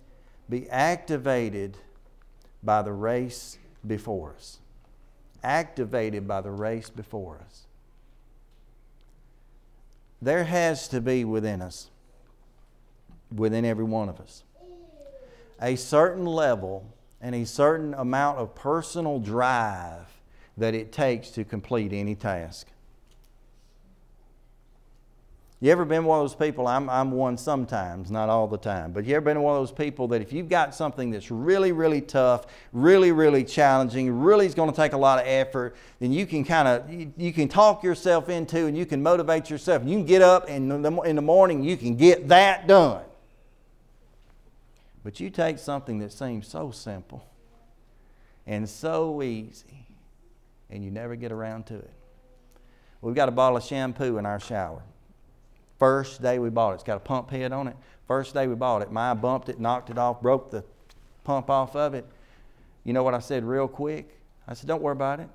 be 0.49 0.69
activated 0.71 1.77
by 2.63 2.83
the 2.83 2.93
race 2.93 3.59
before 3.87 4.35
us. 4.37 4.59
Activated 5.43 6.27
by 6.27 6.41
the 6.41 6.51
race 6.51 6.89
before 6.89 7.41
us. 7.45 7.67
There 10.23 10.45
has 10.45 10.89
to 10.89 11.01
be 11.01 11.25
within 11.25 11.61
us, 11.61 11.91
within 13.35 13.65
every 13.65 13.85
one 13.85 14.09
of 14.09 14.21
us, 14.21 14.43
a 15.61 15.77
certain 15.77 16.25
level 16.25 16.87
and 17.21 17.35
a 17.35 17.45
certain 17.45 17.93
amount 17.95 18.39
of 18.39 18.55
personal 18.55 19.19
drive 19.19 20.07
that 20.57 20.75
it 20.75 20.93
takes 20.93 21.31
to 21.31 21.45
complete 21.45 21.93
any 21.93 22.15
task. 22.15 22.69
You 25.65 25.71
ever 25.71 25.87
been 25.87 26.05
one 26.05 26.21
of 26.21 26.25
those 26.25 26.35
people? 26.35 26.67
I'm, 26.67 26.91
I'm 26.91 27.11
one 27.11 27.39
sometimes, 27.39 28.11
not 28.11 28.29
all 28.29 28.47
the 28.47 28.59
time. 28.59 28.93
But 28.93 29.07
you 29.07 29.17
ever 29.17 29.25
been 29.25 29.41
one 29.41 29.57
of 29.57 29.63
those 29.63 29.73
people 29.73 30.07
that 30.09 30.21
if 30.21 30.31
you've 30.31 30.51
got 30.51 30.75
something 30.75 31.11
that's 31.11 31.31
really, 31.31 31.73
really 31.73 32.03
tough, 32.03 32.45
really, 32.75 33.13
really 33.13 33.45
challenging, 33.45 34.21
really 34.21 34.45
is 34.45 34.55
going 34.55 34.71
to 34.71 34.77
take 34.77 34.93
a 34.93 34.99
lot 34.99 35.21
of 35.21 35.27
effort, 35.27 35.75
then 36.01 36.13
you 36.13 36.27
can 36.27 36.45
kind 36.45 36.69
of 36.69 36.93
you, 36.93 37.11
you, 37.17 37.33
can 37.33 37.49
talk 37.49 37.83
yourself 37.83 38.29
into 38.29 38.67
and 38.67 38.77
you 38.77 38.85
can 38.85 39.03
motivate 39.03 39.49
yourself. 39.49 39.83
You 39.87 39.97
can 39.97 40.05
get 40.05 40.21
up 40.21 40.51
and 40.51 40.71
in 40.71 40.83
the, 40.83 41.01
in 41.01 41.17
the 41.17 41.23
morning 41.23 41.65
you 41.65 41.79
can 41.79 41.97
get 41.97 42.29
that 42.29 42.67
done. 42.67 43.03
But 45.03 45.19
you 45.19 45.31
take 45.31 45.59
something 45.59 45.99
that 46.01 46.13
seems 46.13 46.47
so 46.47 46.73
simple 46.73 47.27
and 48.47 48.69
so 48.69 49.23
easy, 49.23 49.87
and 50.69 50.85
you 50.85 50.91
never 50.91 51.17
get 51.17 51.33
around 51.33 51.65
to 51.69 51.77
it. 51.77 51.93
We've 53.01 53.15
got 53.15 53.31
a 53.31 53.33
bottle 53.33 53.57
of 53.57 53.65
shampoo 53.65 54.19
in 54.19 54.27
our 54.27 54.41
shower. 54.41 54.83
First 55.85 56.23
day 56.23 56.39
we 56.39 56.49
bought 56.49 56.71
it, 56.71 56.77
it's 56.77 56.83
got 56.83 56.97
a 56.97 57.01
pump 57.01 57.29
head 57.29 57.53
on 57.53 57.69
it. 57.69 57.77
First 58.09 58.33
day 58.33 58.47
we 58.47 58.55
bought 58.55 58.81
it, 58.81 58.91
my 58.91 59.13
bumped 59.13 59.51
it, 59.51 59.61
knocked 59.61 59.91
it 59.91 59.99
off, 59.99 60.23
broke 60.23 60.51
the 60.51 60.65
pump 61.25 61.51
off 61.51 61.77
of 61.77 61.93
it. 61.93 62.07
You 62.85 62.95
know 62.95 63.03
what 63.03 63.13
I 63.13 63.19
said 63.19 63.45
real 63.45 63.69
quick? 63.69 64.19
I 64.49 64.55
said, 64.55 64.67
Don't 64.67 64.81
worry 64.81 64.93
about 64.93 65.21
it. 65.21 65.29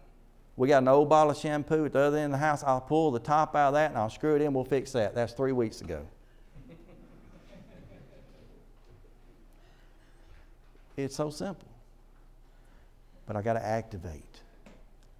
We 0.57 0.67
got 0.67 0.81
an 0.81 0.87
old 0.87 1.07
bottle 1.07 1.29
of 1.29 1.37
shampoo 1.37 1.85
at 1.85 1.93
the 1.93 1.99
other 1.99 2.17
end 2.17 2.33
of 2.33 2.39
the 2.39 2.43
house. 2.43 2.63
I'll 2.63 2.81
pull 2.81 3.11
the 3.11 3.19
top 3.19 3.55
out 3.55 3.67
of 3.67 3.73
that 3.75 3.91
and 3.91 3.99
I'll 3.99 4.09
screw 4.09 4.35
it 4.35 4.41
in. 4.41 4.51
We'll 4.51 4.63
fix 4.63 4.91
that. 4.93 5.13
That's 5.13 5.33
three 5.33 5.51
weeks 5.51 5.81
ago. 5.81 6.03
it's 10.97 11.15
so 11.15 11.29
simple. 11.29 11.69
But 13.27 13.35
I 13.35 13.43
got 13.43 13.53
to 13.53 13.63
activate. 13.63 14.41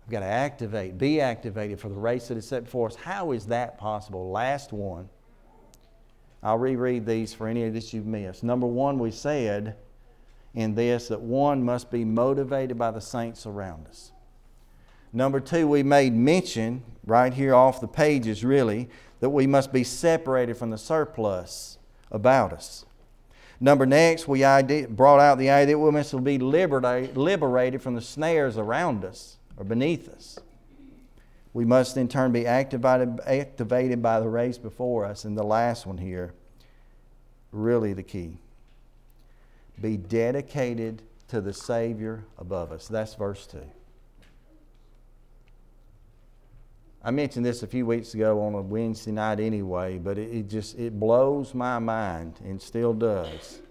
I've 0.08 0.12
got 0.12 0.22
to 0.22 0.26
activate, 0.26 0.98
be 0.98 1.22
activated 1.22 1.80
for 1.80 1.90
the 1.90 2.00
race 2.00 2.30
that 2.30 2.38
is 2.40 2.48
set 2.48 2.64
before 2.64 2.88
us. 2.88 2.96
How 2.96 3.32
is 3.32 3.46
that 3.46 3.78
possible? 3.78 4.32
Last 4.32 4.74
one. 4.74 5.08
I'll 6.42 6.58
reread 6.58 7.06
these 7.06 7.34
for 7.34 7.48
any 7.48 7.66
of 7.66 7.74
this 7.74 7.94
you've 7.94 8.06
missed. 8.06 8.44
Number 8.44 8.68
one, 8.68 8.98
we 9.00 9.12
said 9.12 9.76
in 10.56 10.76
this 10.76 11.10
that 11.10 11.22
one 11.22 11.64
must 11.64 11.92
be 11.92 12.06
motivated 12.06 12.78
by 12.78 12.92
the 12.92 13.02
saints 13.02 13.46
around 13.46 13.88
us. 13.88 14.12
Number 15.12 15.40
two, 15.40 15.68
we 15.68 15.84
made 15.84 16.14
mention, 16.14 16.84
right 17.06 17.34
here 17.34 17.54
off 17.54 17.82
the 17.82 17.88
pages 17.88 18.44
really, 18.46 18.90
that 19.20 19.30
we 19.30 19.48
must 19.48 19.74
be 19.74 19.84
separated 19.84 20.56
from 20.56 20.70
the 20.70 20.78
surplus 20.78 21.78
about 22.12 22.54
us. 22.54 22.86
Number 23.60 23.86
next, 23.86 24.28
we 24.28 24.42
brought 24.90 25.20
out 25.20 25.38
the 25.38 25.50
idea 25.50 25.76
that 25.76 25.80
we 25.80 25.92
must 25.92 26.24
be 26.24 26.38
liberated 26.40 27.82
from 27.82 27.96
the 27.96 28.02
snares 28.02 28.58
around 28.58 29.04
us 29.04 29.38
or 29.58 29.66
beneath 29.66 30.08
us. 30.08 30.40
We 31.54 31.66
must 31.66 31.98
in 31.98 32.08
turn 32.08 32.32
be 32.32 32.46
activated, 32.46 33.20
activated 33.26 34.02
by 34.02 34.20
the 34.20 34.30
race 34.30 34.58
before 34.58 35.06
us. 35.06 35.26
And 35.26 35.38
the 35.38 35.44
last 35.44 35.86
one 35.86 35.98
here, 35.98 36.34
really 37.52 37.94
the 37.94 38.04
key 38.04 38.38
be 39.82 39.98
dedicated 39.98 41.02
to 41.30 41.42
the 41.42 41.54
Savior 41.54 42.26
above 42.38 42.72
us. 42.72 42.88
That's 42.88 43.16
verse 43.16 43.48
2. 43.48 43.60
I 47.02 47.12
mentioned 47.12 47.46
this 47.46 47.64
a 47.64 47.68
few 47.68 47.86
weeks 47.86 48.14
ago 48.14 48.42
on 48.42 48.56
a 48.56 48.62
Wednesday 48.62 49.12
night 49.12 49.40
anyway, 49.40 49.98
but 49.98 50.18
it, 50.18 50.36
it 50.36 50.50
just 50.50 50.78
it 50.78 51.00
blows 51.00 51.54
my 51.54 51.80
mind 51.80 52.40
and 52.44 52.62
still 52.62 52.94
does 52.94 53.62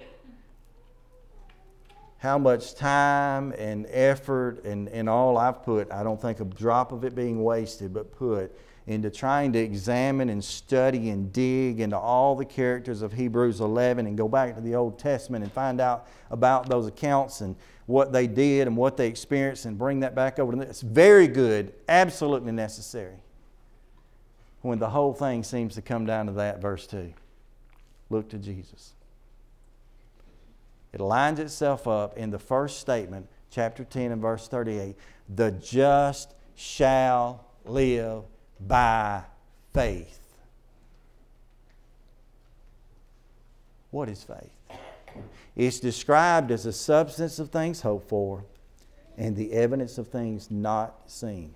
how 2.19 2.37
much 2.37 2.75
time 2.75 3.53
and 3.57 3.87
effort 3.91 4.65
and, 4.65 4.89
and 4.89 5.09
all 5.09 5.39
I've 5.39 5.63
put, 5.63 5.91
I 5.93 6.03
don't 6.03 6.21
think 6.21 6.41
a 6.41 6.45
drop 6.45 6.93
of 6.93 7.05
it 7.05 7.15
being 7.15 7.43
wasted, 7.43 7.95
but 7.95 8.13
put 8.13 8.55
into 8.89 9.11
trying 9.11 9.53
to 9.53 9.59
examine 9.59 10.31
and 10.31 10.43
study 10.43 11.11
and 11.11 11.33
dig 11.33 11.79
into 11.79 11.97
all 11.97 12.35
the 12.35 12.45
characters 12.45 13.03
of 13.03 13.13
Hebrews 13.13 13.61
11 13.61 14.07
and 14.07 14.17
go 14.17 14.27
back 14.29 14.55
to 14.55 14.61
the 14.61 14.75
Old 14.75 14.99
Testament 14.99 15.45
and 15.45 15.53
find 15.53 15.81
out 15.81 16.09
about 16.31 16.69
those 16.69 16.87
accounts 16.87 17.41
and 17.43 17.55
what 17.87 18.13
they 18.13 18.27
did 18.27 18.67
and 18.67 18.77
what 18.77 18.97
they 18.97 19.07
experienced 19.07 19.67
and 19.67 19.79
bring 19.79 20.01
that 20.01 20.15
back 20.15 20.39
over 20.39 20.53
to. 20.53 20.61
It's 20.63 20.81
very 20.81 21.29
good, 21.29 21.73
absolutely 21.89 22.53
necessary. 22.53 23.17
When 24.63 24.79
the 24.79 24.91
whole 24.91 25.13
thing 25.13 25.45
seems 25.45 25.75
to 25.77 25.83
come 25.83 26.05
down 26.05 26.27
to 26.27 26.33
that, 26.33 26.61
verse 26.61 26.87
2. 26.87 27.13
Look 28.11 28.31
to 28.31 28.39
Jesus. 28.39 28.95
It 30.93 31.01
lines 31.01 31.39
itself 31.39 31.87
up 31.87 32.17
in 32.17 32.31
the 32.31 32.39
first 32.39 32.81
statement, 32.81 33.29
chapter 33.51 33.85
10 33.85 34.13
and 34.13 34.23
verse 34.23 34.49
38. 34.49 34.97
The 35.29 35.51
just 35.53 36.35
shall 36.55 37.45
live 37.65 38.25
by 38.61 39.23
faith. 39.73 40.21
What 43.91 44.09
is 44.09 44.23
faith? 44.23 44.51
It's 45.57 45.81
described 45.81 46.51
as 46.51 46.67
a 46.67 46.73
substance 46.73 47.39
of 47.39 47.51
things 47.51 47.81
hoped 47.81 48.09
for 48.09 48.45
and 49.17 49.37
the 49.37 49.53
evidence 49.53 49.99
of 49.99 50.09
things 50.09 50.51
not 50.51 50.95
seen. 51.07 51.55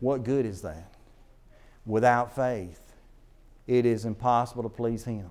What 0.00 0.24
good 0.24 0.44
is 0.44 0.62
that? 0.62 0.92
Without 1.86 2.34
faith, 2.34 2.92
it 3.66 3.86
is 3.86 4.04
impossible 4.04 4.62
to 4.64 4.68
please 4.68 5.04
Him. 5.04 5.30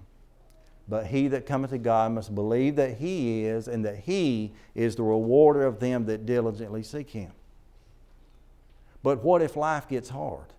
But 0.89 1.07
he 1.07 1.27
that 1.29 1.45
cometh 1.45 1.71
to 1.71 1.77
God 1.77 2.13
must 2.13 2.33
believe 2.33 2.77
that 2.77 2.97
he 2.97 3.43
is, 3.43 3.67
and 3.67 3.83
that 3.85 3.97
he 3.99 4.53
is 4.73 4.95
the 4.95 5.03
rewarder 5.03 5.63
of 5.63 5.79
them 5.79 6.05
that 6.05 6.25
diligently 6.25 6.83
seek 6.83 7.09
him. 7.09 7.31
But 9.03 9.23
what 9.23 9.41
if 9.41 9.55
life 9.55 9.88
gets 9.88 10.09
hard? 10.09 10.53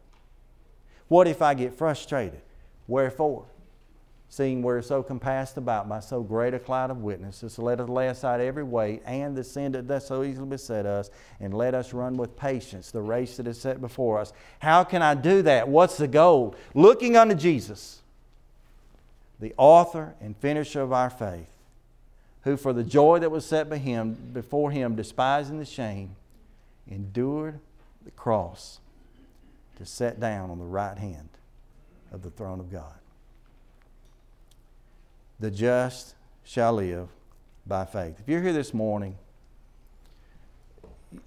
What 1.09 1.27
if 1.27 1.41
I 1.41 1.55
get 1.55 1.75
frustrated? 1.75 2.43
Wherefore? 2.87 3.47
Seeing 4.31 4.61
we're 4.61 4.83
so 4.83 5.03
compassed 5.03 5.57
about 5.57 5.89
by 5.89 6.01
so 6.01 6.23
great 6.23 6.53
a 6.53 6.59
cloud 6.59 6.91
of 6.91 6.99
witnesses, 6.99 7.59
let 7.59 7.81
us 7.81 7.89
lay 7.89 8.09
aside 8.09 8.43
every 8.43 8.63
weight 8.63 9.01
and 9.07 9.35
the 9.35 9.43
sin 9.43 9.73
that 9.73 9.87
does 9.87 10.07
so 10.07 10.23
easily 10.23 10.47
beset 10.47 10.85
us, 10.85 11.09
and 11.41 11.55
let 11.55 11.75
us 11.75 11.95
run 11.95 12.19
with 12.19 12.37
patience 12.37 12.91
the 12.91 13.01
race 13.01 13.39
that 13.39 13.47
is 13.47 13.59
set 13.59 13.81
before 13.81 14.19
us. 14.19 14.35
How 14.59 14.85
can 14.85 15.01
I 15.01 15.15
do 15.15 15.41
that? 15.43 15.67
What's 15.67 15.97
the 15.97 16.09
goal? 16.09 16.55
Looking 16.75 17.17
unto 17.17 17.35
Jesus 17.35 18.03
the 19.41 19.55
author 19.57 20.15
and 20.21 20.37
finisher 20.37 20.81
of 20.81 20.93
our 20.93 21.11
faith, 21.11 21.51
who 22.43 22.57
for 22.57 22.73
the 22.73 22.85
joy 22.85 23.19
that 23.19 23.31
was 23.31 23.45
set 23.45 23.69
by 23.69 23.79
him, 23.79 24.31
before 24.33 24.71
him, 24.71 24.97
despising 24.97 25.59
the 25.59 25.65
shame, 25.65 26.17
endured 26.89 27.59
the 28.05 28.11
cross 28.13 28.81
to 29.77 29.85
set 29.85 30.19
down 30.19 30.51
on 30.51 30.59
the 30.59 30.65
right 30.65 30.99
hand 30.99 31.29
of 32.11 32.23
the 32.23 32.31
throne 32.31 32.59
of 32.59 32.73
God. 32.73 32.95
The 35.41 35.51
just 35.51 36.15
shall 36.43 36.73
live 36.73 37.09
by 37.67 37.85
faith. 37.85 38.19
If 38.19 38.29
you're 38.29 38.43
here 38.43 38.53
this 38.53 38.75
morning 38.75 39.17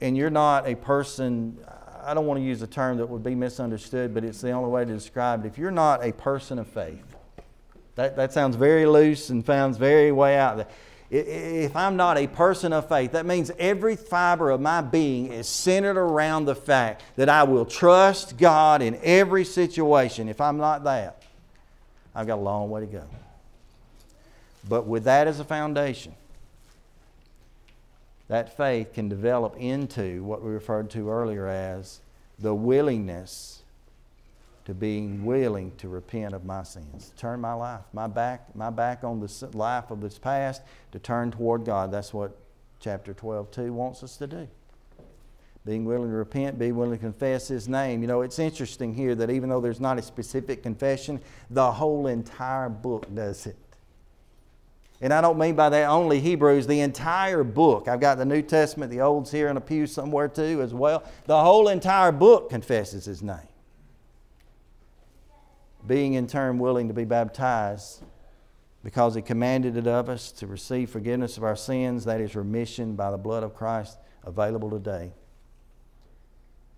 and 0.01 0.18
you're 0.18 0.30
not 0.30 0.68
a 0.68 0.76
person, 0.76 1.57
I 2.03 2.14
don't 2.14 2.26
want 2.26 2.39
to 2.39 2.43
use 2.43 2.62
a 2.62 2.68
term 2.68 2.97
that 2.97 3.07
would 3.07 3.24
be 3.24 3.36
misunderstood, 3.36 4.14
but 4.14 4.24
it's 4.24 4.41
the 4.41 4.51
only 4.51 4.70
way 4.70 4.84
to 4.84 4.91
describe 4.91 5.45
it. 5.45 5.47
If 5.47 5.57
you're 5.57 5.72
not 5.72 6.03
a 6.03 6.12
person 6.12 6.59
of 6.59 6.68
faith, 6.68 7.11
that, 7.96 8.16
that 8.16 8.34
sounds 8.34 8.56
very 8.56 8.86
loose 8.86 9.30
and 9.30 9.46
sounds 9.46 9.78
very 9.78 10.12
way 10.12 10.38
out 10.38 10.58
there. 10.58 10.68
If 11.10 11.76
I'm 11.76 11.98
not 11.98 12.18
a 12.18 12.26
person 12.26 12.72
of 12.72 12.88
faith, 12.88 13.12
that 13.12 13.26
means 13.26 13.52
every 13.60 13.98
fiber 13.98 14.50
of 14.50 14.62
my 14.62 14.80
being 14.80 15.34
is 15.34 15.46
centered 15.46 15.98
around 15.98 16.46
the 16.46 16.56
fact 16.56 17.04
that 17.18 17.28
I 17.28 17.44
will 17.44 17.66
trust 17.66 18.38
God 18.38 18.82
in 18.82 18.98
every 19.04 19.44
situation. 19.44 20.30
If 20.30 20.39
I'm 20.39 20.56
not 20.56 20.86
that, 20.86 21.22
I've 22.16 22.28
got 22.28 22.38
a 22.38 22.42
long 22.42 22.70
way 22.70 22.82
to 22.82 22.88
go. 22.88 23.04
But 24.68 24.88
with 24.88 25.04
that 25.04 25.28
as 25.28 25.42
a 25.42 25.44
foundation, 25.44 26.16
that 28.30 28.56
faith 28.56 28.94
can 28.94 29.10
develop 29.10 29.58
into 29.58 30.24
what 30.24 30.42
we 30.42 30.52
referred 30.52 30.89
to 30.92 31.10
earlier 31.10 31.48
as 31.48 32.00
the 32.39 32.56
willingness 32.56 33.61
to 34.72 34.76
being 34.76 35.26
willing 35.26 35.69
to 35.76 35.89
repent 35.89 36.34
of 36.34 36.45
my 36.45 36.63
sins, 36.63 37.11
turn 37.17 37.41
my 37.41 37.51
life, 37.51 37.82
my 37.91 38.07
back, 38.07 38.55
my 38.55 38.69
back 38.69 39.03
on 39.03 39.19
the 39.19 39.49
life 39.53 39.91
of 39.91 39.99
this 39.99 40.17
past, 40.17 40.61
to 40.93 40.97
turn 40.97 41.30
toward 41.30 41.65
God. 41.65 41.91
That's 41.91 42.13
what 42.13 42.38
chapter 42.80 43.13
12, 43.13 43.51
2 43.51 43.74
wants 43.74 44.01
us 44.01 44.15
to 44.15 44.28
do. 44.28 44.47
Being 45.65 45.84
willing 45.84 46.09
to 46.09 46.15
repent, 46.15 46.57
be 46.57 46.72
willing 46.72 46.93
to 46.93 46.97
confess 46.97 47.49
His 47.49 47.67
name. 47.67 48.01
You 48.01 48.07
know, 48.07 48.22
it's 48.22 48.39
interesting 48.39 48.93
here 48.93 49.13
that 49.13 49.30
even 49.30 49.49
though 49.49 49.59
there's 49.59 49.82
not 49.82 49.99
a 49.99 50.01
specific 50.01 50.63
confession, 50.63 51.19
the 51.49 51.69
whole 51.69 52.07
entire 52.07 52.69
book 52.69 53.13
does 53.13 53.47
it. 53.47 53.57
And 55.01 55.11
I 55.11 55.19
don't 55.19 55.38
mean 55.38 55.55
by 55.55 55.67
that 55.67 55.89
only 55.89 56.22
Hebrews, 56.22 56.65
the 56.65 56.80
entire 56.80 57.43
book. 57.43 57.89
I've 57.89 57.99
got 57.99 58.17
the 58.17 58.26
New 58.26 58.41
Testament, 58.41 58.89
the 58.89 59.01
Old's 59.01 59.32
here 59.32 59.49
in 59.49 59.57
a 59.57 59.61
pew 59.61 59.86
somewhere 59.86 60.30
too 60.30 60.61
as 60.61 60.74
well. 60.74 61.03
The 61.26 61.43
whole 61.43 61.67
entire 61.67 62.13
book 62.13 62.49
confesses 62.49 63.03
His 63.03 63.22
name. 63.22 63.49
Being 65.86 66.14
in 66.14 66.28
turn 66.28 66.60
willing 66.60 66.88
to 66.88 66.94
be 66.94 67.06
baptized 67.06 68.04
because 68.84 69.16
He 69.16 69.22
commanded 69.22 69.78
it 69.78 69.88
of 69.88 70.10
us 70.10 70.32
to 70.34 70.48
receive 70.48 70.90
forgiveness 70.90 71.38
of 71.38 71.44
our 71.44 71.56
sins, 71.56 72.06
that 72.06 72.22
is 72.22 72.36
remission 72.36 72.96
by 72.96 73.12
the 73.12 73.18
blood 73.18 73.44
of 73.44 73.56
Christ 73.56 73.98
available 74.24 74.70
today. 74.70 75.12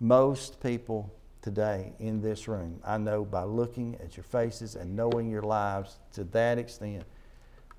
Most 0.00 0.60
people 0.62 1.14
today 1.42 1.92
in 1.98 2.20
this 2.22 2.48
room, 2.48 2.80
I 2.84 2.98
know 2.98 3.24
by 3.24 3.44
looking 3.44 3.96
at 4.02 4.16
your 4.16 4.24
faces 4.24 4.76
and 4.76 4.96
knowing 4.96 5.30
your 5.30 5.42
lives 5.42 5.98
to 6.12 6.24
that 6.24 6.58
extent, 6.58 7.04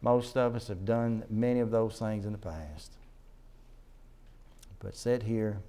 most 0.01 0.37
of 0.37 0.55
us 0.55 0.67
have 0.67 0.85
done 0.85 1.23
many 1.29 1.59
of 1.59 1.71
those 1.71 1.97
things 1.97 2.25
in 2.25 2.31
the 2.31 2.37
past. 2.37 2.91
But 4.79 4.95
sit 4.95 5.23
here 5.23 5.61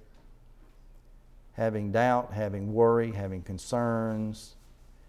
having 1.53 1.91
doubt, 1.91 2.33
having 2.33 2.71
worry, 2.71 3.11
having 3.11 3.41
concerns, 3.41 4.56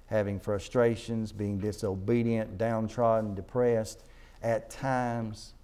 having 0.09 0.41
frustrations, 0.41 1.33
being 1.33 1.59
disobedient, 1.59 2.59
downtrodden, 2.59 3.35
depressed, 3.35 4.05
at 4.43 4.71
times, 4.71 5.55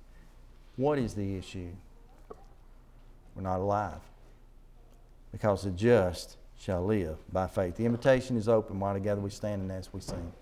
what 0.77 0.99
is 0.99 1.15
the 1.15 1.37
issue? 1.37 1.71
We're 3.35 3.43
not 3.43 3.61
alive 3.61 4.01
because 5.33 5.65
the 5.65 5.71
just 5.71 6.37
shall 6.59 6.85
live 6.85 7.17
by 7.33 7.47
faith. 7.47 7.77
The 7.77 7.85
invitation 7.85 8.37
is 8.37 8.49
open 8.49 8.79
while 8.79 8.95
together 8.95 9.21
we 9.21 9.31
stand 9.31 9.63
and 9.63 9.73
as 9.73 9.93
we 9.93 10.01
sing. 10.01 10.33